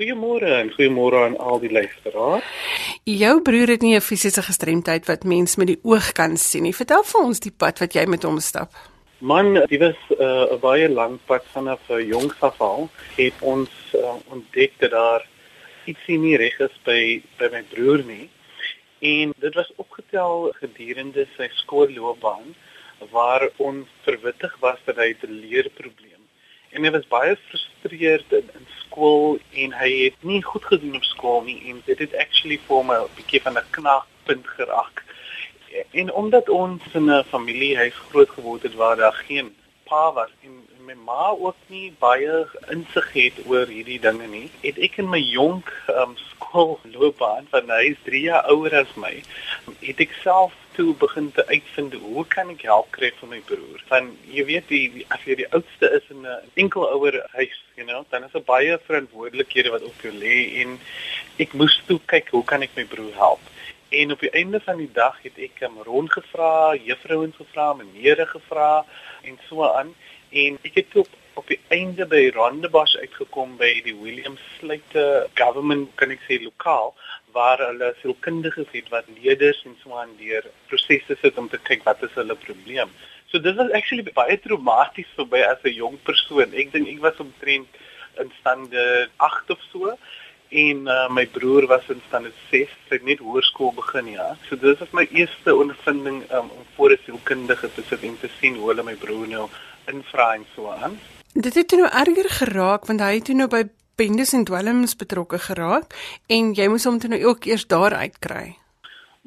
Goeiemôre 0.00 0.48
en 0.62 0.70
goeiemôre 0.72 1.18
aan 1.26 1.34
al 1.36 1.58
die 1.60 1.68
luisteraars. 1.68 2.44
Jou 3.04 3.34
broer 3.44 3.68
het 3.68 3.82
nie 3.82 3.96
'n 3.96 4.00
fisiese 4.00 4.42
gestremdheid 4.42 5.04
wat 5.06 5.24
mens 5.24 5.56
met 5.56 5.66
die 5.66 5.80
oog 5.82 6.12
kan 6.12 6.36
sien 6.36 6.62
nie. 6.62 6.72
Vertel 6.74 7.02
vir 7.04 7.20
ons 7.20 7.40
die 7.40 7.52
pad 7.52 7.78
wat 7.78 7.92
jy 7.92 8.06
met 8.06 8.22
hom 8.22 8.38
stap. 8.40 8.72
Man, 9.18 9.52
dit 9.68 9.80
was 9.80 10.00
uh, 10.10 10.16
'n 10.16 10.54
uh, 10.54 10.60
baie 10.60 10.88
lang 10.88 11.18
pad 11.26 11.44
vanaf 11.52 11.80
'n 11.88 11.92
uh, 11.92 12.08
jong 12.08 12.32
afval. 12.38 12.88
Het 13.16 13.34
ons 13.40 13.70
uh, 13.94 14.14
ontdek 14.32 14.72
dat 14.78 14.90
daar 14.90 15.26
iets 15.84 16.06
nie 16.06 16.36
reg 16.36 16.58
is 16.60 16.76
by 16.84 17.22
by 17.38 17.48
my 17.52 17.62
broer 17.62 18.02
nie. 18.04 18.30
En 19.00 19.34
dit 19.36 19.54
was 19.54 19.72
opgetel 19.76 20.52
gedurende 20.60 21.26
sy 21.36 21.48
skoolloopbaan 21.52 22.54
waar 23.10 23.50
ons 23.56 23.88
verwittig 24.02 24.56
was 24.60 24.78
dat 24.84 24.96
hy 24.96 25.12
'n 25.12 25.40
leerprobleem. 25.44 26.24
En 26.70 26.84
hy 26.84 26.90
was 26.90 27.06
baie 27.08 27.36
gefrustreerd 27.36 28.32
in, 28.32 28.48
in 28.54 28.66
skool 28.90 29.38
en 29.54 29.72
hy 29.72 29.90
het 30.04 30.22
nie 30.26 30.42
goed 30.42 30.64
gedoen 30.64 30.96
op 30.98 31.04
skool 31.04 31.42
nie 31.46 31.60
en 31.70 31.82
dit 31.86 31.98
het 31.98 32.16
actually 32.18 32.58
vir 32.66 32.84
my 32.84 32.96
'n 33.02 33.14
bietjie 33.16 33.42
van 33.42 33.58
'n 33.58 33.70
knakpunt 33.70 34.46
geraak. 34.56 35.04
En 35.90 36.12
omdat 36.12 36.48
ons 36.48 36.82
in 36.92 37.10
'n 37.10 37.24
familiehuis 37.24 37.94
groot 38.10 38.30
geword 38.30 38.62
het 38.62 38.74
waar 38.74 38.96
daar 38.96 39.18
geen 39.26 39.54
pa 39.84 40.12
was 40.12 40.30
en 40.42 40.66
my 40.86 40.94
ma 41.06 41.30
ook 41.30 41.56
nie 41.72 41.92
baie 41.98 42.44
insig 42.72 43.12
het 43.16 43.38
oor 43.46 43.68
hierdie 43.70 44.00
dinge 44.00 44.26
nie, 44.30 44.46
het 44.62 44.78
ek 44.78 44.98
in 45.02 45.10
my 45.12 45.20
jonk 45.20 45.70
um, 45.92 46.16
skoolloopbaan 46.30 47.48
van 47.52 47.70
hy 47.74 47.92
is 47.92 48.00
3 48.06 48.22
jaar 48.24 48.48
ouer 48.54 48.74
as 48.82 48.92
my, 49.00 49.12
het 49.82 50.02
ek 50.04 50.16
self 50.22 50.56
toe 50.76 50.94
begin 50.94 51.28
te 51.36 51.44
uitvind 51.50 51.94
hoe 52.02 52.24
kan 52.34 52.50
ek 52.54 52.64
help 52.68 52.90
kry 52.96 53.10
vir 53.18 53.30
my 53.32 53.40
broer? 53.48 53.82
Van 53.90 54.10
jy 54.32 54.44
weet 54.48 54.68
die 54.72 55.04
as 55.12 55.24
jy 55.28 55.36
die 55.42 55.48
oudste 55.50 55.90
is 55.98 56.06
in 56.14 56.26
'n 56.26 56.36
enkel 56.64 56.86
ouer 56.88 57.20
huis, 57.36 57.58
you 57.76 57.86
know, 57.86 58.04
dan 58.10 58.24
is 58.24 58.32
daar 58.36 58.46
baie 58.46 58.78
verantwoordelikhede 58.88 59.70
wat 59.74 59.84
op 59.84 60.02
jou 60.02 60.12
lê 60.12 60.62
en 60.62 60.78
ek 61.38 61.52
moes 61.52 61.80
toe 61.86 62.00
kyk 62.06 62.30
hoe 62.36 62.44
kan 62.44 62.62
ek 62.62 62.76
my 62.76 62.84
broer 62.84 63.14
help? 63.14 63.42
En 63.90 64.12
op 64.12 64.20
die 64.20 64.30
einde 64.30 64.60
van 64.60 64.78
die 64.78 64.92
dag 64.92 65.16
het 65.22 65.38
ek 65.38 65.64
hom 65.66 65.82
rondgevra, 65.82 66.76
juffrouens 66.78 67.36
gevra, 67.36 67.72
menere 67.74 68.26
gevra 68.26 68.84
en 69.26 69.38
so 69.48 69.66
aan 69.66 69.90
en 70.30 70.58
ek 70.62 70.74
het 70.74 70.96
op 70.96 71.08
op 71.38 71.46
die 71.48 71.60
einde 71.72 72.04
by 72.10 72.20
Rondebosch 72.34 72.96
uitgekom 73.00 73.54
by 73.60 73.68
die 73.86 73.94
William 73.96 74.34
Sluiter 74.56 75.28
Government 75.38 75.92
kan 76.00 76.10
ek 76.12 76.24
sê 76.26 76.40
lokaal 76.42 76.90
waar 77.36 77.62
hulle 77.62 77.92
sielkundiges 78.00 78.68
het 78.74 78.90
wat 78.92 79.08
leerders 79.14 79.62
en 79.68 79.76
so 79.82 79.94
aan 79.96 80.16
deur 80.18 80.48
prosesse 80.68 81.16
sit 81.22 81.38
om 81.38 81.48
te 81.48 81.60
kyk 81.68 81.86
wat 81.86 82.02
is 82.06 82.16
hulle 82.18 82.36
probleem. 82.44 82.90
So 83.30 83.38
dit 83.38 83.54
was 83.56 83.70
actually 83.78 84.04
baie 84.16 84.36
traumaties 84.42 85.10
vir 85.16 85.30
my 85.30 85.42
as 85.52 85.62
'n 85.64 85.76
jong 85.78 85.96
persoon. 86.08 86.52
Ek 86.52 86.72
dink 86.72 86.88
ek 86.88 87.00
was 87.06 87.22
omtrent 87.22 87.80
in 88.18 88.32
stande 88.40 89.08
8 89.16 89.50
of 89.54 89.62
so 89.70 89.94
en 90.50 90.78
uh, 90.90 91.08
my 91.08 91.26
broer 91.26 91.66
was 91.70 91.86
in 91.88 92.02
stande 92.08 92.32
6, 92.50 92.70
hy 92.90 92.96
het 92.96 93.04
net 93.06 93.20
hoërskool 93.22 93.70
begin 93.76 94.08
ja. 94.16 94.34
So 94.48 94.56
dit 94.58 94.78
was 94.82 94.90
my 94.90 95.06
eerste 95.14 95.54
ondervinding 95.54 96.24
um, 96.34 96.50
om 96.50 96.64
voor 96.74 96.90
'n 96.90 97.04
sielkundige 97.04 97.70
te 97.74 97.82
sit 97.88 98.02
en 98.02 98.18
te 98.18 98.28
sien 98.40 98.56
hoe 98.56 98.68
hulle 98.68 98.82
my 98.82 98.96
broer 98.98 99.28
nou 99.28 99.48
invra 99.92 100.34
en 100.34 100.46
so 100.54 100.70
aan. 100.70 100.98
Dit 101.32 101.54
het 101.54 101.76
nou 101.78 101.86
erger 101.86 102.30
geraak 102.40 102.86
want 102.90 103.00
hy 103.00 103.14
het 103.18 103.28
nou 103.34 103.48
by 103.50 103.64
bendes 104.00 104.32
en 104.32 104.46
dwelms 104.48 104.96
betrokke 104.96 105.38
geraak 105.38 105.94
en 106.32 106.54
jy 106.56 106.66
moes 106.72 106.88
hom 106.88 106.98
toe 106.98 107.12
nou 107.12 107.20
ook 107.28 107.46
eers 107.50 107.66
daar 107.68 107.94
uitkry. 107.94 108.56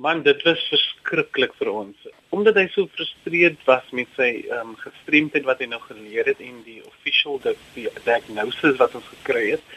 Man, 0.02 0.24
dit 0.26 0.40
was 0.42 0.62
verskriklik 0.72 1.52
vir 1.60 1.70
ons. 1.70 2.08
Omdat 2.34 2.56
hy 2.58 2.64
so 2.74 2.88
gefrustreerd 2.90 3.60
was 3.70 3.92
met 3.94 4.10
sy 4.18 4.30
ehm 4.48 4.72
um, 4.72 4.78
gestremdheid 4.82 5.46
wat 5.46 5.62
hy 5.62 5.68
nou 5.70 5.80
geleer 5.84 6.26
het 6.32 6.42
en 6.42 6.64
die 6.66 6.80
official 6.90 7.38
die, 7.44 7.54
die 7.76 7.86
diagnosis 8.08 8.80
wat 8.80 8.96
ons 8.98 9.12
gekry 9.12 9.52
het, 9.52 9.68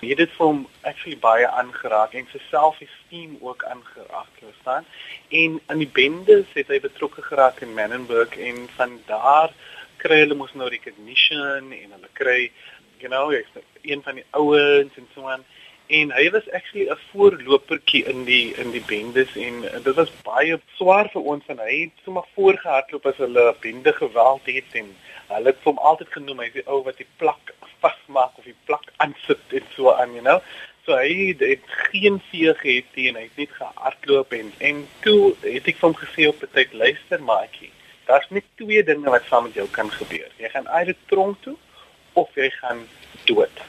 het 0.00 0.22
dit 0.22 0.32
vir 0.38 0.46
hom 0.46 0.62
actually 0.88 1.18
baie 1.20 1.48
aangeraak 1.60 2.16
en 2.16 2.24
sy 2.32 2.40
self-esteem 2.48 3.36
ook 3.44 3.64
aangeraak, 3.68 4.32
verstaan? 4.40 4.88
En 5.28 5.60
aan 5.66 5.84
die 5.84 5.92
bendes 6.00 6.48
het 6.56 6.72
hy 6.72 6.80
betrokke 6.80 7.24
geraak 7.28 7.60
in 7.60 7.76
Mannenberg 7.76 8.36
en 8.48 8.64
van 8.80 8.96
daar 9.12 9.52
kry 10.06 10.22
hulle 10.22 10.38
mos 10.38 10.54
nou 10.54 10.68
recognition 10.70 11.72
en 11.74 11.94
hulle 11.96 12.10
kry 12.18 12.40
you 13.02 13.10
know 13.12 13.28
hy's 13.32 13.48
een 13.82 14.02
van 14.06 14.20
die 14.20 14.26
ouens 14.40 14.98
en 15.00 15.08
so 15.14 15.28
aan. 15.28 15.44
En 15.96 16.10
hy 16.10 16.24
was 16.34 16.46
actually 16.58 16.86
'n 16.90 16.98
voorlopertjie 17.10 18.04
in 18.12 18.24
die 18.24 18.54
in 18.62 18.70
die 18.74 18.82
bendes 18.86 19.36
en 19.36 19.60
dit 19.88 19.94
was 19.94 20.10
baie 20.22 20.58
swaar 20.78 21.10
vir 21.14 21.28
ons 21.32 21.44
en 21.46 21.58
hy 21.62 21.74
het 21.80 22.04
sommer 22.04 22.24
voorgehardloop 22.34 23.06
as 23.06 23.20
hulle 23.22 23.44
bende 23.60 23.92
geweld 23.92 24.50
het 24.50 24.74
en 24.80 24.88
hulle 25.28 25.52
het 25.52 25.68
hom 25.68 25.78
altyd 25.90 26.10
genoem 26.18 26.42
hy 26.42 26.48
die 26.54 26.66
ou 26.66 26.82
wat 26.88 26.98
die 27.02 27.10
plak 27.22 27.54
vasmaak 27.84 28.38
of 28.38 28.44
die 28.44 28.60
plak 28.64 28.90
aansit 28.96 29.54
en 29.60 29.70
so 29.76 29.94
aan 29.94 30.14
you 30.18 30.24
know. 30.26 30.40
So 30.86 30.98
hy 30.98 31.14
het, 31.30 31.40
het 31.40 31.66
geen 31.90 32.20
vee 32.30 32.54
gehad 32.54 32.92
teen 32.94 33.14
hy 33.14 33.26
het 33.30 33.36
net 33.36 33.54
gehardloop 33.62 34.32
en 34.32 34.52
en 34.58 34.86
toe 35.06 35.34
het 35.42 35.70
ek 35.70 35.78
vir 35.78 35.90
hom 35.90 35.98
gesê 36.02 36.28
op 36.28 36.42
'n 36.42 36.54
tyd 36.58 36.72
luister 36.72 37.22
maatjie 37.22 37.75
Daar's 38.06 38.28
net 38.30 38.44
twee 38.54 38.84
dinge 38.84 39.10
wat 39.10 39.24
saam 39.26 39.42
met 39.42 39.54
jou 39.54 39.66
kan 39.68 39.90
gebeur. 39.90 40.30
Jy 40.38 40.48
gaan 40.48 40.68
uit 40.68 40.86
die 40.86 40.96
tronk 41.10 41.40
toe 41.42 41.56
of 42.12 42.34
jy 42.34 42.50
gaan 42.50 42.84
dood. 43.24 43.62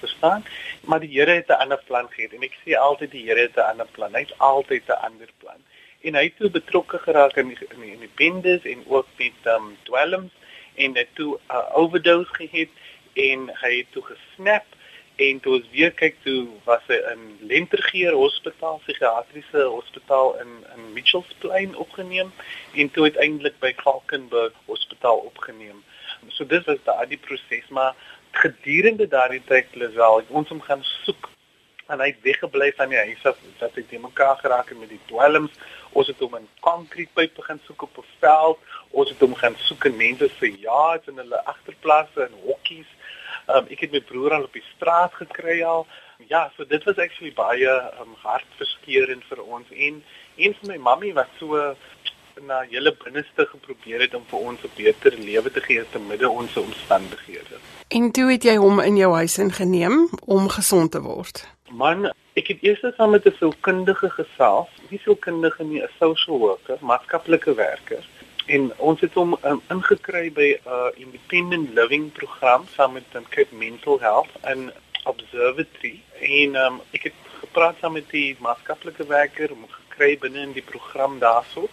Verstaan? 0.00 0.44
Maar 0.88 1.00
die 1.00 1.12
Here 1.12 1.34
het 1.40 1.48
'n 1.48 1.60
ander 1.64 1.82
plan 1.86 2.08
gehad 2.10 2.32
en 2.32 2.42
ek 2.42 2.56
sê 2.64 2.72
altyd 2.76 3.10
die 3.10 3.26
Here 3.26 3.40
het 3.40 3.56
'n 3.56 3.70
ander 3.72 3.86
plan. 3.86 4.14
Hy's 4.14 4.32
altyd 4.38 4.88
'n 4.88 5.02
ander 5.08 5.28
plan. 5.38 5.60
En 6.00 6.14
hy 6.14 6.24
het 6.24 6.36
toe 6.36 6.50
betrokke 6.50 6.98
geraak 6.98 7.36
in 7.36 7.48
die, 7.48 7.58
in 7.68 7.80
die, 7.80 7.92
in 7.92 8.00
die 8.00 8.14
bendes 8.14 8.64
en 8.64 8.84
ook 8.88 9.06
met 9.18 9.54
um 9.54 9.76
dwelms 9.82 10.32
en 10.74 10.96
het 10.96 11.08
toe 11.14 11.36
'n 11.36 11.54
uh, 11.54 11.76
overdose 11.76 12.34
gehad 12.34 12.72
en 13.12 13.50
hy 13.60 13.76
het 13.76 13.92
toe 13.92 14.02
gesnap 14.02 14.64
En 15.16 15.40
toe 15.40 15.54
ons 15.54 15.68
weer 15.70 15.92
kyk 15.92 16.16
toe 16.22 16.46
was 16.64 16.84
hy 16.88 16.96
in 17.12 17.24
Lentergeer 17.50 18.14
Hospitaal, 18.16 18.80
psigiatriese 18.84 19.66
hospitaal 19.68 20.38
in 20.40 20.54
in 20.74 20.92
Mitchells 20.92 21.34
Plain 21.38 21.76
opgeneem 21.76 22.32
en 22.74 22.90
toe 22.90 23.04
uiteindelik 23.10 23.58
by 23.60 23.74
Falkenberg 23.82 24.56
Hospitaal 24.66 25.18
opgeneem. 25.28 25.84
So 26.28 26.46
dis 26.46 26.64
was 26.64 26.80
daardie 26.84 27.18
proses, 27.18 27.68
maar 27.68 27.94
gedurende 28.30 29.08
daardie 29.08 29.42
tyd 29.44 29.74
Lisel, 29.74 30.24
ons 30.28 30.48
hom 30.48 30.60
gaan 30.64 30.84
soek 31.04 31.28
en 31.92 32.00
hy 32.00 32.08
het 32.12 32.22
weggebly 32.24 32.70
van 32.78 32.88
die 32.92 32.98
huis 32.98 33.24
af 33.28 33.40
dat 33.60 33.74
hy 33.76 33.82
te 33.88 33.98
mekaar 34.00 34.38
geraak 34.40 34.70
het 34.72 34.78
met 34.80 34.92
die 34.92 35.00
dwelms. 35.10 35.52
Ons 35.92 36.08
het 36.08 36.20
hom 36.24 36.38
in 36.38 36.48
konkreetpype 36.64 37.36
begin 37.36 37.60
soek 37.66 37.82
op 37.88 37.98
'n 38.00 38.06
veld. 38.22 38.58
Ons 38.90 39.10
het 39.10 39.20
hom 39.20 39.34
gaan 39.34 39.56
soek 39.68 39.84
in 39.90 39.96
mense 39.96 40.30
se 40.38 40.52
yaards 40.66 41.08
en 41.08 41.20
hulle 41.20 41.44
agterplase 41.44 42.22
en 42.22 42.34
hokkies. 42.46 42.88
Um, 43.52 43.66
ek 43.68 43.80
het 43.80 43.92
my 43.92 44.00
broer 44.00 44.32
al 44.36 44.46
op 44.48 44.52
die 44.52 44.64
straat 44.74 45.14
gekry 45.14 45.62
al. 45.62 45.86
Ja, 46.30 46.50
so 46.56 46.64
dit 46.64 46.84
was 46.84 46.96
actually 46.96 47.32
baie 47.36 47.72
um, 48.00 48.14
hartverskeurende 48.22 49.26
vir 49.28 49.42
ons 49.42 49.68
en 49.70 50.02
een 50.36 50.54
van 50.60 50.70
my 50.70 50.76
mammie 50.76 51.12
wat 51.14 51.28
so 51.38 51.74
na 52.40 52.62
hele 52.70 52.94
binneste 53.04 53.46
geprobeer 53.46 54.00
het 54.06 54.14
om 54.14 54.24
vir 54.30 54.38
ons 54.38 54.62
'n 54.64 54.70
beter 54.76 55.12
lewe 55.18 55.50
te 55.50 55.60
gee 55.60 55.84
te 55.90 55.98
midde 55.98 56.28
ons 56.28 56.56
omstandighede. 56.56 57.56
En 57.88 58.10
toe 58.10 58.30
het 58.30 58.42
jy 58.42 58.56
hom 58.56 58.80
in 58.80 58.96
jou 58.96 59.14
huis 59.14 59.38
ingeneem 59.38 60.08
om 60.24 60.48
gesond 60.48 60.90
te 60.90 61.00
word. 61.00 61.46
Man, 61.70 62.12
ek 62.34 62.48
het 62.48 62.58
eers 62.62 62.96
saam 62.96 63.10
met 63.10 63.26
'n 63.26 63.34
sielkundige 63.38 64.10
gesels, 64.10 64.68
nie 64.88 65.00
sielkundige 65.04 65.64
nie, 65.64 65.82
'n 65.82 65.90
social 65.98 66.38
worker, 66.38 66.76
maatskaplike 66.80 67.54
werker. 67.54 68.04
En 68.46 68.78
ons 68.78 69.00
het 69.00 69.14
hom 69.14 69.36
um, 69.46 69.60
ingekry 69.70 70.32
by 70.34 70.48
'n 70.54 70.68
uh, 70.68 70.90
independent 70.98 71.68
living 71.74 72.12
program 72.12 72.66
saam 72.74 72.92
met 72.92 73.04
um, 73.14 73.28
Cape 73.28 73.54
Mental 73.54 74.00
Health 74.00 74.30
en 74.40 74.72
Observatory. 75.04 76.00
En 76.20 76.54
um, 76.54 76.80
ek 76.90 77.02
het 77.02 77.14
gepraat 77.38 77.76
saam 77.80 77.92
met 77.92 78.10
die 78.10 78.36
maatskaplike 78.40 79.06
werker 79.06 79.52
om 79.52 79.68
gekry 79.70 80.18
binne 80.18 80.40
in 80.40 80.52
die 80.52 80.66
program 80.72 81.18
daarso. 81.18 81.68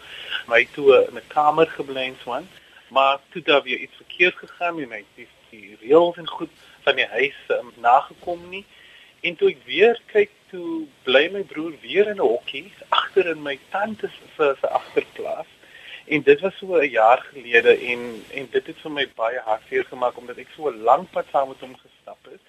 My 0.48 0.68
toe 0.74 1.08
in 1.10 1.18
'n 1.18 1.28
kamer 1.28 1.68
gebly 1.68 2.06
en 2.14 2.18
so 2.24 2.32
aan. 2.32 2.50
Maar 2.88 3.20
toe 3.30 3.42
daar 3.42 3.64
weer 3.64 3.78
iets 3.78 3.96
verkeerd 3.96 4.36
gegaan 4.36 4.80
en 4.80 4.92
hy 4.92 4.98
het 4.98 5.16
die, 5.16 5.28
die 5.50 5.78
reëls 5.82 6.18
en 6.18 6.28
goed 6.28 6.54
van 6.82 6.96
die 6.96 7.08
huis 7.08 7.38
um, 7.48 7.72
nagekom 7.76 8.50
nie. 8.50 8.66
En 9.22 9.36
toe 9.36 9.50
ek 9.50 9.66
weer 9.66 10.02
kyk, 10.06 10.30
toe 10.50 10.86
bly 11.04 11.30
my 11.34 11.42
broer 11.44 11.74
weer 11.82 12.08
in 12.08 12.22
'n 12.22 12.30
hokkie 12.30 12.74
agter 12.90 13.26
in 13.26 13.42
my 13.42 13.60
tante 13.70 14.10
se 14.38 14.56
se 14.62 14.68
agterplaas. 14.68 15.48
En 16.10 16.22
dit 16.22 16.40
was 16.40 16.58
so 16.58 16.76
'n 16.76 16.90
jaar 16.90 17.22
gelede 17.32 17.78
en 17.92 18.24
en 18.34 18.48
dit 18.52 18.66
het 18.68 18.80
vir 18.84 18.92
my 18.92 19.06
baie 19.16 19.40
hartseer 19.40 19.86
gemaak 19.86 20.18
omdat 20.18 20.38
ek 20.38 20.48
so 20.56 20.70
'n 20.70 20.82
lang 20.82 21.10
pad 21.10 21.26
saam 21.32 21.48
met 21.48 21.60
hom 21.60 21.76
gestap 21.78 22.22
het 22.32 22.42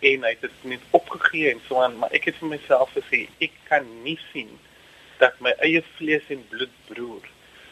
en 0.00 0.22
hy 0.22 0.36
het 0.40 0.50
net 0.60 0.80
opgegee 0.90 1.50
en 1.50 1.60
so 1.68 1.80
aan, 1.80 1.96
maar 1.98 2.12
ek 2.12 2.24
het 2.24 2.36
vir 2.36 2.48
myself 2.48 2.90
gesê 2.92 3.28
ek 3.38 3.52
kan 3.68 3.86
nie 4.02 4.18
sien 4.32 4.58
dat 5.18 5.40
my 5.40 5.54
eie 5.64 5.82
vlees 5.96 6.26
en 6.28 6.44
bloed 6.48 6.74
broer 6.88 7.24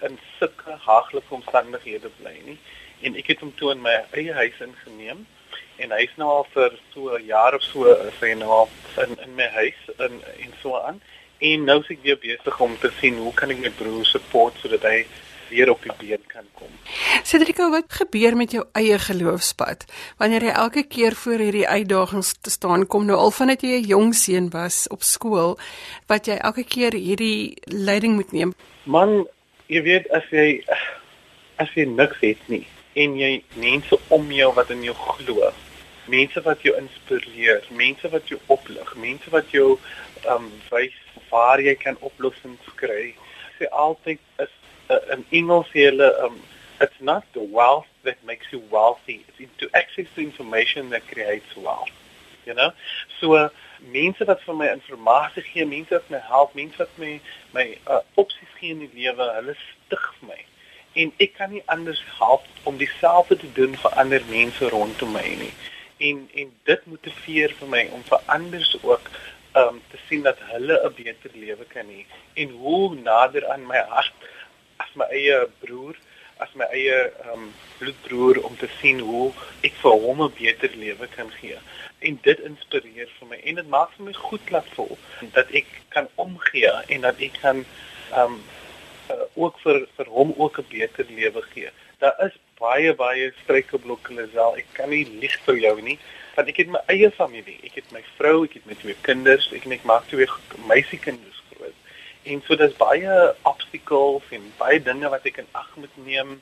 in 0.09 0.19
sulke 0.39 0.77
haaglike 0.87 1.35
omstandighede 1.35 2.11
bly 2.21 2.37
nie. 2.45 2.59
En 3.01 3.17
ek 3.17 3.27
het 3.27 3.41
hom 3.41 3.53
toe 3.55 3.71
in 3.71 3.83
my 3.83 3.95
eie 4.11 4.33
huis 4.33 4.61
ingeneem 4.61 5.27
en 5.77 5.91
hy's 5.91 6.17
nou 6.17 6.29
al 6.29 6.47
vir 6.55 6.79
so 6.95 7.17
'n 7.19 7.27
jaar 7.27 7.55
of 7.55 7.63
so 7.63 7.85
is 7.93 8.21
hy 8.21 8.33
nou 8.35 8.51
al 8.51 8.69
in 9.05 9.19
in 9.27 9.35
my 9.35 9.49
huis 9.61 9.81
in 9.99 10.23
en 10.41 10.53
so 10.63 10.77
aan 10.79 11.01
en 11.39 11.65
nou 11.65 11.81
is 11.81 11.91
ek 11.91 12.03
weer 12.03 12.19
besig 12.19 12.61
om 12.61 12.77
te 12.79 12.91
sien 13.01 13.17
hoe 13.21 13.35
kan 13.35 13.51
ek 13.51 13.59
my 13.59 13.71
broer 13.71 14.07
support 14.07 14.59
sodat 14.63 14.87
hy 14.89 15.05
weer 15.49 15.71
op 15.71 15.83
die 15.83 15.93
been 15.99 16.23
kan 16.27 16.47
kom. 16.59 16.71
Cedrico, 17.23 17.71
wat 17.71 17.93
gebeur 18.01 18.37
met 18.37 18.53
jou 18.53 18.65
eie 18.73 18.99
geloofspad 18.99 19.85
wanneer 20.19 20.49
jy 20.49 20.55
elke 20.65 20.85
keer 20.89 21.17
voor 21.19 21.45
hierdie 21.47 21.67
uitdagings 21.69 22.35
te 22.41 22.51
staan 22.51 22.87
kom 22.87 23.07
nou 23.07 23.19
al 23.19 23.31
vandat 23.31 23.63
jy 23.63 23.81
'n 23.81 23.89
jong 23.89 24.15
seun 24.15 24.51
was 24.51 24.87
op 24.89 25.03
skool 25.03 25.59
wat 26.07 26.27
jy 26.27 26.37
elke 26.37 26.65
keer 26.65 26.93
hierdie 26.93 27.57
leiding 27.65 28.15
moet 28.15 28.33
neem? 28.33 28.55
Man, 28.85 29.27
jy 29.67 29.83
weet 29.83 30.11
as 30.11 30.25
jy 30.31 30.65
as 31.57 31.71
jy 31.75 31.85
niks 31.85 32.21
het 32.21 32.49
nie 32.49 32.67
en 32.95 33.17
jy 33.17 33.43
mense 33.55 33.99
om 34.09 34.31
jou 34.33 34.53
wat 34.55 34.71
in 34.71 34.83
jou 34.83 34.95
glo 34.95 35.53
mense 36.07 36.41
wat 36.45 36.63
jou 36.65 36.75
inspireer, 36.77 37.65
mense 37.71 38.09
wat 38.13 38.29
jou 38.29 38.39
oplig, 38.53 38.95
mense 39.01 39.31
wat 39.33 39.51
jou 39.55 39.79
um 40.31 40.51
wys 40.71 40.97
waar 41.31 41.61
jy 41.63 41.75
kan 41.81 41.97
oplossings 42.05 42.69
kry. 42.81 43.15
Sê 43.59 43.69
altyd 43.71 44.21
is 44.43 44.53
uh, 44.91 44.99
in 45.13 45.25
Engels 45.31 45.71
hulle 45.73 46.11
um 46.25 46.41
it's 46.81 47.01
not 47.01 47.25
the 47.35 47.43
wealth 47.43 47.87
that 48.03 48.23
makes 48.27 48.47
you 48.53 48.61
wealthy, 48.71 49.25
it's 49.29 49.39
into 49.39 49.75
access 49.75 50.07
to 50.17 50.21
information 50.21 50.91
that 50.91 51.07
creates 51.07 51.57
wealth. 51.57 51.95
You 52.45 52.55
know? 52.55 52.73
So 53.21 53.35
uh, 53.35 53.49
mense 53.93 54.27
wat 54.27 54.43
vir 54.47 54.55
my 54.55 54.73
inligting 54.73 55.47
gee, 55.53 55.65
mense 55.65 55.95
wat 55.95 56.11
my 56.11 56.19
help, 56.19 56.55
mense 56.55 56.79
wat 56.79 56.99
my 56.99 57.21
my 57.53 57.67
uh, 57.87 58.03
opsies 58.17 58.59
gee 58.59 58.75
in 58.75 58.83
die 58.85 58.91
lewe, 58.95 59.31
hulle 59.39 59.55
stig 59.61 60.09
my. 60.27 60.41
En 60.95 61.15
ek 61.19 61.39
kan 61.39 61.55
nie 61.55 61.63
anders 61.67 62.03
help 62.19 62.45
om 62.65 62.77
dieselfde 62.79 63.39
te 63.39 63.53
doen 63.53 63.79
vir 63.85 63.97
ander 64.03 64.27
mense 64.31 64.69
rondom 64.75 65.17
my 65.17 65.29
nie 65.45 65.55
en 65.99 66.29
en 66.35 66.53
dit 66.63 66.87
motiveer 66.87 67.55
vir 67.59 67.69
my 67.69 67.83
om 67.97 68.03
vir 68.03 68.21
ander 68.37 68.67
ook 68.83 69.11
um 69.61 69.81
te 69.91 69.99
sien 70.09 70.23
dat 70.23 70.39
hulle 70.51 70.79
'n 70.87 70.95
beter 70.97 71.31
lewe 71.33 71.65
kan 71.75 71.87
hê 71.87 72.05
en 72.35 72.51
hoe 72.51 72.95
nader 72.95 73.49
aan 73.53 73.67
my 73.67 73.83
hart 73.89 74.15
my 75.01 75.09
eie 75.21 75.39
broer 75.63 75.97
as 76.45 76.51
my 76.59 76.67
eie 76.75 76.99
um 77.33 77.53
bloedbroer 77.79 78.43
om 78.49 78.57
te 78.57 78.69
sien 78.81 79.01
hoe 79.01 79.31
ek 79.69 79.77
vir 79.83 80.01
hom 80.07 80.23
'n 80.23 80.35
beter 80.39 80.77
lewe 80.85 81.09
kan 81.17 81.31
gee 81.41 81.59
en 82.09 82.19
dit 82.23 82.41
inspireer 82.51 83.11
vir 83.19 83.29
my 83.29 83.39
en 83.45 83.61
dit 83.63 83.69
maak 83.77 83.95
vir 83.97 84.07
my 84.11 84.17
goed 84.27 84.51
laat 84.51 84.69
voel 84.77 84.99
dat 85.39 85.51
ek 85.63 85.71
kan 85.97 86.09
omgee 86.27 86.75
en 86.89 87.01
dat 87.09 87.21
ek 87.29 87.39
kan 87.41 87.65
um 88.23 88.43
uh, 89.11 89.25
ook 89.35 89.59
vir 89.65 89.87
vir 89.97 90.09
hom 90.19 90.35
ook 90.37 90.59
'n 90.59 90.71
beter 90.71 91.07
lewe 91.21 91.43
gee 91.55 91.71
daar 91.99 92.27
is 92.27 92.39
baie 92.59 92.95
baie 92.95 93.33
struikelblokke 93.43 94.15
Lisel. 94.15 94.57
Ek 94.61 94.69
kan 94.79 94.91
nie 94.93 95.05
lieg 95.21 95.35
vir 95.47 95.61
jou 95.63 95.75
nie, 95.83 95.99
want 96.37 96.51
ek 96.51 96.63
het 96.63 96.73
my 96.73 96.83
eie 96.93 97.11
familie. 97.15 97.57
Ek 97.67 97.79
het 97.81 97.95
my 97.95 98.03
vrou, 98.19 98.45
ek 98.47 98.59
het 98.59 98.67
my 98.71 98.77
twee 98.81 98.97
kinders, 99.07 99.51
ek 99.57 99.67
en 99.69 99.77
ek 99.77 99.87
maak 99.89 100.09
twee 100.11 100.29
meisiekinders. 100.71 101.34
En 102.25 102.43
so 102.47 102.57
dis 102.57 102.77
baie 102.81 103.17
obstacles 103.43 104.29
en 104.33 104.45
baie 104.57 104.79
dinge 104.83 105.09
wat 105.13 105.27
ek 105.29 105.43
in 105.43 105.49
ag 105.61 105.69
moet 105.77 105.97
neem. 106.07 106.39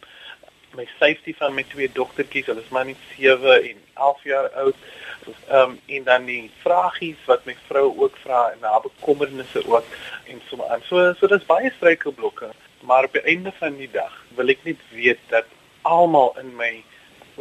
My 0.79 0.87
safety 0.99 1.35
van 1.37 1.57
my 1.57 1.65
twee 1.69 1.89
dogtertjies, 1.93 2.47
hulle 2.49 2.63
is 2.63 2.71
maar 2.73 2.87
net 2.89 3.01
7 3.17 3.57
en 3.57 3.81
11 4.07 4.23
jaar 4.31 4.49
oud. 4.63 4.85
Ehm 5.27 5.59
um, 5.59 5.75
en 5.97 6.07
dan 6.07 6.29
die 6.31 6.45
vragies 6.63 7.19
wat 7.27 7.45
my 7.51 7.57
vrou 7.67 7.85
ook 8.05 8.17
vra 8.23 8.45
en 8.53 8.63
haar 8.67 8.81
bekommernisse 8.87 9.65
ook 9.67 9.99
en 10.31 10.41
so 10.49 10.63
aan. 10.71 10.87
So 10.87 11.13
so 11.19 11.31
dis 11.35 11.51
baie 11.51 11.75
struikelblokke, 11.77 12.53
maar 12.87 13.11
op 13.11 13.19
die 13.19 13.27
einde 13.35 13.53
van 13.59 13.77
die 13.83 13.91
dag 13.91 14.15
wil 14.39 14.55
ek 14.55 14.65
net 14.67 14.89
weet 14.95 15.23
dat 15.35 15.51
almal 15.83 16.35
in 16.41 16.55
my 16.57 16.73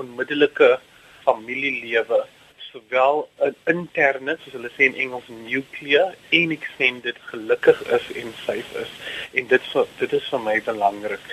onmiddellike 0.02 0.80
familielewe 1.26 2.26
sowel 2.72 3.28
'n 3.40 3.56
interne 3.66 4.38
soos 4.42 4.54
hulle 4.54 4.72
sê 4.76 4.84
in 4.90 4.96
Engels 4.96 5.28
nuclear 5.28 6.16
en 6.30 6.52
extended 6.52 7.18
gelukkig 7.32 7.80
is 7.98 8.06
en 8.22 8.34
safe 8.46 8.80
is 8.84 8.92
en 9.34 9.48
dit 9.48 9.62
dit 10.00 10.14
is 10.14 10.30
vir 10.30 10.40
my 10.40 10.62
belangrik. 10.66 11.26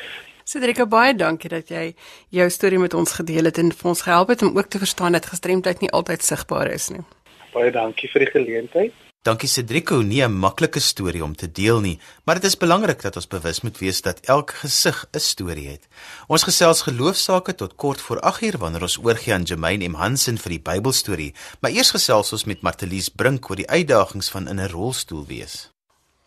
Cedric, 0.44 0.81
baie 0.88 1.14
dankie 1.14 1.51
dat 1.51 1.68
jy 1.68 1.94
jou 2.29 2.51
storie 2.51 2.79
met 2.79 2.94
ons 2.94 3.12
gedeel 3.12 3.44
het 3.44 3.59
en 3.59 3.72
vir 3.72 3.88
ons 3.88 4.03
gehelp 4.03 4.29
het 4.29 4.42
om 4.42 4.57
ook 4.57 4.68
te 4.68 4.79
verstaan 4.79 5.12
dat 5.12 5.27
gestremdheid 5.27 5.81
nie 5.81 5.90
altyd 5.90 6.22
sigbaar 6.22 6.70
is 6.72 6.88
nie. 6.88 7.05
Baie 7.53 7.70
dankie 7.70 8.09
vir 8.09 8.24
die 8.24 8.33
geleentheid. 8.33 9.08
Dankie 9.22 9.48
Cedrico, 9.48 9.96
nie 10.00 10.22
'n 10.22 10.33
maklike 10.33 10.81
storie 10.81 11.24
om 11.24 11.35
te 11.37 11.52
deel 11.52 11.81
nie, 11.81 11.98
maar 12.24 12.35
dit 12.35 12.44
is 12.44 12.57
belangrik 12.57 13.02
dat 13.02 13.16
ons 13.16 13.26
bewus 13.26 13.61
moet 13.61 13.78
wees 13.78 14.00
dat 14.02 14.20
elke 14.20 14.54
gesig 14.54 15.07
'n 15.12 15.18
storie 15.18 15.68
het. 15.68 15.88
Ons 16.28 16.42
gesels 16.42 16.83
geloofsaake 16.83 17.54
tot 17.54 17.74
kort 17.74 18.00
voor 18.00 18.20
8uur 18.20 18.59
wanneer 18.59 18.83
ons 18.83 18.98
oorgie 18.98 19.33
aan 19.33 19.42
Jermaine 19.42 19.88
M 19.88 19.94
Hansen 19.94 20.38
vir 20.38 20.50
die 20.50 20.61
Bybelstorie, 20.61 21.35
maar 21.61 21.70
eers 21.70 21.90
gesels 21.90 22.33
ons 22.33 22.44
met 22.44 22.62
Martelies 22.62 23.09
Brink 23.09 23.50
oor 23.50 23.57
die 23.57 23.68
uitdagings 23.68 24.28
van 24.28 24.48
in 24.48 24.61
'n 24.61 24.70
rolstoel 24.70 25.26
wees. 25.26 25.70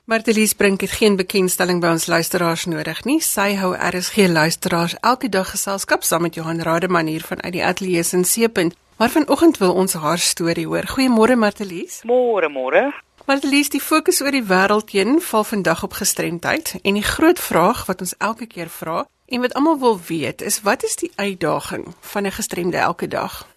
Martelies 0.05 0.53
Brink 0.53 0.81
het 0.81 0.91
geen 0.91 1.15
bekendstelling 1.15 1.79
by 1.81 1.87
ons 1.87 2.05
luisteraars 2.05 2.65
nodig 2.65 3.03
nie. 3.03 3.21
Sy 3.21 3.55
hou 3.55 3.75
RSG 3.75 4.27
luisteraars 4.27 4.95
elke 4.99 5.29
dag 5.29 5.49
geselskap 5.49 6.03
saam 6.03 6.21
met 6.21 6.35
Johan 6.35 6.61
Rademan 6.61 7.07
hier 7.07 7.23
van 7.23 7.41
uit 7.41 7.53
die 7.53 7.65
ateljee 7.65 8.03
in 8.11 8.25
Seepunt. 8.25 8.75
Maar 8.97 9.09
vanoggend 9.09 9.57
wil 9.57 9.73
ons 9.73 9.93
haar 9.93 10.17
storie 10.17 10.67
hoor. 10.67 10.85
Goeiemôre 10.87 11.35
Martelies. 11.35 12.01
Môre, 12.03 12.49
môre. 12.49 12.91
Martelies, 13.25 13.69
die 13.69 13.81
fokus 13.81 14.21
oor 14.21 14.33
die 14.33 14.43
wêreld 14.43 14.91
heen 14.91 15.21
val 15.21 15.43
vandag 15.43 15.83
op 15.83 15.93
gestremdheid 15.93 16.75
en 16.81 16.93
die 16.97 17.05
groot 17.05 17.39
vraag 17.39 17.85
wat 17.85 18.01
ons 18.01 18.15
elke 18.17 18.47
keer 18.49 18.69
vra 18.69 19.05
en 19.31 19.41
wat 19.41 19.53
almal 19.53 19.79
wil 19.79 19.99
weet 20.07 20.41
is 20.41 20.61
wat 20.61 20.83
is 20.83 20.95
die 20.95 21.11
uitdaging 21.15 21.85
van 21.99 22.25
'n 22.25 22.31
gestremde 22.31 22.77
elke 22.77 23.07
dag? 23.07 23.47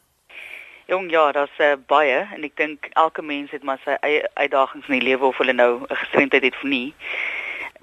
Jong 0.87 1.11
ja, 1.11 1.33
daar's 1.33 1.59
uh, 1.59 1.73
baie 1.87 2.29
en 2.35 2.45
ek 2.45 2.57
dink 2.57 2.89
elke 2.93 3.23
mens 3.23 3.51
het 3.51 3.63
maar 3.63 3.81
sy 3.85 3.97
eie 4.01 4.29
uitdagings 4.35 4.87
in 4.89 4.99
die 4.99 5.09
lewe 5.09 5.25
of 5.25 5.37
hulle 5.37 5.53
nou 5.53 5.81
'n 5.81 5.97
gestremdheid 5.97 6.43
het 6.43 6.55
of 6.55 6.63
nie 6.63 6.95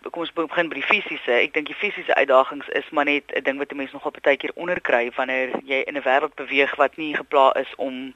kom 0.09 0.21
ons 0.21 0.33
begin 0.33 0.69
by 0.69 0.79
die 0.79 0.87
fisiese. 0.87 1.31
Ek 1.31 1.53
dink 1.53 1.67
die 1.69 1.77
fisiese 1.77 2.15
uitdagings 2.15 2.67
is 2.77 2.89
maar 2.89 3.05
net 3.05 3.31
'n 3.35 3.43
ding 3.43 3.57
wat 3.57 3.71
'n 3.71 3.77
mens 3.77 3.91
nogal 3.91 4.11
baie 4.11 4.37
keer 4.37 4.51
onderkry 4.55 5.11
wanneer 5.15 5.49
jy 5.63 5.83
in 5.87 5.97
'n 5.97 6.03
wêreld 6.03 6.35
beweeg 6.35 6.75
wat 6.75 6.97
nie 6.97 7.15
geplaas 7.15 7.55
is 7.55 7.75
om 7.75 8.13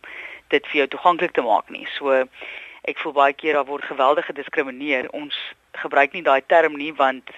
dit 0.49 0.67
vir 0.67 0.77
jou 0.77 0.87
toeganklik 0.87 1.31
te 1.31 1.41
maak 1.41 1.69
nie. 1.69 1.87
So 1.97 2.25
ek 2.83 2.97
voel 2.97 3.13
baie 3.13 3.33
keer 3.33 3.53
daar 3.53 3.65
word 3.65 3.85
geweldig 3.85 4.25
gediskrimineer. 4.25 5.09
Ons 5.11 5.35
gebruik 5.71 6.13
nie 6.13 6.23
daai 6.23 6.41
term 6.47 6.77
nie 6.77 6.93
want 6.93 7.29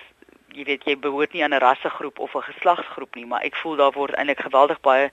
jy 0.55 0.63
weet 0.63 0.85
jy 0.87 0.95
behoort 0.99 1.33
nie 1.33 1.43
aan 1.43 1.53
'n 1.53 1.59
rassegroep 1.59 2.19
of 2.19 2.35
'n 2.35 2.41
geslagsgroep 2.41 3.15
nie, 3.15 3.25
maar 3.25 3.41
ek 3.41 3.55
voel 3.55 3.75
daar 3.75 3.91
word 3.91 4.15
eintlik 4.15 4.39
geweldig 4.39 4.79
baie 4.81 5.11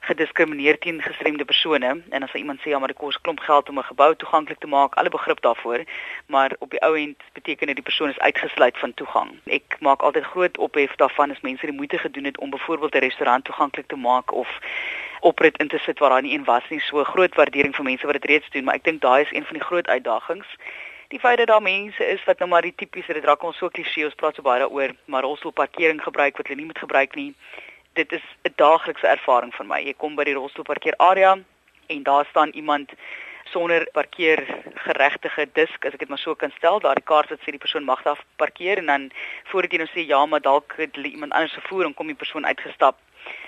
gediskrimineer 0.00 0.78
teen 0.78 1.02
gestremde 1.02 1.44
persone 1.44 2.02
en 2.10 2.22
as 2.22 2.34
iemand 2.34 2.60
sê 2.60 2.70
ja 2.70 2.78
maar 2.78 2.88
dit 2.88 2.96
kos 2.96 3.20
klomp 3.20 3.40
geld 3.40 3.68
om 3.68 3.78
'n 3.78 3.90
gebou 3.92 4.14
toeganklik 4.16 4.58
te 4.58 4.66
maak, 4.66 4.94
alle 4.94 5.08
begrip 5.08 5.40
daarvoor, 5.40 5.84
maar 6.26 6.50
op 6.58 6.70
die 6.70 6.80
ou 6.80 6.98
end 6.98 7.16
beteken 7.32 7.66
dit 7.66 7.76
die 7.76 7.84
persoon 7.84 8.08
is 8.08 8.18
uitgesluit 8.18 8.78
van 8.78 8.94
toegang. 8.94 9.30
Ek 9.46 9.76
maak 9.80 10.02
altyd 10.02 10.24
groot 10.24 10.58
ophef 10.58 10.96
daarvan 10.96 11.30
as 11.30 11.40
mense 11.40 11.66
die 11.66 11.74
moeite 11.74 11.98
gedoen 11.98 12.24
het 12.24 12.38
om 12.38 12.50
byvoorbeeld 12.50 12.94
'n 12.94 12.98
restaurant 12.98 13.44
toeganklik 13.44 13.86
te 13.86 13.96
maak 13.96 14.32
of 14.32 14.48
oprit 15.20 15.58
in 15.58 15.68
te 15.68 15.78
sit 15.78 15.98
waar 15.98 16.10
daar 16.10 16.22
nie 16.22 16.34
een 16.34 16.44
was 16.44 16.68
nie. 16.68 16.80
So 16.80 17.04
groot 17.04 17.34
waardering 17.34 17.74
vir 17.74 17.84
mense 17.84 18.06
wat 18.06 18.20
dit 18.20 18.24
reeds 18.24 18.50
doen, 18.50 18.64
maar 18.64 18.74
ek 18.74 18.84
dink 18.84 19.00
daai 19.00 19.22
is 19.22 19.32
een 19.32 19.44
van 19.44 19.54
die 19.54 19.64
groot 19.64 19.86
uitdagings 19.86 20.46
die 21.12 21.20
feit 21.20 21.38
dat 21.38 21.46
daar 21.46 21.62
mense 21.62 22.04
is 22.06 22.24
wat 22.24 22.38
nou 22.40 22.48
maar 22.50 22.64
die 22.64 22.74
tipiese 22.74 23.12
dit 23.12 23.24
raak 23.28 23.42
ons 23.44 23.58
so 23.60 23.68
klisjé 23.68 24.06
ons 24.08 24.16
praat 24.20 24.38
so 24.38 24.44
baie 24.46 24.62
daaroor 24.62 24.94
maar 25.12 25.26
rolstoelparkering 25.26 26.00
gebruik 26.00 26.38
wat 26.40 26.48
hulle 26.48 26.60
nie 26.60 26.70
moet 26.70 26.84
gebruik 26.84 27.16
nie. 27.20 27.34
Dit 28.00 28.12
is 28.16 28.24
'n 28.48 28.54
daaglikse 28.56 29.06
ervaring 29.06 29.52
vir 29.54 29.66
my. 29.66 29.80
Jy 29.84 29.92
kom 29.92 30.16
by 30.16 30.24
die 30.24 30.38
rolstoelparkeer 30.38 30.96
area 30.96 31.36
en 31.86 32.02
daar 32.02 32.26
staan 32.30 32.50
iemand 32.50 32.92
sonder 33.44 33.88
parkeer 33.92 34.40
geregtige 34.74 35.46
disk 35.52 35.84
as 35.84 35.92
ek 35.92 35.98
dit 35.98 36.08
maar 36.08 36.18
so 36.24 36.34
kan 36.34 36.52
stel 36.56 36.80
daar 36.80 36.94
die 36.94 37.10
kaart 37.12 37.28
wat 37.30 37.40
sê 37.40 37.52
die 37.52 37.64
persoon 37.64 37.84
mag 37.84 38.02
daar 38.02 38.20
parkeer 38.36 38.78
en 38.78 38.86
dan 38.86 39.10
voordat 39.50 39.72
jy 39.72 39.78
nou 39.78 39.90
sê 39.92 40.06
ja 40.08 40.26
maar 40.26 40.40
dalk 40.40 40.72
het 40.76 40.96
iemand 40.96 41.32
anders 41.32 41.58
gevoer 41.60 41.84
en 41.84 41.94
kom 41.94 42.06
die 42.06 42.22
persoon 42.24 42.46
uitgestap 42.46 42.96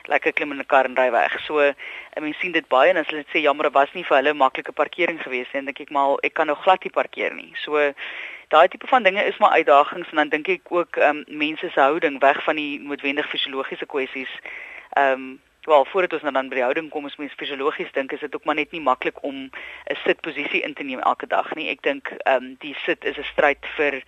lekker 0.04 0.32
klim 0.32 0.52
in 0.52 0.58
'n 0.58 0.66
kar 0.66 0.84
en 0.84 0.96
ry 0.96 1.10
weg. 1.10 1.40
So, 1.46 1.60
ek 1.60 2.20
meen 2.20 2.34
sien 2.40 2.52
dit 2.52 2.68
baie 2.68 2.90
en 2.90 2.96
as 2.96 3.06
hulle 3.06 3.24
sê 3.32 3.42
jammer, 3.42 3.70
was 3.70 3.92
nie 3.94 4.04
vir 4.04 4.16
hulle 4.16 4.34
maklike 4.34 4.72
parkering 4.72 5.20
gewees 5.22 5.48
nie, 5.52 5.64
dink 5.64 5.80
ek 5.80 5.90
maar 5.90 6.18
ek 6.22 6.34
kan 6.34 6.46
nou 6.46 6.56
glad 6.56 6.84
nie 6.84 6.90
parkeer 6.90 7.34
nie. 7.34 7.52
So 7.64 7.92
daai 8.48 8.68
tipe 8.68 8.86
van 8.86 9.02
dinge 9.02 9.24
is 9.24 9.38
maar 9.38 9.56
uitdagings 9.56 10.10
en 10.10 10.16
dan 10.16 10.28
dink 10.28 10.48
ek 10.48 10.70
ook 10.70 10.96
ehm 10.96 11.24
um, 11.24 11.24
mense 11.28 11.70
se 11.70 11.80
houding 11.80 12.20
weg 12.20 12.44
van 12.44 12.56
die 12.56 12.78
noodwendig 12.78 13.28
fisiologiese 13.30 13.86
kwessies. 13.86 14.30
Ehm 14.96 15.12
um, 15.12 15.40
Wel, 15.64 15.84
voordat 15.84 16.12
ons 16.12 16.22
nou 16.22 16.32
dan 16.32 16.48
by 16.48 16.58
die 16.58 16.62
houding 16.62 16.90
kom, 16.92 17.06
as 17.08 17.16
mens 17.16 17.32
fisiologies 17.40 17.92
dink, 17.96 18.12
is 18.12 18.20
dit 18.20 18.34
ook 18.36 18.44
maar 18.44 18.54
net 18.54 18.72
nie 18.72 18.82
maklik 18.84 19.22
om 19.24 19.48
'n 19.48 19.96
sitposisie 20.04 20.60
in 20.60 20.74
te 20.74 20.82
neem 20.82 21.00
elke 21.00 21.26
dag 21.26 21.54
nie. 21.54 21.70
Ek 21.70 21.82
dink 21.82 22.08
ehm 22.08 22.44
um, 22.44 22.56
die 22.60 22.74
sit 22.84 23.04
is 23.04 23.16
'n 23.16 23.24
stryd 23.32 23.66
vir 23.76 24.02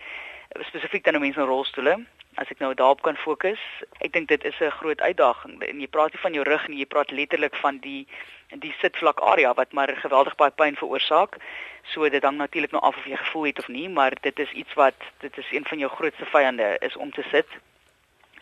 spesifiek 0.69 1.05
dan 1.05 1.21
mense 1.21 1.41
in 1.41 1.47
rolstoele 1.47 2.05
as 2.37 2.51
ek 2.53 2.61
nou 2.61 2.75
daarop 2.75 3.03
kan 3.03 3.17
fokus. 3.17 3.61
Ek 4.05 4.13
dink 4.13 4.29
dit 4.29 4.45
is 4.45 4.61
'n 4.61 4.71
groot 4.81 5.01
uitdaging. 5.01 5.63
En 5.63 5.81
jy 5.81 5.87
praat 5.87 6.13
nie 6.13 6.21
van 6.21 6.33
jou 6.33 6.45
rug 6.45 6.69
nie, 6.69 6.79
jy 6.79 6.87
praat 6.87 7.11
letterlik 7.11 7.57
van 7.57 7.79
die 7.79 8.07
die 8.55 8.75
sitvlak 8.81 9.21
area 9.21 9.55
wat 9.55 9.73
maar 9.73 9.97
geweldig 9.97 10.37
baie 10.37 10.51
pyn 10.51 10.77
veroorsaak. 10.77 11.37
So 11.83 12.09
dit 12.09 12.23
hang 12.23 12.37
natuurlik 12.37 12.71
nou 12.71 12.83
af 12.83 12.97
of 12.97 13.07
jy 13.07 13.17
gevoel 13.17 13.45
het 13.45 13.59
of 13.59 13.69
nie, 13.69 13.89
maar 13.89 14.13
dit 14.21 14.39
is 14.39 14.51
iets 14.53 14.75
wat 14.75 14.95
dit 15.19 15.39
is 15.39 15.51
een 15.51 15.65
van 15.65 15.79
jou 15.79 15.91
grootste 15.91 16.27
vyande 16.27 16.77
is 16.81 16.97
om 16.97 17.11
te 17.11 17.25
sit. 17.31 17.47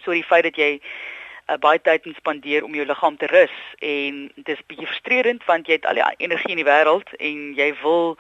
So 0.03 0.11
die 0.11 0.25
feit 0.25 0.43
dat 0.43 0.57
jy 0.57 0.81
uh, 1.49 1.57
baie 1.57 1.81
tyd 1.81 2.07
spandeer 2.17 2.65
om 2.65 2.75
jou 2.75 2.87
liggaam 2.87 3.17
te 3.17 3.27
rus 3.27 3.57
en 3.79 4.33
dis 4.37 4.67
bietjie 4.67 4.87
frustrerend 4.87 5.45
want 5.45 5.67
jy 5.67 5.79
het 5.79 5.87
al 5.87 6.01
die 6.01 6.27
energie 6.27 6.51
in 6.51 6.63
die 6.63 6.69
wêreld 6.69 7.15
en 7.19 7.55
jy 7.57 7.71
wil 7.83 8.17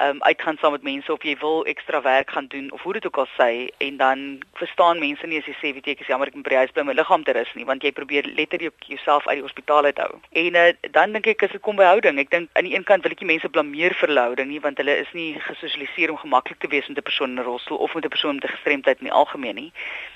um, 0.00 0.22
uitgaan 0.22 0.56
saam 0.56 0.72
met 0.72 0.82
mense 0.82 1.12
of 1.12 1.22
jy 1.22 1.36
wil 1.40 1.64
ekstra 1.70 2.00
werk 2.02 2.30
gaan 2.30 2.46
doen 2.46 2.72
of 2.72 2.82
hoe 2.82 2.92
dit 2.92 3.06
ook 3.06 3.18
al 3.22 3.28
sê 3.38 3.68
en 3.78 3.96
dan 3.96 4.42
verstaan 4.54 4.98
mense 4.98 5.26
nie 5.26 5.38
as 5.38 5.46
jy 5.46 5.54
sê 5.60 5.72
weet 5.74 5.86
jy 5.86 5.94
ek 5.96 6.04
is 6.04 6.10
jammer 6.10 6.30
ek 6.30 6.34
moet 6.38 6.46
by 6.48 6.54
die 6.54 6.62
huis 6.62 6.74
bly 6.74 6.84
my 6.88 6.96
liggaam 6.98 7.24
te 7.24 7.34
rus 7.36 7.52
nie 7.54 7.66
want 7.68 7.82
jy 7.86 7.92
probeer 7.94 8.26
letterlik 8.38 8.88
jouself 8.90 9.28
uit 9.28 9.38
die 9.38 9.46
hospitaal 9.46 9.90
uit 9.90 10.00
hou. 10.02 10.18
En 10.44 10.58
uh, 10.60 10.66
dan 10.96 11.14
dink 11.14 11.28
ek 11.34 11.46
as 11.46 11.54
dit 11.54 11.62
kom 11.62 11.78
by 11.78 11.86
houding, 11.88 12.18
ek 12.18 12.32
dink 12.34 12.50
aan 12.54 12.68
die 12.68 12.74
een 12.74 12.88
kant 12.88 13.06
wil 13.06 13.14
ek 13.14 13.22
nie 13.22 13.32
mense 13.34 13.52
blameer 13.56 13.94
vir 14.00 14.10
hulle 14.10 14.26
houding 14.28 14.50
nie 14.50 14.62
want 14.64 14.82
hulle 14.82 14.96
is 15.04 15.12
nie 15.14 15.34
gesosialiseer 15.46 16.14
om 16.14 16.22
gemaklik 16.22 16.58
te 16.58 16.72
wees 16.74 16.88
met 16.88 16.98
'n 16.98 17.08
persoon 17.10 17.30
in 17.30 17.40
'n 17.42 17.48
rolstoel 17.50 17.78
of 17.78 17.94
met 17.94 18.04
'n 18.04 18.14
persoon 18.16 18.34
met 18.40 18.44
'n 18.44 18.54
gestremdheid 18.56 18.98
in 18.98 19.10
die 19.10 19.18
algemeen 19.22 19.54
nie. 19.54 19.72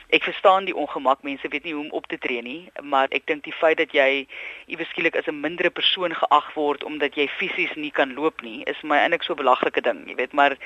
Ek 0.08 0.24
verstaan 0.24 0.64
die 0.64 0.76
ongemak, 0.76 1.20
mense 1.22 1.48
weet 1.48 1.64
nie 1.64 1.74
hoe 1.76 1.84
om 1.84 1.90
op 1.90 2.06
te 2.08 2.18
tree 2.18 2.42
nie, 2.42 2.70
maar 2.80 3.08
ek 3.12 3.26
dink 3.28 3.44
die 3.44 3.52
feit 3.52 3.76
dat 3.76 3.92
jy 3.92 4.24
iewes 4.66 4.88
skielik 4.88 5.16
as 5.16 5.28
'n 5.28 5.40
mindere 5.40 5.70
persoon 5.70 6.14
geag 6.14 6.48
word 6.54 6.84
omdat 6.84 7.14
jy 7.14 7.28
fisies 7.28 7.74
nie 7.76 7.90
kan 7.90 8.14
loop 8.14 8.40
nie, 8.40 8.64
is 8.64 8.80
my 8.82 8.96
eintlik 8.96 9.22
so 9.22 9.32
'n 9.32 9.42
belaglike 9.44 9.80
ding, 9.80 10.08
jy 10.08 10.14
weet, 10.14 10.32
maar 10.32 10.56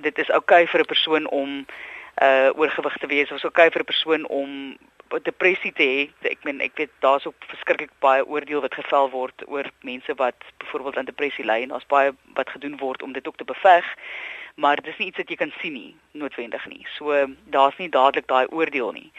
dit 0.00 0.18
is 0.18 0.30
oukei 0.30 0.64
okay 0.64 0.66
vir 0.66 0.80
'n 0.80 0.92
persoon 0.94 1.28
om 1.28 1.66
uh 2.22 2.50
oorgewig 2.56 2.96
te 2.96 3.06
wees. 3.06 3.30
Of 3.30 3.40
so 3.40 3.48
oukei 3.48 3.66
okay 3.66 3.70
vir 3.70 3.82
'n 3.82 3.92
persoon 3.92 4.26
om 4.26 4.78
depressie 5.22 5.72
te 5.72 5.82
hê. 5.82 6.28
Ek 6.30 6.44
meen 6.44 6.60
ek 6.60 6.76
weet 6.76 6.90
daar's 7.00 7.26
ook 7.26 7.34
verskriklik 7.46 7.90
baie 8.00 8.26
oordeel 8.26 8.60
wat 8.60 8.74
gevel 8.74 9.10
word 9.10 9.42
oor 9.46 9.70
mense 9.80 10.14
wat 10.14 10.34
byvoorbeeld 10.58 10.96
aan 10.96 11.04
depressie 11.04 11.44
ly 11.44 11.62
en 11.62 11.68
daar's 11.68 11.86
baie 11.86 12.12
wat 12.34 12.50
gedoen 12.50 12.76
word 12.76 13.02
om 13.02 13.12
dit 13.12 13.26
ook 13.28 13.36
te 13.36 13.44
beveg 13.44 13.84
maar 14.56 14.80
dis 14.82 14.96
nie 14.98 15.06
iets 15.10 15.20
wat 15.20 15.28
jy 15.28 15.36
kan 15.36 15.52
sien 15.60 15.74
nie 15.76 15.94
noodwendig 16.16 16.64
nie. 16.72 16.86
So 16.96 17.26
daar's 17.52 17.76
nie 17.78 17.90
dadelik 17.92 18.28
daai 18.32 18.46
oordeel 18.48 18.92
nie. 18.96 19.10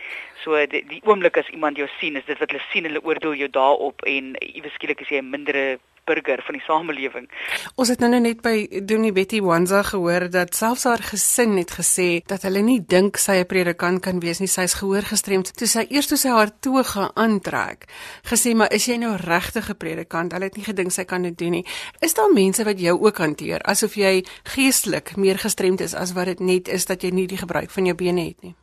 So 0.44 0.58
die, 0.66 0.82
die 0.90 1.02
oomblik 1.06 1.38
as 1.38 1.52
iemand 1.54 1.78
jou 1.78 1.88
sien, 2.00 2.18
is 2.18 2.26
dit 2.26 2.40
wat 2.42 2.50
hulle 2.54 2.64
sien, 2.72 2.90
hulle 2.90 3.04
oordeel 3.06 3.38
jou 3.38 3.50
daarop 3.60 4.02
en 4.10 4.34
iewes 4.42 4.74
skielik 4.80 5.04
is 5.06 5.14
jy 5.14 5.22
'n 5.22 5.30
mindere 5.30 5.78
burger 6.08 6.42
van 6.46 6.58
die 6.58 6.64
samelewing. 6.66 7.28
Ons 7.76 7.92
het 7.92 8.02
nou 8.04 8.10
net 8.20 8.42
by 8.46 8.82
Donie 8.88 9.14
Betty 9.16 9.42
Wanza 9.44 9.84
gehoor 9.88 10.28
dat 10.32 10.56
selfs 10.58 10.88
haar 10.88 11.04
gesin 11.04 11.58
het 11.60 11.74
gesê 11.78 12.08
dat 12.32 12.46
hulle 12.48 12.64
nie 12.66 12.80
dink 12.80 13.20
sy 13.22 13.40
'n 13.42 13.46
predikant 13.46 14.02
kan 14.02 14.20
wees 14.20 14.40
nie. 14.40 14.48
Sy's 14.48 14.80
gehoor 14.80 15.04
gestremd. 15.04 15.54
Toe 15.58 15.68
sy 15.68 15.86
eers 15.90 16.08
toe 16.08 16.18
sy 16.18 16.30
haar 16.30 16.52
toga 16.60 17.12
aantrek, 17.16 17.88
gesê 18.24 18.56
maar 18.56 18.72
is 18.72 18.86
jy 18.88 18.98
nou 18.98 19.16
regtig 19.16 19.70
'n 19.70 19.78
predikant? 19.78 20.32
Hulle 20.32 20.46
het 20.46 20.58
nie 20.58 20.66
gedink 20.66 20.92
sy 20.92 21.04
kan 21.04 21.22
dit 21.22 21.38
doen 21.38 21.52
nie. 21.52 21.66
Is 22.02 22.14
daar 22.14 22.32
mense 22.34 22.64
wat 22.64 22.80
jou 22.80 23.00
ook 23.00 23.18
hanteer 23.18 23.62
asof 23.62 23.96
jy 23.96 24.26
geestelik 24.44 25.16
meer 25.18 25.38
gestremd 25.38 25.82
is 25.82 25.94
as 25.94 26.14
wat 26.14 26.26
dit 26.26 26.40
net 26.40 26.68
is 26.68 26.86
dat 26.86 27.02
jy 27.02 27.10
nie 27.10 27.28
die 27.28 27.38
gebruik 27.38 27.70
van 27.70 27.86
jou 27.86 27.96
bene 27.96 28.22
het 28.22 28.42
nie? 28.42 28.56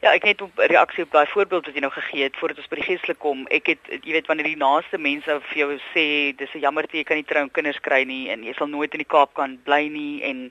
Ja, 0.00 0.12
ek 0.14 0.24
het 0.24 0.40
'n 0.40 0.50
reaksie 0.56 1.04
op 1.04 1.10
daai 1.10 1.26
voorbeeld 1.26 1.66
wat 1.66 1.74
jy 1.74 1.80
nou 1.80 1.92
gegee 1.92 2.22
het 2.22 2.36
voordat 2.36 2.58
ons 2.58 2.68
by 2.68 2.76
die 2.76 2.84
geestelik 2.90 3.18
kom. 3.18 3.46
Ek 3.50 3.66
het 3.66 3.78
jy 4.04 4.12
weet 4.12 4.26
wanneer 4.26 4.46
die 4.46 4.56
naaste 4.56 4.98
mense 4.98 5.40
vir 5.40 5.58
jou 5.58 5.78
sê 5.94 6.36
dis 6.36 6.54
'n 6.54 6.60
jammer 6.60 6.82
dat 6.82 6.92
jy 6.92 7.04
kan 7.04 7.16
nie 7.16 7.24
trou 7.24 7.42
en 7.42 7.50
kinders 7.50 7.80
kry 7.80 8.04
nie 8.04 8.30
en 8.30 8.44
jy 8.44 8.52
sal 8.54 8.66
nooit 8.66 8.92
in 8.92 8.98
die 8.98 9.12
Kaap 9.14 9.34
kan 9.34 9.58
bly 9.64 9.88
nie 9.88 10.22
en 10.22 10.50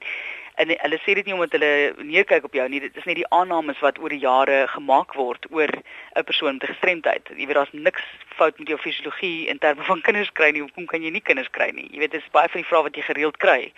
en 0.55 0.67
hulle 0.67 0.97
sê 0.97 1.13
dit 1.13 1.25
nie 1.25 1.33
omdat 1.33 1.51
hulle 1.51 1.93
neerkyk 2.01 2.43
op 2.43 2.53
jou 2.53 2.67
nie. 2.69 2.79
Dit 2.79 2.95
is 2.97 3.05
net 3.05 3.15
die 3.15 3.29
aannames 3.29 3.79
wat 3.79 3.99
oor 3.99 4.09
die 4.09 4.25
jare 4.25 4.67
gemaak 4.67 5.13
word 5.13 5.45
oor 5.51 5.69
'n 6.15 6.23
persoon 6.23 6.57
met 6.57 6.69
gestremdheid. 6.69 7.29
Jy 7.29 7.45
weet 7.45 7.55
daar's 7.55 7.73
niks 7.73 8.03
fout 8.35 8.59
met 8.59 8.67
jou 8.67 8.77
fisiologie 8.77 9.47
in 9.47 9.59
terme 9.59 9.83
van 9.83 10.01
kinders 10.07 10.31
kry 10.31 10.49
nie. 10.51 10.61
Hoekom 10.61 10.85
kan 10.85 11.03
jy 11.03 11.09
nie 11.09 11.21
kinders 11.21 11.49
kry 11.49 11.69
nie? 11.71 11.87
Jy 11.91 11.99
weet 11.99 12.11
dis 12.11 12.31
baie 12.31 12.49
van 12.49 12.61
die 12.61 12.69
vrae 12.69 12.83
wat 12.83 12.95
jy 12.95 13.01
gereeld 13.01 13.37
kry 13.37 13.73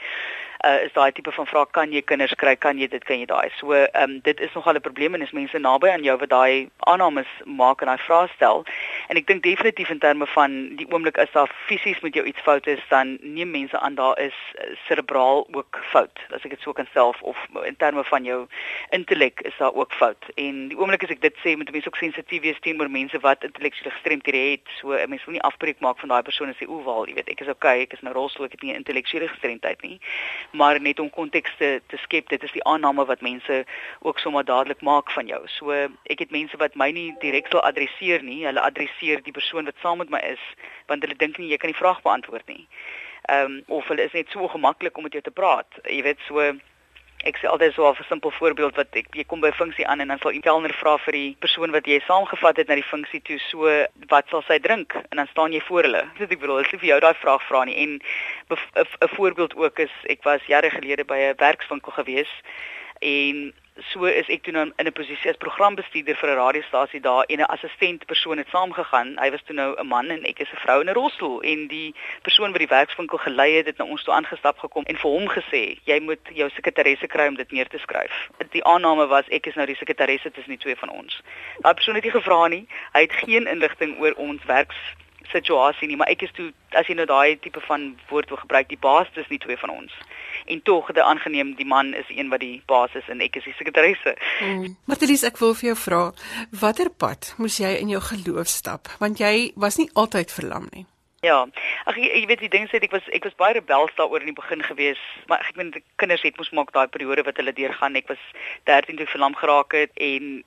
uh, 0.66 0.84
is 0.84 0.94
daai 0.94 1.12
tipe 1.12 1.32
van 1.32 1.48
vraag 1.48 1.70
kan 1.72 1.92
jy 1.94 2.02
kinders 2.02 2.34
kry 2.42 2.56
kan 2.56 2.78
jy 2.80 2.88
dit 2.92 3.04
kan 3.08 3.20
jy 3.22 3.28
daai. 3.30 3.50
So 3.60 3.74
ehm 3.74 4.04
um, 4.04 4.20
dit 4.24 4.40
is 4.40 4.54
nogal 4.54 4.76
'n 4.76 4.82
probleem 4.82 5.14
en 5.14 5.22
is 5.22 5.32
mense 5.32 5.60
naby 5.60 5.90
aan 5.90 6.04
jou 6.04 6.18
wat 6.18 6.30
daai 6.30 6.70
aannames 6.92 7.32
maak 7.46 7.82
en 7.82 7.88
daai 7.88 8.04
vrae 8.08 8.28
stel. 8.36 8.66
En 9.08 9.18
ek 9.18 9.28
dink 9.28 9.44
definitief 9.44 9.90
in 9.90 10.00
terme 10.00 10.28
van 10.28 10.76
die 10.76 10.88
oomblik 10.92 11.18
as 11.18 11.32
daar 11.32 11.52
fisies 11.68 12.00
met 12.00 12.14
jou 12.14 12.26
iets 12.26 12.42
fout 12.42 12.68
is 12.68 12.84
dan 12.90 13.18
neem 13.22 13.52
mense 13.52 13.80
aan 13.80 13.96
daar 13.96 14.20
is 14.20 14.36
serebraal 14.88 15.48
eh, 15.50 15.58
ook 15.58 15.80
fout. 15.92 16.20
As 16.30 16.44
ek 16.44 16.50
dit 16.50 16.62
so 16.62 16.74
kan 16.74 16.88
stel 16.92 17.16
of 17.22 17.38
in 17.64 17.76
terme 17.76 18.04
van 18.04 18.24
jou 18.24 18.48
intellek 18.90 19.42
is 19.42 19.58
daar 19.58 19.74
ook 19.74 19.94
fout. 19.94 20.26
En 20.36 20.68
die 20.68 20.78
oomblik 20.78 21.04
as 21.04 21.16
ek 21.16 21.22
dit 21.22 21.36
sê 21.46 21.56
moet 21.56 21.72
mense 21.72 21.88
ook 21.88 21.98
sensitief 21.98 22.42
wees 22.42 22.60
teenoor 22.60 22.90
mense 22.90 23.20
wat 23.20 23.44
intellektuele 23.44 23.92
gestremdhede 23.92 24.52
het. 24.52 24.68
So 24.80 24.92
'n 24.92 25.10
mens 25.10 25.26
wil 25.26 25.34
nie 25.34 25.42
afbreek 25.42 25.80
maak 25.80 26.00
van 26.00 26.10
daai 26.10 26.24
persoon 26.24 26.48
en 26.48 26.56
sê 26.56 26.68
o, 26.68 26.84
wel 26.84 27.08
jy 27.08 27.14
weet 27.14 27.30
ek 27.30 27.42
is 27.42 27.48
okay 27.48 27.82
ek 27.82 27.94
is 27.94 28.02
nou 28.02 28.14
rolstoel 28.14 28.46
ek 28.46 28.52
het 28.52 28.62
nie 28.62 28.74
intellektuele 28.74 29.28
gestremdheid 29.28 29.82
nie 29.82 30.00
maar 30.52 30.82
net 30.82 31.00
om 31.00 31.10
konteks 31.10 31.52
te, 31.58 31.82
te 31.88 31.98
skep 31.98 32.30
dit 32.30 32.44
is 32.44 32.52
die 32.52 32.64
aanname 32.64 33.06
wat 33.06 33.22
mense 33.22 33.66
ook 34.00 34.20
sommer 34.20 34.46
dadelik 34.46 34.82
maak 34.82 35.12
van 35.12 35.28
jou. 35.28 35.42
So 35.48 35.72
ek 36.04 36.20
het 36.20 36.32
mense 36.32 36.58
wat 36.58 36.76
my 36.76 36.92
nie 36.92 37.10
direk 37.22 37.52
sal 37.52 37.62
adresseer 37.62 38.24
nie, 38.24 38.46
hulle 38.46 38.62
adresseer 38.62 39.24
die 39.24 39.36
persoon 39.36 39.70
wat 39.70 39.78
saam 39.84 40.02
met 40.04 40.10
my 40.10 40.22
is 40.32 40.42
want 40.88 41.06
hulle 41.06 41.18
dink 41.18 41.38
nie 41.38 41.52
jy 41.52 41.58
kan 41.62 41.74
die 41.74 41.82
vraag 41.82 42.02
beantwoord 42.02 42.48
nie. 42.48 42.66
Ehm 43.30 43.60
um, 43.60 43.62
of 43.68 43.88
hulle 43.88 44.08
is 44.08 44.16
net 44.18 44.30
so 44.34 44.48
gemaklik 44.48 44.98
om 44.98 45.04
met 45.06 45.14
jou 45.14 45.24
te 45.24 45.36
praat. 45.42 45.80
Jy 45.86 46.02
weet 46.04 46.22
so 46.28 46.50
Ek 47.28 47.36
sê 47.36 47.50
altyd 47.52 47.74
so 47.76 47.84
'n 47.90 48.06
simpel 48.08 48.32
voorbeeld 48.32 48.76
wat 48.80 48.96
ek 48.96 49.08
jy 49.16 49.24
kom 49.28 49.42
by 49.42 49.52
funksie 49.52 49.88
aan 49.88 50.00
en 50.00 50.08
dan 50.08 50.20
sal 50.20 50.32
'n 50.32 50.42
kelner 50.42 50.74
vra 50.74 50.98
vir 50.98 51.12
die 51.12 51.36
persoon 51.40 51.72
wat 51.72 51.86
jy 51.86 52.00
saamgevat 52.08 52.58
het 52.58 52.68
na 52.68 52.76
die 52.76 52.92
funksie 52.92 53.22
toe 53.22 53.40
so 53.40 53.68
wat 54.08 54.26
sal 54.30 54.42
sy 54.48 54.60
drink 54.60 54.96
en 54.96 55.18
dan 55.18 55.28
staan 55.28 55.52
jy 55.52 55.62
voor 55.68 55.84
hulle. 55.84 56.04
Dis 56.18 56.32
ek 56.32 56.40
bedoel, 56.40 56.60
as 56.60 56.72
jy 56.72 56.80
vir 56.80 56.90
jou 56.90 57.00
daai 57.00 57.16
vraag 57.16 57.44
vra 57.44 57.64
nie 57.66 57.76
en 57.76 58.00
'n 58.50 59.16
voorbeeld 59.16 59.56
ook 59.56 59.80
is 59.80 59.92
ek 60.08 60.24
was 60.24 60.42
jare 60.48 60.70
gelede 60.70 61.04
by 61.04 61.20
'n 61.20 61.36
werkswinkel 61.38 61.92
gewees 61.92 62.32
en 63.00 63.54
so 63.94 64.06
is 64.06 64.28
ek 64.28 64.44
toe 64.44 64.54
nou 64.54 64.66
in 64.68 64.88
'n 64.88 64.92
posisie 64.92 65.30
as 65.30 65.40
programbestuurder 65.40 66.16
vir 66.16 66.30
'n 66.30 66.40
radiostasie 66.40 67.00
daar 67.00 67.24
en 67.28 67.40
'n 67.40 67.52
assistent 67.56 68.06
persoon 68.06 68.38
het 68.38 68.48
saamgegaan. 68.52 69.18
Hy 69.20 69.32
was 69.32 69.42
toe 69.46 69.56
nou 69.56 69.76
'n 69.80 69.88
man 69.88 70.10
en 70.10 70.24
ek 70.26 70.40
is 70.40 70.52
'n 70.52 70.62
vrou 70.64 70.82
in 70.82 70.90
'n 70.90 70.94
rolstoel 70.94 71.42
en 71.42 71.68
die 71.68 71.96
persoon 72.22 72.52
wat 72.52 72.60
die 72.60 72.68
werkswinkel 72.68 73.18
gelei 73.18 73.56
het, 73.56 73.66
het 73.66 73.78
na 73.78 73.86
ons 73.86 74.04
toe 74.04 74.14
aangestap 74.14 74.58
gekom 74.58 74.84
en 74.84 74.98
vir 74.98 75.12
hom 75.12 75.28
gesê, 75.28 75.80
"Jy 75.84 76.00
moet 76.00 76.20
jou 76.34 76.50
sekretaresse 76.50 77.08
kry 77.08 77.28
om 77.28 77.36
dit 77.36 77.52
neer 77.52 77.68
te 77.68 77.78
skryf." 77.78 78.30
Die 78.52 78.64
aanname 78.64 79.08
was 79.08 79.28
ek 79.30 79.46
is 79.48 79.56
nou 79.56 79.66
die 79.66 79.76
sekretaresse 79.76 80.32
tussen 80.32 80.52
die 80.52 80.64
twee 80.64 80.76
van 80.76 80.90
ons. 80.90 81.22
Daai 81.62 81.74
persoon 81.74 81.96
het 81.96 82.04
nie 82.04 82.12
gevra 82.12 82.48
nie. 82.48 82.68
Hy 82.94 83.02
het 83.02 83.14
geen 83.14 83.48
inligting 83.48 84.00
oor 84.00 84.14
ons 84.14 84.44
werks 84.46 84.78
situasie 85.32 85.88
nie, 85.88 85.98
maar 86.00 86.12
ek 86.12 86.26
is 86.28 86.34
toe 86.38 86.50
as 86.78 86.88
jy 86.90 86.96
nou 86.98 87.08
daai 87.10 87.40
tipe 87.42 87.62
van 87.66 87.92
woord 88.10 88.30
wil 88.30 88.42
gebruik, 88.42 88.70
die 88.70 88.82
baas 88.82 89.10
is 89.16 89.30
nie 89.30 89.42
twee 89.42 89.58
van 89.58 89.74
ons. 89.74 89.96
En 90.50 90.62
tog 90.66 90.92
dit 90.94 91.04
aangeneem 91.04 91.56
die 91.58 91.68
man 91.68 91.94
is 91.98 92.10
een 92.10 92.30
wat 92.34 92.44
die 92.44 92.62
baas 92.70 92.94
is 92.98 93.10
en 93.10 93.22
ek 93.22 93.40
is 93.42 93.50
die 93.50 93.56
sekretaresse. 93.58 94.16
Hmm. 94.40 94.78
Martelies, 94.90 95.26
ek 95.28 95.42
wil 95.42 95.56
vir 95.58 95.72
jou 95.72 95.80
vra, 95.88 96.04
watter 96.62 96.90
pad 96.90 97.34
moes 97.38 97.60
jy 97.62 97.76
in 97.82 97.92
jou 97.94 98.02
geloof 98.12 98.50
stap? 98.50 98.90
Want 99.02 99.22
jy 99.22 99.52
was 99.56 99.82
nie 99.82 99.90
altyd 99.94 100.34
verlam 100.34 100.70
nie. 100.74 100.86
Ja. 101.22 101.44
Ag 101.90 101.98
jy, 102.00 102.08
jy 102.08 102.28
weet 102.30 102.44
die 102.46 102.52
ding 102.52 102.68
sê 102.72 102.80
ek 102.80 102.94
was 102.96 103.08
ek 103.16 103.26
was 103.28 103.36
baie 103.40 103.58
rebels 103.58 103.92
daaroor 103.98 104.24
in 104.24 104.32
die 104.32 104.38
begin 104.38 104.64
gewees, 104.64 105.00
maar 105.28 105.44
ek 105.44 105.58
meen 105.60 105.74
die 105.76 105.84
kinders 106.00 106.24
het 106.24 106.38
mos 106.40 106.52
maak 106.56 106.72
daai 106.76 106.88
periode 106.88 107.26
wat 107.28 107.42
hulle 107.42 107.54
deurgaan. 107.56 107.98
Ek 108.00 108.08
was 108.12 108.22
13 108.72 109.02
toe 109.02 109.10
verlam 109.12 109.36
geraak 109.36 109.76
het 109.76 109.92
en 110.00 110.40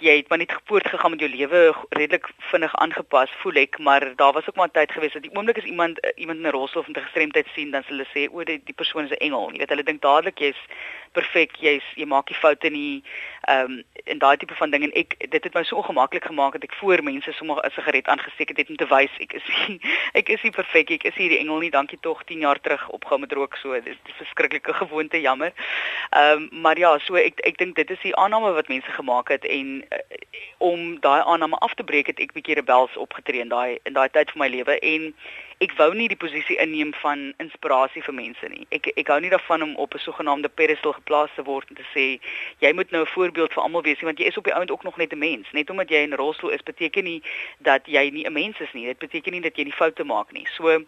jy 0.00 0.16
het 0.16 0.28
maar 0.28 0.38
net 0.38 0.54
voortgegaan 0.64 1.10
met 1.10 1.20
jou 1.20 1.30
lewe 1.30 1.74
redelik 1.88 2.28
vinnig 2.50 2.74
aangepas 2.76 3.30
voel 3.42 3.60
ek 3.62 3.78
maar 3.78 4.12
daar 4.16 4.32
was 4.32 4.48
ook 4.48 4.56
maar 4.56 4.70
tyd 4.70 4.92
gewees 4.92 5.12
dat 5.12 5.22
die 5.22 5.34
oomblik 5.34 5.58
as 5.58 5.64
iemand 5.64 6.00
eh, 6.00 6.10
iemand 6.16 6.38
in 6.38 6.46
'n 6.46 6.50
rolstoel 6.50 6.82
of 6.82 6.88
'n 6.88 7.00
gestremdheid 7.06 7.46
sien 7.54 7.70
dan 7.70 7.82
hulle 7.86 8.06
sê 8.14 8.28
o 8.32 8.44
die, 8.44 8.60
die 8.64 8.74
persoon 8.74 9.04
is 9.04 9.10
'n 9.10 9.24
engel. 9.26 9.50
Jy 9.52 9.58
weet 9.58 9.68
hulle 9.68 9.82
dink 9.82 10.00
dadelik 10.02 10.38
jy's 10.38 10.60
perfek 11.12 11.56
jy's 11.62 11.86
jy 11.94 12.06
maak 12.06 12.28
nie 12.28 12.38
foute 12.38 12.70
nie 12.70 13.02
ehm 13.48 13.70
um, 13.70 13.82
en 14.04 14.18
daai 14.18 14.36
tipe 14.36 14.54
van 14.54 14.70
ding. 14.70 14.82
En 14.82 14.92
ek 14.92 15.14
dit 15.30 15.44
het 15.44 15.54
my 15.54 15.62
so 15.64 15.76
ongemaklik 15.76 16.24
gemaak 16.24 16.52
dat 16.52 16.62
ek 16.62 16.74
voor 16.74 17.02
mense 17.02 17.32
sommer 17.32 17.56
'n 17.64 17.70
sigaret 17.70 18.06
aangesteek 18.06 18.48
het 18.56 18.68
om 18.68 18.76
te 18.76 18.86
wys 18.86 19.10
ek 19.18 19.32
is 19.32 19.46
nie, 19.68 19.80
ek 20.20 20.28
is 20.28 20.42
nie 20.42 20.50
perfek 20.50 20.90
ek 20.90 21.04
is 21.04 21.14
hier 21.14 21.28
die 21.28 21.38
engel 21.38 21.58
nie 21.58 21.70
dankie 21.70 21.98
tog 22.00 22.24
10 22.24 22.40
jaar 22.40 22.60
terug 22.60 22.88
opgehou 22.88 23.20
met 23.20 23.32
rook. 23.32 23.56
So 23.56 23.72
dit 23.72 23.86
is 23.86 23.96
'n 23.96 24.18
verskriklike 24.24 24.72
gewoonte 24.72 25.20
jammer. 25.20 25.52
Ehm 26.10 26.48
um, 26.52 26.60
maar 26.60 26.78
ja 26.78 26.98
so 26.98 27.14
ek 27.14 27.40
ek 27.40 27.58
dink 27.58 27.76
dit 27.76 27.90
is 27.90 28.00
die 28.02 28.16
aanname 28.16 28.52
wat 28.52 28.68
mense 28.68 28.90
gemaak 28.90 29.28
het 29.28 29.44
en 29.44 29.83
om 30.58 31.00
daai 31.00 31.22
aanname 31.22 31.56
af 31.56 31.74
te 31.74 31.84
breek 31.84 32.06
het 32.06 32.20
ek 32.20 32.32
bietjie 32.32 32.54
rebels 32.54 32.96
opgetree 32.96 33.40
in 33.40 33.48
daai 33.48 33.78
in 33.84 33.96
daai 33.96 34.08
tyd 34.08 34.30
van 34.30 34.44
my 34.44 34.48
lewe 34.48 34.78
en 34.78 35.10
ek 35.64 35.74
wou 35.78 35.88
nie 35.94 36.08
die 36.10 36.18
posisie 36.18 36.56
inneem 36.62 36.92
van 37.00 37.32
inspirasie 37.42 38.02
vir 38.02 38.14
mense 38.14 38.48
nie. 38.50 38.66
Ek 38.74 38.88
ek 38.94 39.10
hou 39.12 39.18
nie 39.22 39.32
daarvan 39.32 39.62
om 39.66 39.74
op 39.84 39.94
'n 39.94 40.04
sogenaamde 40.06 40.48
pedestal 40.48 40.92
geplaas 40.92 41.30
te 41.36 41.44
word 41.44 41.68
en 41.70 41.76
te 41.76 41.86
sê 41.94 42.06
jy 42.64 42.72
moet 42.72 42.90
nou 42.90 43.02
'n 43.02 43.14
voorbeeld 43.14 43.52
vir 43.52 43.62
almal 43.62 43.82
wees 43.82 44.00
want 44.00 44.18
jy 44.18 44.26
is 44.26 44.36
op 44.36 44.44
die 44.44 44.54
ount 44.54 44.70
ook 44.70 44.84
nog 44.84 44.96
net 44.96 45.12
'n 45.12 45.18
mens. 45.18 45.46
Net 45.52 45.70
omdat 45.70 45.90
jy 45.90 46.02
in 46.02 46.10
'n 46.10 46.22
rolstoel 46.22 46.50
is 46.50 46.62
beteken 46.62 47.04
nie 47.04 47.22
dat 47.58 47.86
jy 47.86 48.10
nie 48.10 48.26
'n 48.26 48.32
mens 48.32 48.60
is 48.60 48.72
nie. 48.72 48.86
Dit 48.86 48.98
beteken 48.98 49.32
nie 49.32 49.40
dat 49.40 49.56
jy 49.56 49.64
nie 49.64 49.78
foute 49.80 50.04
maak 50.04 50.32
nie. 50.32 50.46
So 50.56 50.84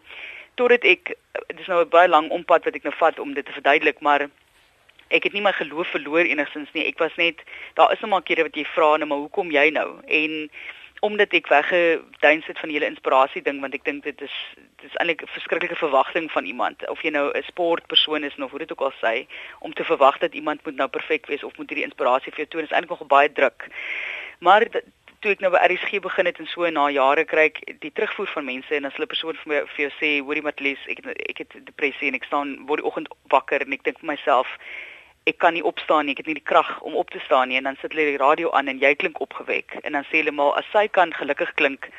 totdat 0.55 0.83
ek 0.83 1.15
dis 1.55 1.67
nou 1.67 1.83
'n 1.83 1.89
baie 1.89 2.07
lang 2.07 2.29
ompad 2.29 2.65
wat 2.65 2.75
ek 2.75 2.83
nou 2.83 2.95
vat 2.97 3.19
om 3.19 3.33
dit 3.33 3.45
te 3.45 3.51
verduidelik, 3.51 3.99
maar 4.01 4.29
ek 5.09 5.23
het 5.23 5.33
nie 5.33 5.41
my 5.41 5.51
geloof 5.51 5.87
verloor 5.87 6.25
enigstens 6.25 6.71
nie. 6.73 6.85
Ek 6.87 6.99
was 6.99 7.15
net 7.15 7.43
daar 7.73 7.91
is 7.93 7.99
nog 7.99 8.11
maar 8.11 8.25
kere 8.25 8.47
wat 8.47 8.55
jy 8.55 8.65
vra 8.73 8.97
nou 8.97 9.07
maar 9.07 9.23
hoekom 9.25 9.51
jy 9.51 9.69
nou? 9.69 9.89
En 10.07 10.49
omdat 11.05 11.33
ek 11.37 11.47
weggeduins 11.47 12.45
het 12.45 12.59
van 12.59 12.69
hele 12.69 12.89
inspirasie 12.89 13.41
ding 13.41 13.59
want 13.61 13.75
ek 13.77 13.85
dink 13.85 14.03
dit 14.03 14.21
is 14.21 14.35
dit 14.81 14.89
is 14.89 14.97
eintlik 14.97 15.21
'n 15.21 15.33
verskriklike 15.35 15.75
verwagting 15.75 16.31
van 16.31 16.45
iemand 16.45 16.87
of 16.89 17.01
jy 17.01 17.09
nou 17.09 17.31
'n 17.31 17.43
sportpersoon 17.43 18.23
is 18.23 18.37
of 18.37 18.49
hoe 18.49 18.59
dit 18.59 18.71
ook 18.71 18.81
al 18.81 18.93
sê 19.01 19.25
om 19.59 19.73
te 19.73 19.83
verwag 19.83 20.17
dat 20.17 20.33
iemand 20.33 20.65
moet 20.65 20.75
nou 20.75 20.87
perfek 20.87 21.25
wees 21.25 21.43
of 21.43 21.57
moet 21.57 21.69
hierdie 21.69 21.85
inspirasie 21.85 22.31
vir 22.31 22.45
jou 22.45 22.47
toon 22.47 22.63
is 22.63 22.71
eintlik 22.71 22.89
nog 22.89 23.07
baie 23.07 23.31
druk. 23.31 23.67
Maar 24.39 24.65
toe 25.19 25.31
ek 25.31 25.39
nou 25.41 25.49
by 25.51 25.61
RSG 25.65 25.99
begin 26.01 26.25
het 26.25 26.39
en 26.39 26.47
so 26.47 26.69
na 26.69 26.89
jare 26.93 27.25
kry 27.25 27.47
ek 27.49 27.61
die 27.81 27.91
terugvoer 27.91 28.29
van 28.33 28.45
mense 28.45 28.75
en 28.75 28.85
as 28.85 28.93
hulle 28.93 29.09
persoon 29.09 29.37
vir 29.43 29.49
my 29.53 29.61
vir 29.73 29.81
jou 29.87 29.93
sê 29.97 30.09
hoorie 30.21 30.45
Matlies 30.45 30.83
ek 30.93 31.01
het 31.01 31.23
ek 31.29 31.37
het 31.37 31.55
depressie 31.65 32.07
en 32.11 32.17
ek 32.19 32.27
staan 32.29 32.53
word 32.69 32.83
die 32.83 32.89
oggend 32.89 33.09
wakker 33.33 33.65
en 33.65 33.73
ek 33.73 33.83
dink 33.87 33.97
vir 34.03 34.11
myself 34.13 34.47
ek 35.27 35.37
kan 35.43 35.53
nie 35.53 35.63
opstaan 35.63 36.05
nie, 36.07 36.13
ek 36.15 36.23
het 36.23 36.29
nie 36.31 36.39
die 36.39 36.49
krag 36.51 36.69
om 36.87 36.95
op 36.95 37.09
te 37.11 37.19
staan 37.19 37.49
nie 37.51 37.57
en 37.59 37.67
dan 37.67 37.77
sit 37.81 37.91
hulle 37.91 38.11
die 38.13 38.21
radio 38.21 38.51
aan 38.55 38.71
en 38.71 38.79
jy 38.79 38.93
klink 38.95 39.19
opgewek 39.23 39.79
en 39.83 39.97
dan 39.97 40.07
sê 40.07 40.21
hulle 40.21 40.31
maar 40.31 40.55
as 40.61 40.69
sy 40.71 40.87
kan 40.87 41.11
gelukkig 41.13 41.51
klink 41.59 41.89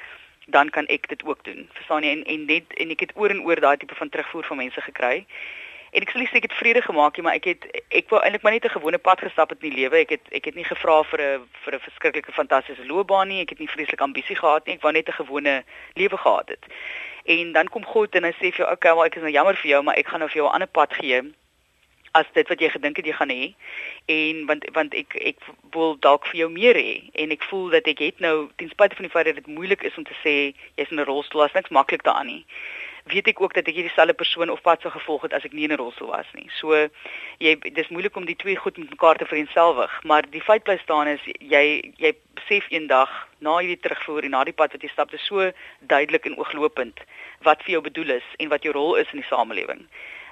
dan 0.49 0.71
kan 0.73 0.87
ek 0.89 1.09
dit 1.09 1.25
ook 1.25 1.45
doen. 1.45 1.69
Verstaan 1.77 2.03
jy 2.03 2.13
en 2.17 2.25
en 2.25 2.45
net 2.49 2.77
en 2.81 2.93
ek 2.95 3.05
het 3.05 3.17
oor 3.21 3.31
en 3.35 3.43
oor 3.45 3.61
daai 3.61 3.77
tipe 3.77 3.95
van 3.95 4.09
terugvoer 4.09 4.49
van 4.49 4.63
mense 4.65 4.81
gekry. 4.81 5.27
En 5.91 6.05
ek 6.05 6.13
sê 6.13 6.41
ek 6.41 6.49
het 6.49 6.57
vrede 6.57 6.83
gemaak, 6.85 7.21
maar 7.25 7.37
ek 7.37 7.49
het 7.49 7.67
ek 7.97 8.09
wou 8.13 8.21
eintlik 8.21 8.43
maar 8.43 8.57
net 8.57 8.65
'n 8.65 8.77
gewone 8.77 8.99
pad 8.99 9.21
gestap 9.21 9.51
het 9.51 9.63
in 9.63 9.71
die 9.71 9.79
lewe. 9.81 9.97
Ek 9.97 10.11
het 10.11 10.25
ek 10.33 10.45
het 10.45 10.55
nie 10.55 10.65
gevra 10.65 11.03
vir 11.05 11.21
'n 11.21 11.49
vir 11.65 11.75
'n 11.75 11.81
verskriklike 11.81 12.33
fantastiese 12.33 12.87
loopbaan 12.87 13.29
nie. 13.29 13.41
Ek 13.41 13.51
het 13.51 13.59
nie 13.59 13.69
vreeslik 13.69 14.01
ambisie 14.01 14.37
gehad 14.37 14.67
nie. 14.67 14.75
Ek 14.75 14.83
wou 14.83 14.93
net 14.93 15.09
'n 15.09 15.21
gewone 15.21 15.65
lewe 15.95 16.17
gehad 16.17 16.49
het. 16.49 16.65
En 17.25 17.53
dan 17.53 17.69
kom 17.69 17.85
God 17.85 18.15
en 18.15 18.25
hy 18.25 18.33
sê 18.33 18.49
vir 18.53 18.65
jou, 18.65 18.67
"Oké, 18.67 18.73
okay, 18.73 18.95
maar 18.95 19.07
ek 19.07 19.17
is 19.17 19.23
nou 19.23 19.33
jammer 19.33 19.57
vir 19.57 19.71
jou, 19.71 19.83
maar 19.83 19.97
ek 19.97 20.09
gaan 20.09 20.21
nou 20.21 20.29
vir 20.29 20.37
jou 20.37 20.49
'n 20.49 20.53
ander 20.53 20.69
pad 20.69 20.95
gee." 20.95 21.23
As 22.13 22.27
dit 22.35 22.49
wat 22.49 22.61
jy 22.61 22.69
gedink 22.73 22.97
het 22.97 23.07
jy 23.07 23.13
gaan 23.13 23.33
hê 23.35 23.53
en 24.07 24.47
want 24.47 24.65
want 24.73 24.95
ek 24.95 25.17
ek 25.33 25.49
wil 25.77 25.97
dalk 26.01 26.27
vir 26.31 26.41
jou 26.45 26.51
meer 26.51 26.77
hê 26.77 26.99
en 27.25 27.31
ek 27.31 27.45
voel 27.51 27.71
dat 27.77 27.87
ek 27.87 27.99
het 27.99 28.21
nou 28.25 28.49
ten 28.57 28.71
spyte 28.73 28.97
van 28.97 29.09
die 29.09 29.15
feit 29.15 29.27
dat 29.27 29.41
dit 29.41 29.47
moeilik 29.47 29.83
is 29.83 29.97
om 29.99 30.05
te 30.05 30.17
sê 30.25 30.37
jy's 30.77 30.91
in 30.91 31.01
'n 31.01 31.09
rolstoel 31.11 31.45
as 31.45 31.55
niks 31.55 31.71
maklik 31.71 32.03
daaraan 32.03 32.27
nie 32.27 32.45
weet 33.09 33.29
ek 33.33 33.41
ook 33.41 33.55
dat 33.55 33.69
ek 33.69 33.77
hierdie 33.79 33.93
selfde 33.95 34.15
persoon 34.15 34.51
of 34.53 34.61
pad 34.63 34.83
sou 34.83 34.93
gevolg 34.93 35.25
het 35.27 35.35
as 35.37 35.45
ek 35.49 35.55
nie 35.57 35.65
in 35.65 35.73
'n 35.73 35.81
rolstoel 35.81 36.13
was 36.13 36.29
nie. 36.35 36.49
So 36.61 36.89
jy 37.39 37.57
dis 37.73 37.89
moeilik 37.89 38.17
om 38.17 38.25
die 38.25 38.37
twee 38.37 38.57
goed 38.57 38.79
met 38.79 38.91
mekaar 38.91 39.17
te 39.17 39.27
vereenselwig 39.27 39.93
maar 40.05 40.23
die 40.31 40.43
feit 40.43 40.65
bly 40.65 40.79
staan 40.83 41.09
is 41.09 41.21
jy 41.39 41.93
jy 41.97 42.13
besef 42.35 42.69
eendag 42.71 43.11
na 43.41 43.59
hierdie 43.59 43.81
terugvoer 43.81 44.25
en 44.25 44.31
na 44.31 44.45
die 44.45 44.53
pad 44.53 44.73
wat 44.73 44.83
jy 44.83 44.89
stap 44.89 45.11
dis 45.11 45.27
so 45.27 45.51
duidelik 45.81 46.27
en 46.27 46.39
ooglopend 46.39 47.01
wat 47.43 47.63
vir 47.63 47.73
jou 47.73 47.83
bedoel 47.83 48.11
is 48.11 48.29
en 48.39 48.49
wat 48.49 48.63
jou 48.63 48.73
rol 48.73 48.97
is 48.97 49.13
in 49.13 49.21
die 49.21 49.31
samelewing 49.31 49.87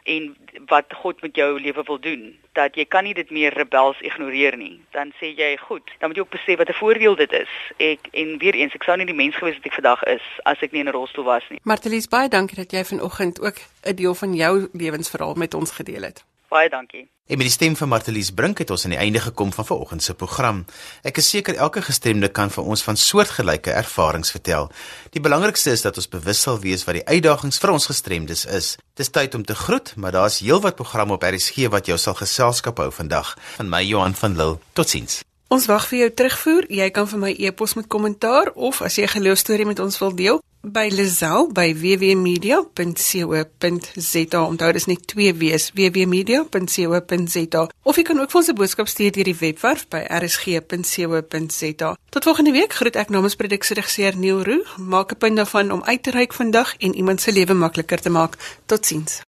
en 0.07 0.37
wat 0.67 0.95
God 1.03 1.21
met 1.23 1.37
jou 1.37 1.61
lewe 1.61 1.83
wil 1.87 2.01
doen 2.01 2.35
dat 2.53 2.77
jy 2.79 2.87
kan 2.89 3.05
nie 3.05 3.15
dit 3.15 3.31
meer 3.31 3.55
rebels 3.55 4.01
ignoreer 4.01 4.57
nie. 4.57 4.81
Dan 4.97 5.13
sê 5.21 5.33
jy 5.37 5.57
goed 5.61 5.91
dan 5.99 6.09
moet 6.09 6.17
jy 6.17 6.25
ook 6.25 6.37
besef 6.37 6.59
wat 6.59 6.69
'n 6.69 6.81
voordeel 6.81 7.17
dit 7.17 7.33
is. 7.33 7.53
Ek 7.77 8.09
en 8.13 8.39
weer 8.39 8.55
eens 8.55 8.75
ek 8.75 8.83
sou 8.83 8.97
nie 8.97 9.07
die 9.07 9.15
mens 9.15 9.37
gewees 9.37 9.57
wat 9.57 9.67
ek 9.67 9.79
vandag 9.81 10.03
is 10.03 10.25
as 10.45 10.63
ek 10.63 10.73
nie 10.73 10.81
in 10.81 10.89
'n 10.89 10.97
rolstoel 10.99 11.25
was 11.25 11.45
nie. 11.49 11.61
Martelies 11.63 12.09
baie 12.09 12.29
dankie 12.29 12.57
dat 12.57 12.71
jy 12.71 12.85
vanoggend 12.85 13.41
ook 13.41 13.59
'n 13.83 13.95
deel 13.95 14.15
van 14.15 14.35
jou 14.35 14.69
lewensverhaal 14.73 15.35
met 15.35 15.55
ons 15.55 15.71
gedeel 15.71 16.03
het. 16.03 16.25
Baie 16.49 16.69
dankie. 16.69 17.09
En 17.27 17.37
met 17.37 17.47
die 17.47 17.55
stem 17.55 17.77
van 17.77 17.89
Martelies 17.89 18.31
Brink 18.31 18.61
het 18.62 18.70
ons 18.70 18.85
aan 18.85 18.93
die 18.95 18.99
einde 19.03 19.18
gekom 19.18 19.53
van 19.53 19.66
vanoggend 19.66 20.03
se 20.03 20.14
program. 20.14 20.61
Ek 21.03 21.16
is 21.18 21.29
seker 21.29 21.57
elke 21.59 21.83
gestremde 21.83 22.29
kan 22.31 22.53
vir 22.55 22.62
ons 22.62 22.85
van 22.87 22.97
soortgelyke 22.97 23.74
ervarings 23.74 24.31
vertel. 24.31 24.70
Die 25.11 25.22
belangrikste 25.24 25.74
is 25.74 25.83
dat 25.83 25.99
ons 25.99 26.07
bewus 26.09 26.45
sal 26.47 26.61
wees 26.62 26.87
wat 26.87 27.01
die 27.01 27.07
uitdagings 27.07 27.59
vir 27.59 27.74
ons 27.74 27.91
gestremdes 27.91 28.47
is. 28.47 28.77
Dis 28.95 29.11
tyd 29.11 29.35
om 29.35 29.43
te 29.43 29.59
groet, 29.59 29.97
maar 29.97 30.14
daar's 30.14 30.39
heelwat 30.39 30.79
programme 30.79 31.18
op 31.18 31.27
RSG 31.27 31.66
wat 31.74 31.91
jou 31.91 31.99
sal 31.99 32.14
geselskap 32.14 32.79
hou 32.79 32.93
vandag. 32.95 33.35
Van 33.59 33.74
my 33.74 33.83
Johan 33.83 34.14
van 34.14 34.39
Lille. 34.39 34.61
Totsiens. 34.79 35.24
Ons 35.51 35.66
wag 35.66 35.85
vir 35.91 35.99
jou 35.99 36.11
terugvoer. 36.14 36.64
Jy 36.70 36.89
kan 36.95 37.11
vir 37.11 37.20
my 37.22 37.35
e-pos 37.39 37.74
met 37.74 37.87
kommentaar 37.91 38.53
of 38.55 38.81
as 38.83 38.97
jy 38.99 39.03
'n 39.03 39.18
geloostorie 39.18 39.66
met 39.66 39.79
ons 39.79 39.99
wil 39.99 40.14
deel, 40.14 40.43
by 40.67 40.91
Lazel 40.91 41.53
by 41.53 41.75
www.media.co.za. 41.75 44.43
Onthou 44.43 44.73
dis 44.73 44.87
net 44.91 45.07
2 45.07 45.33
W's, 45.39 45.71
www.media.co.za. 45.75 47.69
Of 47.83 47.97
jy 47.97 48.03
kan 48.03 48.21
ook 48.21 48.31
vir 48.31 48.41
ons 48.41 48.49
'n 48.51 48.55
boodskap 48.59 48.89
stuur 48.89 49.12
deur 49.12 49.25
die 49.25 49.39
webwerf 49.39 49.89
by 49.89 50.03
rsg.co.za. 50.21 51.97
Tot 52.11 52.25
volgende 52.25 52.53
week 52.53 52.73
groet 52.73 52.97
ek 52.97 53.09
namens 53.09 53.37
produksieregisseur 53.37 54.19
Neil 54.19 54.43
Roo. 54.43 54.64
Maak 54.77 55.12
'n 55.12 55.19
punt 55.19 55.37
daarvan 55.37 55.73
om 55.73 55.85
uit 55.85 56.03
te 56.03 56.11
reik 56.11 56.33
vandag 56.33 56.77
en 56.77 56.95
iemand 56.95 57.21
se 57.21 57.33
lewe 57.33 57.55
makliker 57.55 58.01
te 58.01 58.11
maak. 58.11 58.37
Totsiens. 58.67 59.23